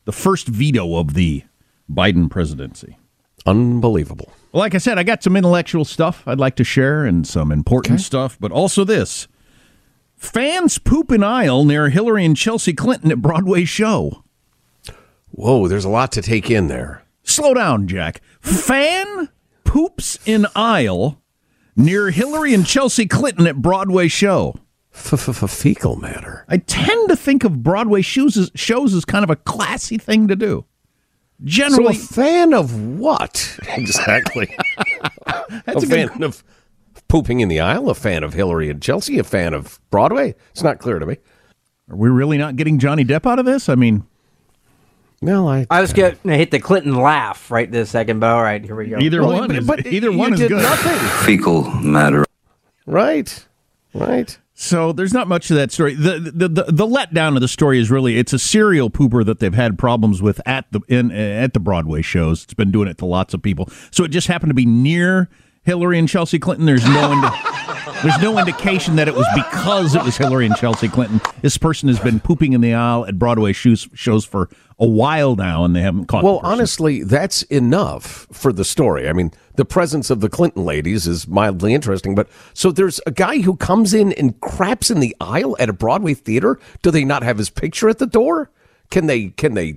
The 0.07 0.13
first 0.13 0.49
veto 0.49 0.97
of 0.97 1.13
the 1.13 1.45
Biden 1.91 2.31
presidency. 2.31 2.97
Unbelievable. 3.45 4.33
Well, 4.53 4.61
like 4.61 4.75
I 4.75 4.79
said, 4.79 4.99
I 4.99 5.03
got 5.03 5.23
some 5.23 5.37
intellectual 5.37 5.85
stuff 5.85 6.27
I'd 6.27 6.41
like 6.41 6.57
to 6.57 6.65
share 6.65 7.05
and 7.05 7.27
some 7.27 7.53
important 7.53 8.01
stuff, 8.01 8.39
but 8.41 8.53
also 8.53 8.85
this: 8.85 9.29
fans 10.17 10.79
poop 10.79 11.13
in 11.13 11.23
aisle 11.23 11.67
near 11.67 11.91
Hillary 11.91 12.25
and 12.25 12.37
Chelsea 12.37 12.73
Clinton 12.73 13.13
at 13.13 13.21
Broadway 13.21 13.65
show. 13.67 14.25
Whoa, 15.31 15.69
there's 15.69 15.85
a 15.85 15.89
lot 15.91 16.13
to 16.13 16.23
take 16.23 16.51
in 16.51 16.69
there. 16.69 17.03
Slow 17.23 17.55
down, 17.55 17.87
Jack. 17.87 18.21
Fan 18.41 19.29
poops 19.65 20.19
in 20.27 20.47
aisle 20.57 21.21
near 21.77 22.11
Hillary 22.11 22.53
and 22.55 22.67
Chelsea 22.67 23.07
Clinton 23.07 23.47
at 23.47 23.57
Broadway 23.63 24.09
show. 24.09 24.57
Fecal 24.91 25.97
matter. 25.97 26.45
I 26.49 26.57
tend 26.59 27.09
to 27.11 27.17
think 27.17 27.45
of 27.45 27.63
Broadway 27.63 28.03
shows 28.03 28.37
as, 28.37 28.51
shows 28.57 28.93
as 28.95 29.05
kind 29.05 29.23
of 29.23 29.31
a 29.31 29.37
classy 29.37 29.99
thing 29.99 30.27
to 30.29 30.35
do. 30.37 30.65
Generally, 31.45 31.95
So 31.95 32.03
a 32.03 32.07
fan 32.25 32.53
of 32.53 32.99
what 32.99 33.59
exactly? 33.69 34.55
a, 35.27 35.45
a 35.67 35.75
good- 35.75 35.89
fan 35.89 36.23
of 36.23 36.43
pooping 37.09 37.41
in 37.41 37.49
the 37.49 37.61
aisle. 37.61 37.89
A 37.89 37.95
fan 37.95 38.25
of 38.25 38.35
Hillary 38.35 38.69
and 38.69 38.83
Chelsea. 38.83 39.19
A 39.19 39.25
fan 39.25 39.55
of 39.55 39.81
Broadway. 39.91 40.35
It's 40.51 40.63
not 40.65 40.81
clear 40.81 40.99
to 40.99 41.07
me. 41.07 41.19
are 41.89 41.97
we 41.97 42.09
really 42.11 42.37
not 42.37 42.57
getting 42.57 42.79
Johnny 42.81 43.05
Depp 43.05 43.27
out 43.31 43.39
of 43.39 43.47
this? 43.47 43.69
I 43.69 43.77
mean, 43.77 44.05
Well, 45.23 45.49
I 45.49 45.67
I 45.71 45.83
was 45.83 45.93
going 45.93 46.17
to 46.25 46.37
hit 46.37 46.51
the 46.51 46.59
Clinton 46.61 46.95
laugh 46.95 47.51
right 47.51 47.71
this 47.71 47.91
second, 47.91 48.21
but 48.21 48.31
all 48.31 48.43
right, 48.43 48.65
here 48.65 48.75
we 48.75 48.87
go. 48.87 48.99
either 48.99 49.21
Well, 49.21 49.39
one 49.41 49.49
but- 49.49 49.57
is 49.57 49.67
but 49.67 49.87
either 49.87 50.11
you 50.11 50.17
one 50.19 50.33
is 50.33 50.41
did 50.41 50.49
good. 50.49 50.63
nothing. 50.63 50.99
fecal 51.27 51.65
matter. 51.83 52.25
Right. 52.87 53.47
Right. 53.93 54.39
So 54.55 54.93
there's 54.93 55.13
not 55.13 55.29
much 55.29 55.49
to 55.49 55.55
that 55.55 55.73
story. 55.73 55.95
The, 55.95 56.19
the 56.19 56.49
the 56.49 56.65
the 56.73 56.87
letdown 56.87 57.35
of 57.35 57.41
the 57.43 57.49
story 57.49 57.79
is 57.81 57.91
really 57.91 58.17
it's 58.19 58.33
a 58.33 58.39
serial 58.39 58.89
pooper 58.91 59.25
that 59.27 59.41
they've 59.41 59.53
had 59.55 59.79
problems 59.79 60.23
with 60.23 60.41
at 60.47 60.65
the 60.73 60.81
in 60.89 61.11
at 61.11 61.53
the 61.55 61.61
Broadway 61.61 62.01
shows. 62.03 62.45
It's 62.45 62.55
been 62.55 62.71
doing 62.71 62.89
it 62.89 62.97
to 62.99 63.07
lots 63.07 63.35
of 63.35 63.43
people. 63.43 63.69
So 63.91 64.05
it 64.05 64.09
just 64.09 64.27
happened 64.27 64.51
to 64.51 64.55
be 64.55 64.67
near 64.67 65.29
Hillary 65.63 65.99
and 65.99 66.09
Chelsea 66.09 66.39
Clinton. 66.39 66.67
There's 66.67 66.87
no 66.87 67.13
indi- 67.13 67.29
there's 68.03 68.21
no 68.21 68.39
indication 68.39 68.97
that 68.97 69.09
it 69.09 69.15
was 69.15 69.27
because 69.35 69.95
it 69.95 70.03
was 70.03 70.17
Hillary 70.17 70.47
and 70.47 70.57
Chelsea 70.57 70.89
Clinton. 70.89 71.21
This 71.43 71.59
person 71.59 71.89
has 71.89 71.99
been 72.01 72.21
pooping 72.21 72.53
in 72.53 72.61
the 72.61 72.75
aisle 72.75 73.07
at 73.07 73.19
Broadway 73.19 73.53
shows 73.53 73.89
shows 73.95 74.25
for 74.25 74.49
a 74.79 74.87
while 74.87 75.37
now, 75.37 75.65
and 75.65 75.77
they 75.77 75.83
haven't 75.83 76.07
caught. 76.07 76.25
Well, 76.25 76.41
honestly, 76.43 77.03
that's 77.03 77.43
enough 77.45 78.27
for 78.33 78.53
the 78.53 78.65
story. 78.65 79.09
I 79.09 79.13
mean, 79.13 79.31
the 79.57 79.67
presence 79.67 80.09
of 80.09 80.21
the 80.21 80.31
Clinton 80.31 80.65
ladies 80.65 81.07
is 81.07 81.29
mildly 81.29 81.75
interesting, 81.75 82.15
but 82.15 82.29
so 82.55 82.73
there's 82.73 83.01
a 83.07 83.11
guy 83.11 83.41
who 83.41 83.57
comes 83.57 83.93
in 83.93 84.13
and 84.15 84.41
craps 84.41 84.91
in 84.91 85.01
the 85.01 85.15
aisle 85.21 85.55
at 85.61 85.69
a 85.69 85.75
Broadway 85.75 86.15
theater. 86.15 86.59
Do 86.83 86.91
they 86.91 87.05
not 87.05 87.23
have 87.23 87.37
his 87.37 87.51
picture 87.51 87.91
at 87.91 87.99
the 87.99 88.07
door? 88.07 88.51
Can 88.91 89.07
they 89.07 89.29
can 89.29 89.55
they 89.55 89.77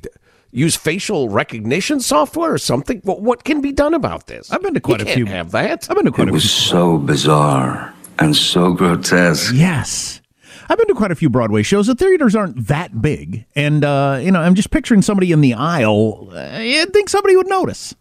use 0.54 0.76
facial 0.76 1.30
recognition 1.30 2.00
software 2.00 2.54
or 2.54 2.58
something? 2.58 3.00
What, 3.04 3.22
what 3.22 3.44
can 3.44 3.60
be 3.62 3.72
done 3.72 3.94
about 3.94 4.28
this? 4.28 4.52
I've 4.52 4.62
been 4.62 4.74
to 4.76 4.80
quite 4.80 5.00
You 5.00 5.04
a 5.04 5.06
can't 5.08 5.16
few. 5.18 5.26
Have 5.26 5.52
that? 5.52 5.88
I've 5.90 5.96
been 5.98 6.06
to 6.06 6.12
quite 6.12 6.28
It 6.28 6.32
a 6.32 6.34
was 6.34 6.44
few. 6.44 6.50
so 6.70 6.98
bizarre 7.00 7.94
and 8.20 8.36
so 8.36 8.72
grotesque. 8.74 9.54
Yes. 9.54 10.22
I've 10.70 10.78
been 10.78 10.88
to 10.88 10.94
quite 10.94 11.12
a 11.12 11.16
few 11.16 11.30
Broadway 11.30 11.62
shows. 11.64 11.88
The 11.88 11.96
theaters 11.96 12.36
aren't 12.36 12.68
that 12.68 13.02
big. 13.02 13.46
And, 13.56 13.84
uh, 13.84 14.20
you 14.22 14.32
know, 14.32 14.40
I'm 14.40 14.56
just 14.56 14.72
picturing 14.72 15.02
somebody 15.02 15.32
in 15.34 15.42
the 15.42 15.56
aisle. 15.56 16.30
Uh, 16.34 16.60
you'd 16.60 16.94
think 16.94 17.10
somebody 17.10 17.36
would 17.36 17.48
notice. 17.50 17.94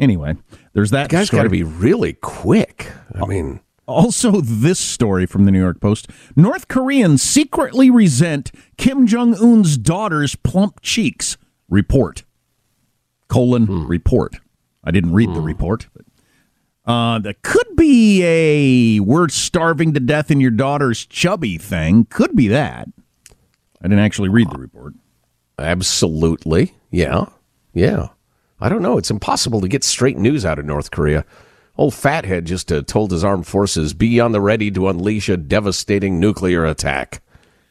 Anyway, 0.00 0.34
there's 0.72 0.90
that 0.90 1.08
Guy's 1.10 1.28
story. 1.28 1.38
got 1.40 1.44
to 1.44 1.50
be 1.50 1.62
really 1.62 2.14
quick. 2.14 2.90
I 3.14 3.24
mean, 3.26 3.60
Also, 3.86 4.40
this 4.40 4.78
story 4.78 5.26
from 5.26 5.44
the 5.44 5.50
New 5.50 5.60
York 5.60 5.80
Post 5.80 6.08
North 6.34 6.68
Koreans 6.68 7.22
secretly 7.22 7.90
resent 7.90 8.50
Kim 8.78 9.06
Jong 9.06 9.34
un's 9.34 9.76
daughter's 9.76 10.36
plump 10.36 10.80
cheeks. 10.80 11.36
Report. 11.68 12.24
Colon 13.28 13.86
report. 13.86 14.36
I 14.82 14.90
didn't 14.90 15.12
read 15.12 15.34
the 15.34 15.40
report. 15.40 15.88
But, 15.94 16.04
uh, 16.90 17.18
that 17.20 17.42
could 17.42 17.76
be 17.76 18.22
a 18.22 19.00
we're 19.00 19.28
starving 19.28 19.94
to 19.94 20.00
death 20.00 20.30
in 20.30 20.40
your 20.40 20.50
daughter's 20.50 21.04
chubby 21.06 21.58
thing. 21.58 22.06
Could 22.10 22.36
be 22.36 22.48
that. 22.48 22.88
I 23.82 23.88
didn't 23.88 23.98
actually 24.04 24.28
read 24.30 24.50
the 24.50 24.58
report. 24.58 24.94
absolutely, 25.58 26.74
yeah, 26.90 27.26
yeah. 27.72 28.08
I 28.60 28.68
don't 28.68 28.82
know. 28.82 28.96
It's 28.96 29.10
impossible 29.10 29.60
to 29.60 29.68
get 29.68 29.84
straight 29.84 30.16
news 30.16 30.44
out 30.44 30.58
of 30.58 30.64
North 30.64 30.90
Korea. 30.90 31.24
Old 31.76 31.94
fathead 31.94 32.44
just 32.44 32.70
uh, 32.70 32.82
told 32.82 33.10
his 33.10 33.24
armed 33.24 33.46
forces, 33.46 33.94
be 33.94 34.20
on 34.20 34.32
the 34.32 34.40
ready 34.40 34.70
to 34.70 34.88
unleash 34.88 35.28
a 35.28 35.36
devastating 35.36 36.20
nuclear 36.20 36.64
attack. 36.64 37.20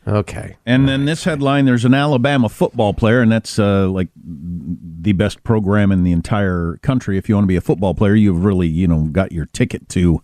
Okay. 0.06 0.58
And 0.66 0.88
then 0.88 1.06
this 1.06 1.24
headline 1.24 1.64
there's 1.64 1.86
an 1.86 1.94
Alabama 1.94 2.50
football 2.50 2.94
player, 2.94 3.22
and 3.22 3.32
that's 3.32 3.58
uh, 3.58 3.88
like 3.88 4.10
the 4.16 5.14
best 5.14 5.44
program 5.44 5.92
in 5.92 6.04
the 6.04 6.12
entire 6.12 6.78
country. 6.82 7.18
If 7.18 7.30
you 7.30 7.36
want 7.36 7.46
to 7.46 7.50
be 7.50 7.56
a 7.56 7.62
football 7.62 7.94
player, 7.94 8.14
you've 8.14 8.44
really, 8.44 8.68
you 8.68 8.88
know, 8.88 9.04
got 9.04 9.32
your 9.32 9.46
ticket 9.46 9.88
to 9.90 10.22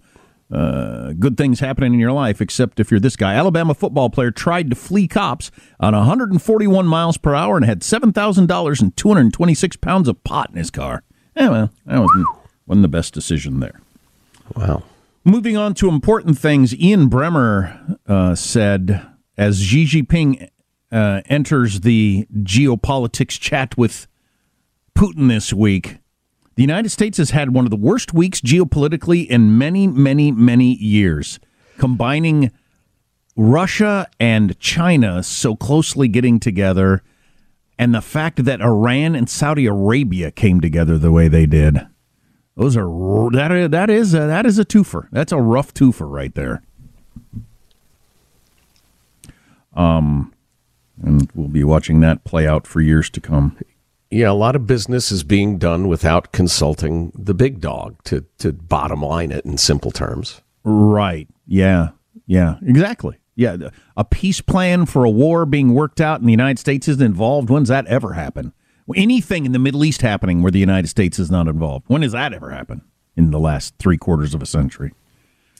uh, 0.52 1.14
good 1.14 1.38
things 1.38 1.60
happening 1.60 1.94
in 1.94 2.00
your 2.00 2.12
life, 2.12 2.42
except 2.42 2.80
if 2.80 2.92
you're 2.92 3.00
this 3.00 3.16
guy. 3.16 3.36
Alabama 3.36 3.74
football 3.74 4.10
player 4.10 4.32
tried 4.32 4.70
to 4.70 4.76
flee 4.76 5.08
cops 5.08 5.52
on 5.80 5.94
141 5.94 6.86
miles 6.88 7.18
per 7.18 7.36
hour 7.36 7.56
and 7.56 7.66
had 7.66 7.82
$7,000 7.82 8.82
and 8.82 8.98
226 8.98 9.78
pounds 9.78 10.08
of 10.08 10.24
pot 10.24 10.50
in 10.50 10.58
his 10.58 10.72
car. 10.72 11.04
Yeah, 11.38 11.50
well, 11.50 11.72
that 11.86 12.00
wasn't, 12.00 12.28
wasn't 12.70 12.84
the 12.84 12.88
best 12.88 13.14
decision 13.14 13.60
there. 13.60 13.82
Wow. 14.56 14.84
Moving 15.26 15.58
on 15.58 15.74
to 15.76 15.90
important 15.90 16.38
things, 16.38 16.74
Ian 16.76 17.10
Bremmer 17.10 17.98
uh, 18.08 18.36
said 18.36 19.06
as 19.38 19.62
Xi 19.62 19.86
Jinping 19.86 20.50
uh, 20.92 21.22
enters 21.26 21.82
the 21.82 22.28
geopolitics 22.34 23.40
chat 23.40 23.78
with 23.78 24.08
Putin 24.96 25.28
this 25.28 25.52
week, 25.52 25.98
the 26.56 26.64
United 26.64 26.90
States 26.90 27.18
has 27.18 27.32
had 27.32 27.54
one 27.54 27.66
of 27.66 27.72
the 27.72 27.78
worst 27.78 28.14
weeks 28.14 28.42
geopolitically 28.42 29.26
in 29.28 29.58
many, 29.58 29.88
many, 29.88 30.32
many 30.32 30.76
years, 30.76 31.40
combining 31.78 32.52
Russia 33.36 34.08
and 34.20 34.60
China 34.60 35.24
so 35.24 35.56
closely 35.56 36.08
getting 36.08 36.40
together, 36.40 37.02
and 37.78 37.96
the 37.96 38.02
fact 38.02 38.44
that 38.44 38.62
Iran 38.62 39.16
and 39.16 39.30
Saudi 39.30 39.68
Arabia 39.68 40.32
came 40.32 40.60
together 40.60 40.98
the 40.98 41.12
way 41.12 41.30
they 41.30 41.46
did. 41.46 41.88
Those 42.60 42.76
are 42.76 43.30
that 43.32 43.54
is 43.54 43.70
that 43.70 43.90
is 43.90 44.14
a, 44.14 44.20
that 44.20 44.46
is 44.46 44.60
a 44.60 44.66
twofer. 44.66 45.08
That's 45.14 45.32
a 45.32 45.38
rough 45.38 45.74
twofer 45.74 46.12
right 46.12 46.36
there. 46.36 46.62
Um, 49.74 50.34
and 51.02 51.32
we'll 51.34 51.48
be 51.48 51.64
watching 51.64 52.02
that 52.02 52.26
play 52.26 52.46
out 52.46 52.68
for 52.68 52.82
years 52.82 53.10
to 53.12 53.22
come. 53.22 53.58
Yeah, 54.12 54.30
a 54.30 54.34
lot 54.34 54.58
of 54.58 54.68
business 54.68 55.10
is 55.10 55.24
being 55.24 55.58
done 55.58 55.88
without 55.88 56.34
consulting 56.34 57.14
the 57.16 57.34
big 57.34 57.62
dog 57.62 58.04
to, 58.04 58.26
to 58.40 58.52
bottom 58.52 59.02
line 59.04 59.32
it 59.32 59.46
in 59.46 59.58
simple 59.58 59.92
terms. 59.92 60.42
Right. 60.66 61.30
Yeah. 61.48 61.92
Yeah. 62.26 62.56
Exactly. 62.62 63.20
Yeah. 63.36 63.56
A 63.96 64.04
peace 64.04 64.42
plan 64.42 64.86
for 64.86 65.06
a 65.06 65.10
war 65.10 65.46
being 65.46 65.74
worked 65.74 66.02
out 66.02 66.20
and 66.20 66.28
the 66.28 66.34
United 66.34 66.60
States 66.60 66.90
isn't 66.90 67.06
involved. 67.06 67.50
When's 67.50 67.70
that 67.70 67.88
ever 67.88 68.14
happen? 68.14 68.52
Anything 68.96 69.46
in 69.46 69.52
the 69.52 69.60
Middle 69.60 69.86
East 69.86 70.02
happening 70.02 70.42
where 70.42 70.52
the 70.52 70.60
United 70.60 70.88
States 70.88 71.20
is 71.20 71.30
not 71.30 71.48
involved. 71.48 71.86
When 71.88 72.02
has 72.02 72.12
that 72.14 72.34
ever 72.34 72.52
happened 72.52 72.82
in 73.16 73.32
the 73.32 73.40
last 73.40 73.76
three 73.78 73.98
quarters 73.98 74.34
of 74.34 74.42
a 74.42 74.46
century? 74.46 74.94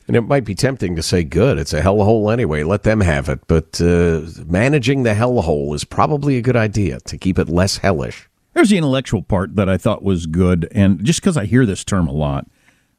And 0.08 0.16
it 0.16 0.22
might 0.22 0.44
be 0.44 0.56
tempting 0.56 0.96
to 0.96 1.04
say, 1.04 1.24
good, 1.24 1.60
it's 1.60 1.72
a 1.72 1.82
hellhole 1.82 2.34
anyway, 2.34 2.64
let 2.64 2.82
them 2.82 3.02
have 3.02 3.30
it. 3.30 3.42
But 3.46 3.80
uh, 3.80 4.22
managing 4.48 5.04
the 5.04 5.14
hellhole 5.14 5.76
is 5.76 5.84
probably 5.84 6.38
a 6.38 6.42
good 6.42 6.56
idea 6.56 7.00
to 7.02 7.18
keep 7.18 7.38
it 7.38 7.48
less 7.48 7.78
hellish. 7.78 8.28
There's 8.56 8.72
the 8.72 8.78
intellectual 8.78 9.22
part 9.22 9.56
that 9.56 9.70
I 9.70 9.78
thought 9.78 10.02
was 10.02 10.26
good. 10.26 10.68
And 10.72 11.06
just 11.06 11.22
because 11.22 11.38
I 11.38 11.46
hear 11.46 11.64
this 11.64 11.84
term 11.84 12.08
a 12.08 12.12
lot, 12.12 12.48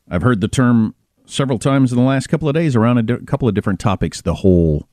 I've 0.08 0.22
heard 0.22 0.40
the 0.40 0.46
term 0.46 0.94
several 1.26 1.58
times 1.58 1.90
in 1.90 1.98
the 1.98 2.04
last 2.04 2.28
couple 2.28 2.48
of 2.48 2.54
days 2.54 2.76
around 2.76 2.98
a 2.98 3.02
di- 3.02 3.24
couple 3.26 3.48
of 3.48 3.54
different 3.54 3.80
topics. 3.80 4.20
The 4.20 4.34
whole 4.34 4.88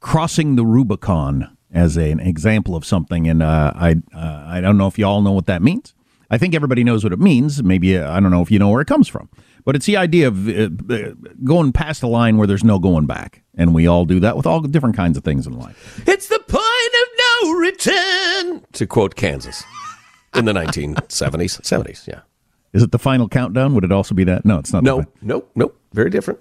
crossing 0.00 0.56
the 0.56 0.66
Rubicon 0.66 1.56
as 1.72 1.96
a, 1.96 2.10
an 2.10 2.20
example 2.20 2.74
of 2.74 2.84
something. 2.84 3.28
And 3.28 3.42
uh, 3.42 3.72
I, 3.74 3.96
uh, 4.14 4.44
I 4.46 4.60
don't 4.60 4.78
know 4.78 4.86
if 4.86 4.98
you 4.98 5.06
all 5.06 5.22
know 5.22 5.32
what 5.32 5.46
that 5.46 5.62
means. 5.62 5.94
I 6.30 6.38
think 6.38 6.54
everybody 6.54 6.84
knows 6.84 7.02
what 7.02 7.12
it 7.12 7.18
means. 7.18 7.62
Maybe 7.62 7.98
uh, 7.98 8.10
I 8.10 8.20
don't 8.20 8.30
know 8.30 8.42
if 8.42 8.50
you 8.50 8.58
know 8.58 8.70
where 8.70 8.80
it 8.80 8.86
comes 8.86 9.08
from. 9.08 9.28
But 9.64 9.76
it's 9.76 9.86
the 9.86 9.96
idea 9.96 10.28
of 10.28 10.48
uh, 10.48 10.68
uh, 10.88 11.12
going 11.44 11.72
past 11.72 12.02
a 12.02 12.06
line 12.06 12.36
where 12.36 12.46
there's 12.46 12.64
no 12.64 12.78
going 12.78 13.06
back. 13.06 13.42
And 13.56 13.74
we 13.74 13.86
all 13.86 14.04
do 14.04 14.20
that 14.20 14.36
with 14.36 14.46
all 14.46 14.60
different 14.60 14.96
kinds 14.96 15.18
of 15.18 15.24
things 15.24 15.46
in 15.46 15.58
life. 15.58 16.02
It's 16.06 16.28
the 16.28 16.38
point 16.38 16.62
of 16.62 17.08
no 17.42 17.52
return, 17.58 18.66
to 18.72 18.86
quote 18.86 19.16
Kansas 19.16 19.64
in 20.34 20.44
the 20.44 20.52
1970s. 20.52 21.60
70s, 21.60 22.06
yeah. 22.08 22.20
Is 22.72 22.82
it 22.82 22.92
the 22.92 22.98
final 22.98 23.28
countdown? 23.28 23.74
Would 23.74 23.84
it 23.84 23.92
also 23.92 24.14
be 24.14 24.24
that? 24.24 24.44
No, 24.44 24.58
it's 24.58 24.72
not. 24.72 24.84
No, 24.84 25.04
no, 25.20 25.44
nope. 25.56 25.76
Very 25.92 26.08
different. 26.08 26.38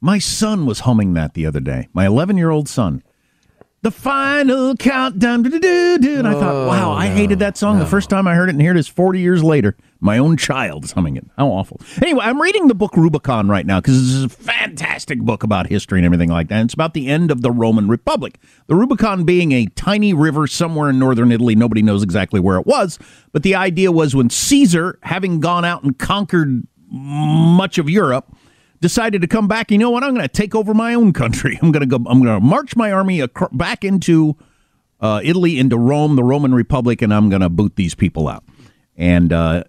My 0.00 0.18
son 0.18 0.66
was 0.66 0.80
humming 0.80 1.14
that 1.14 1.34
the 1.34 1.46
other 1.46 1.60
day. 1.60 1.88
My 1.92 2.06
11 2.06 2.36
year 2.36 2.50
old 2.50 2.68
son. 2.68 3.02
The 3.82 3.90
final 3.90 4.76
countdown. 4.76 5.46
And 5.46 6.28
I 6.28 6.34
thought, 6.34 6.54
oh, 6.54 6.68
wow, 6.68 6.92
I 6.92 7.06
hated 7.06 7.38
that 7.38 7.56
song 7.56 7.78
the 7.78 7.86
first 7.86 8.10
time 8.10 8.28
I 8.28 8.34
heard 8.34 8.50
it, 8.50 8.52
and 8.52 8.60
here 8.60 8.72
it 8.72 8.76
is 8.76 8.88
40 8.88 9.20
years 9.20 9.42
later. 9.42 9.74
My 10.00 10.18
own 10.18 10.36
child 10.36 10.84
is 10.84 10.92
humming 10.92 11.16
it. 11.16 11.24
How 11.38 11.48
awful. 11.48 11.80
Anyway, 12.02 12.20
I'm 12.22 12.40
reading 12.42 12.68
the 12.68 12.74
book 12.74 12.94
Rubicon 12.94 13.48
right 13.48 13.64
now 13.64 13.80
because 13.80 13.94
this 13.94 14.14
is 14.14 14.24
a 14.24 14.28
fantastic 14.28 15.20
book 15.20 15.42
about 15.42 15.66
history 15.66 15.98
and 15.98 16.04
everything 16.04 16.28
like 16.28 16.48
that. 16.48 16.56
And 16.56 16.66
it's 16.66 16.74
about 16.74 16.92
the 16.92 17.08
end 17.08 17.30
of 17.30 17.40
the 17.40 17.50
Roman 17.50 17.88
Republic. 17.88 18.38
The 18.66 18.74
Rubicon 18.74 19.24
being 19.24 19.52
a 19.52 19.64
tiny 19.66 20.12
river 20.12 20.46
somewhere 20.46 20.90
in 20.90 20.98
northern 20.98 21.32
Italy. 21.32 21.54
Nobody 21.54 21.80
knows 21.80 22.02
exactly 22.02 22.38
where 22.38 22.58
it 22.58 22.66
was. 22.66 22.98
But 23.32 23.44
the 23.44 23.54
idea 23.54 23.92
was 23.92 24.14
when 24.14 24.28
Caesar, 24.28 24.98
having 25.04 25.40
gone 25.40 25.64
out 25.64 25.82
and 25.84 25.98
conquered 25.98 26.66
much 26.90 27.78
of 27.78 27.88
Europe, 27.88 28.34
decided 28.80 29.20
to 29.22 29.28
come 29.28 29.48
back. 29.48 29.70
You 29.70 29.78
know 29.78 29.90
what? 29.90 30.02
I'm 30.02 30.14
going 30.14 30.26
to 30.26 30.28
take 30.28 30.54
over 30.54 30.74
my 30.74 30.94
own 30.94 31.12
country. 31.12 31.58
I'm 31.62 31.72
going 31.72 31.88
to 31.88 31.98
go. 31.98 32.04
I'm 32.08 32.22
going 32.22 32.40
to 32.40 32.40
march 32.40 32.76
my 32.76 32.92
army 32.92 33.22
acro- 33.22 33.50
back 33.52 33.84
into 33.84 34.36
uh, 35.00 35.20
Italy, 35.22 35.58
into 35.58 35.76
Rome, 35.76 36.16
the 36.16 36.24
Roman 36.24 36.54
Republic, 36.54 37.02
and 37.02 37.12
I'm 37.12 37.28
going 37.28 37.42
to 37.42 37.48
boot 37.48 37.76
these 37.76 37.94
people 37.94 38.28
out. 38.28 38.44
And 38.96 39.32
uh, 39.32 39.64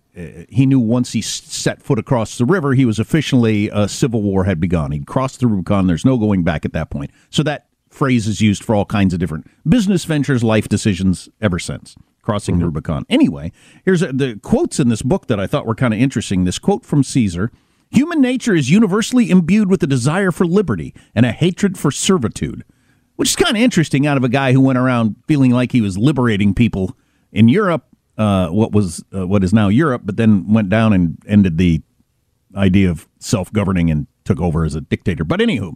he 0.50 0.66
knew 0.66 0.80
once 0.80 1.14
he 1.14 1.22
set 1.22 1.82
foot 1.82 1.98
across 1.98 2.38
the 2.38 2.46
river, 2.46 2.74
he 2.74 2.84
was 2.84 3.00
officially 3.00 3.70
a 3.70 3.88
civil 3.88 4.22
war 4.22 4.44
had 4.44 4.60
begun. 4.60 4.92
He'd 4.92 5.08
crossed 5.08 5.40
the 5.40 5.48
Rubicon. 5.48 5.88
There's 5.88 6.04
no 6.04 6.18
going 6.18 6.44
back 6.44 6.66
at 6.66 6.74
that 6.74 6.90
point. 6.90 7.12
So 7.30 7.42
that 7.44 7.68
phrase 7.90 8.28
is 8.28 8.42
used 8.42 8.64
for 8.64 8.76
all 8.76 8.86
kinds 8.86 9.14
of 9.14 9.20
different 9.20 9.48
business 9.68 10.04
ventures, 10.04 10.44
life 10.44 10.68
decisions 10.68 11.30
ever 11.42 11.60
since 11.60 11.96
crossing 12.22 12.60
the 12.60 12.66
Rubicon. 12.66 13.06
Anyway, 13.10 13.52
here's 13.84 14.02
a, 14.02 14.12
the 14.12 14.40
quotes 14.44 14.80
in 14.80 14.90
this 14.90 15.02
book 15.02 15.28
that 15.28 15.40
I 15.40 15.48
thought 15.48 15.66
were 15.66 15.76
kind 15.76 15.94
of 15.94 16.00
interesting. 16.00 16.44
This 16.44 16.60
quote 16.60 16.86
from 16.86 17.04
Caesar. 17.04 17.52
Human 17.92 18.22
nature 18.22 18.56
is 18.56 18.70
universally 18.70 19.30
imbued 19.30 19.70
with 19.70 19.84
a 19.84 19.88
desire 19.88 20.32
for 20.32 20.46
liberty 20.46 20.94
and 21.14 21.26
a 21.26 21.32
hatred 21.32 21.78
for 21.78 21.92
servitude, 21.92 22.64
which 23.18 23.30
is 23.30 23.36
kind 23.36 23.56
of 23.56 23.62
interesting 23.62 24.08
out 24.08 24.18
of 24.18 24.24
a 24.24 24.30
guy 24.30 24.54
who 24.54 24.62
went 24.62 24.78
around 24.78 25.16
feeling 25.28 25.52
like 25.52 25.74
he 25.74 25.82
was 25.82 25.98
liberating 25.98 26.54
people 26.54 26.98
in 27.32 27.50
Europe, 27.50 27.86
uh, 28.18 28.48
what 28.48 28.72
was 28.72 29.04
uh, 29.14 29.28
what 29.28 29.44
is 29.44 29.54
now 29.54 29.68
Europe, 29.68 30.04
but 30.06 30.16
then 30.18 30.52
went 30.52 30.70
down 30.70 30.94
and 30.94 31.18
ended 31.28 31.58
the 31.58 31.82
idea 32.56 32.90
of 32.90 33.08
self-governing 33.20 33.90
and 33.92 34.08
took 34.24 34.40
over 34.40 34.64
as 34.64 34.76
a 34.76 34.82
dictator. 34.82 35.24
But 35.24 35.40
anywho, 35.40 35.76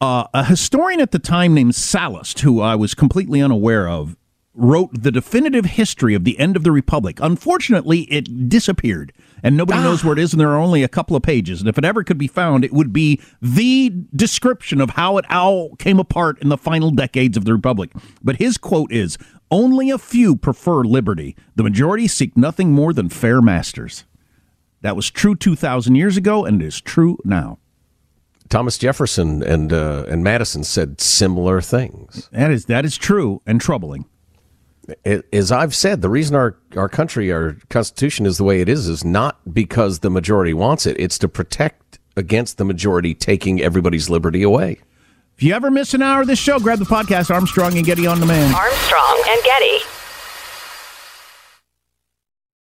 uh, 0.00 0.26
a 0.34 0.44
historian 0.44 1.00
at 1.00 1.12
the 1.12 1.18
time 1.18 1.54
named 1.54 1.72
Sallust, 1.72 2.40
who 2.40 2.60
I 2.60 2.74
was 2.74 2.94
completely 2.94 3.40
unaware 3.40 3.88
of, 3.88 4.16
wrote 4.56 4.90
the 4.92 5.12
definitive 5.12 5.64
history 5.66 6.14
of 6.14 6.24
the 6.24 6.38
end 6.38 6.56
of 6.56 6.64
the 6.64 6.72
republic. 6.72 7.18
Unfortunately, 7.20 8.00
it 8.02 8.48
disappeared, 8.48 9.12
and 9.42 9.56
nobody 9.56 9.80
knows 9.80 10.02
where 10.02 10.14
it 10.14 10.18
is. 10.18 10.32
And 10.32 10.40
there 10.40 10.50
are 10.50 10.58
only 10.58 10.82
a 10.82 10.88
couple 10.88 11.14
of 11.14 11.22
pages. 11.22 11.60
And 11.60 11.68
if 11.68 11.78
it 11.78 11.84
ever 11.84 12.02
could 12.02 12.18
be 12.18 12.26
found, 12.26 12.64
it 12.64 12.72
would 12.72 12.92
be 12.92 13.20
the 13.40 13.92
description 14.14 14.80
of 14.80 14.90
how 14.90 15.18
it 15.18 15.30
all 15.30 15.76
came 15.76 16.00
apart 16.00 16.40
in 16.40 16.48
the 16.48 16.56
final 16.56 16.90
decades 16.90 17.36
of 17.36 17.44
the 17.44 17.52
republic. 17.52 17.90
But 18.22 18.36
his 18.36 18.56
quote 18.56 18.90
is: 18.90 19.18
"Only 19.50 19.90
a 19.90 19.98
few 19.98 20.34
prefer 20.36 20.82
liberty. 20.82 21.36
The 21.54 21.62
majority 21.62 22.08
seek 22.08 22.36
nothing 22.36 22.72
more 22.72 22.92
than 22.92 23.10
fair 23.10 23.42
masters." 23.42 24.04
That 24.80 24.96
was 24.96 25.10
true 25.10 25.34
two 25.34 25.56
thousand 25.56 25.96
years 25.96 26.16
ago, 26.16 26.44
and 26.44 26.62
it 26.62 26.66
is 26.66 26.80
true 26.80 27.18
now. 27.24 27.58
Thomas 28.48 28.78
Jefferson 28.78 29.42
and 29.42 29.72
uh, 29.72 30.04
and 30.08 30.22
Madison 30.22 30.64
said 30.64 31.00
similar 31.00 31.60
things. 31.60 32.28
That 32.32 32.50
is 32.50 32.66
that 32.66 32.84
is 32.84 32.96
true 32.96 33.42
and 33.46 33.60
troubling. 33.60 34.06
As 35.32 35.50
I've 35.50 35.74
said, 35.74 36.02
the 36.02 36.08
reason 36.08 36.36
our, 36.36 36.56
our 36.76 36.88
country, 36.88 37.32
our 37.32 37.56
constitution 37.70 38.26
is 38.26 38.38
the 38.38 38.44
way 38.44 38.60
it 38.60 38.68
is, 38.68 38.88
is 38.88 39.04
not 39.04 39.40
because 39.52 40.00
the 40.00 40.10
majority 40.10 40.54
wants 40.54 40.86
it. 40.86 40.96
It's 40.98 41.18
to 41.18 41.28
protect 41.28 41.98
against 42.16 42.58
the 42.58 42.64
majority 42.64 43.14
taking 43.14 43.60
everybody's 43.60 44.08
liberty 44.08 44.42
away. 44.42 44.78
If 45.36 45.42
you 45.42 45.52
ever 45.52 45.70
miss 45.70 45.92
an 45.92 46.02
hour 46.02 46.22
of 46.22 46.26
this 46.26 46.38
show, 46.38 46.58
grab 46.58 46.78
the 46.78 46.86
podcast 46.86 47.34
Armstrong 47.34 47.76
and 47.76 47.84
Getty 47.84 48.06
on 48.06 48.20
demand. 48.20 48.54
Armstrong 48.54 49.22
and 49.28 49.42
Getty. 49.44 49.78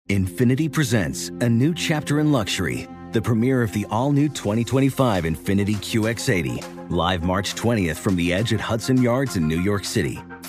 Infiniti 0.10 0.72
presents 0.72 1.30
a 1.40 1.50
new 1.50 1.74
chapter 1.74 2.20
in 2.20 2.32
luxury, 2.32 2.88
the 3.12 3.22
premiere 3.22 3.62
of 3.62 3.72
the 3.74 3.86
all 3.90 4.12
new 4.12 4.28
2025 4.30 5.24
Infiniti 5.24 5.76
QX80, 5.76 6.90
live 6.90 7.24
March 7.24 7.56
20th 7.56 7.98
from 7.98 8.16
the 8.16 8.34
edge 8.34 8.54
at 8.54 8.60
Hudson 8.60 9.02
Yards 9.02 9.38
in 9.38 9.48
New 9.48 9.60
York 9.60 9.86
City, 9.86 10.20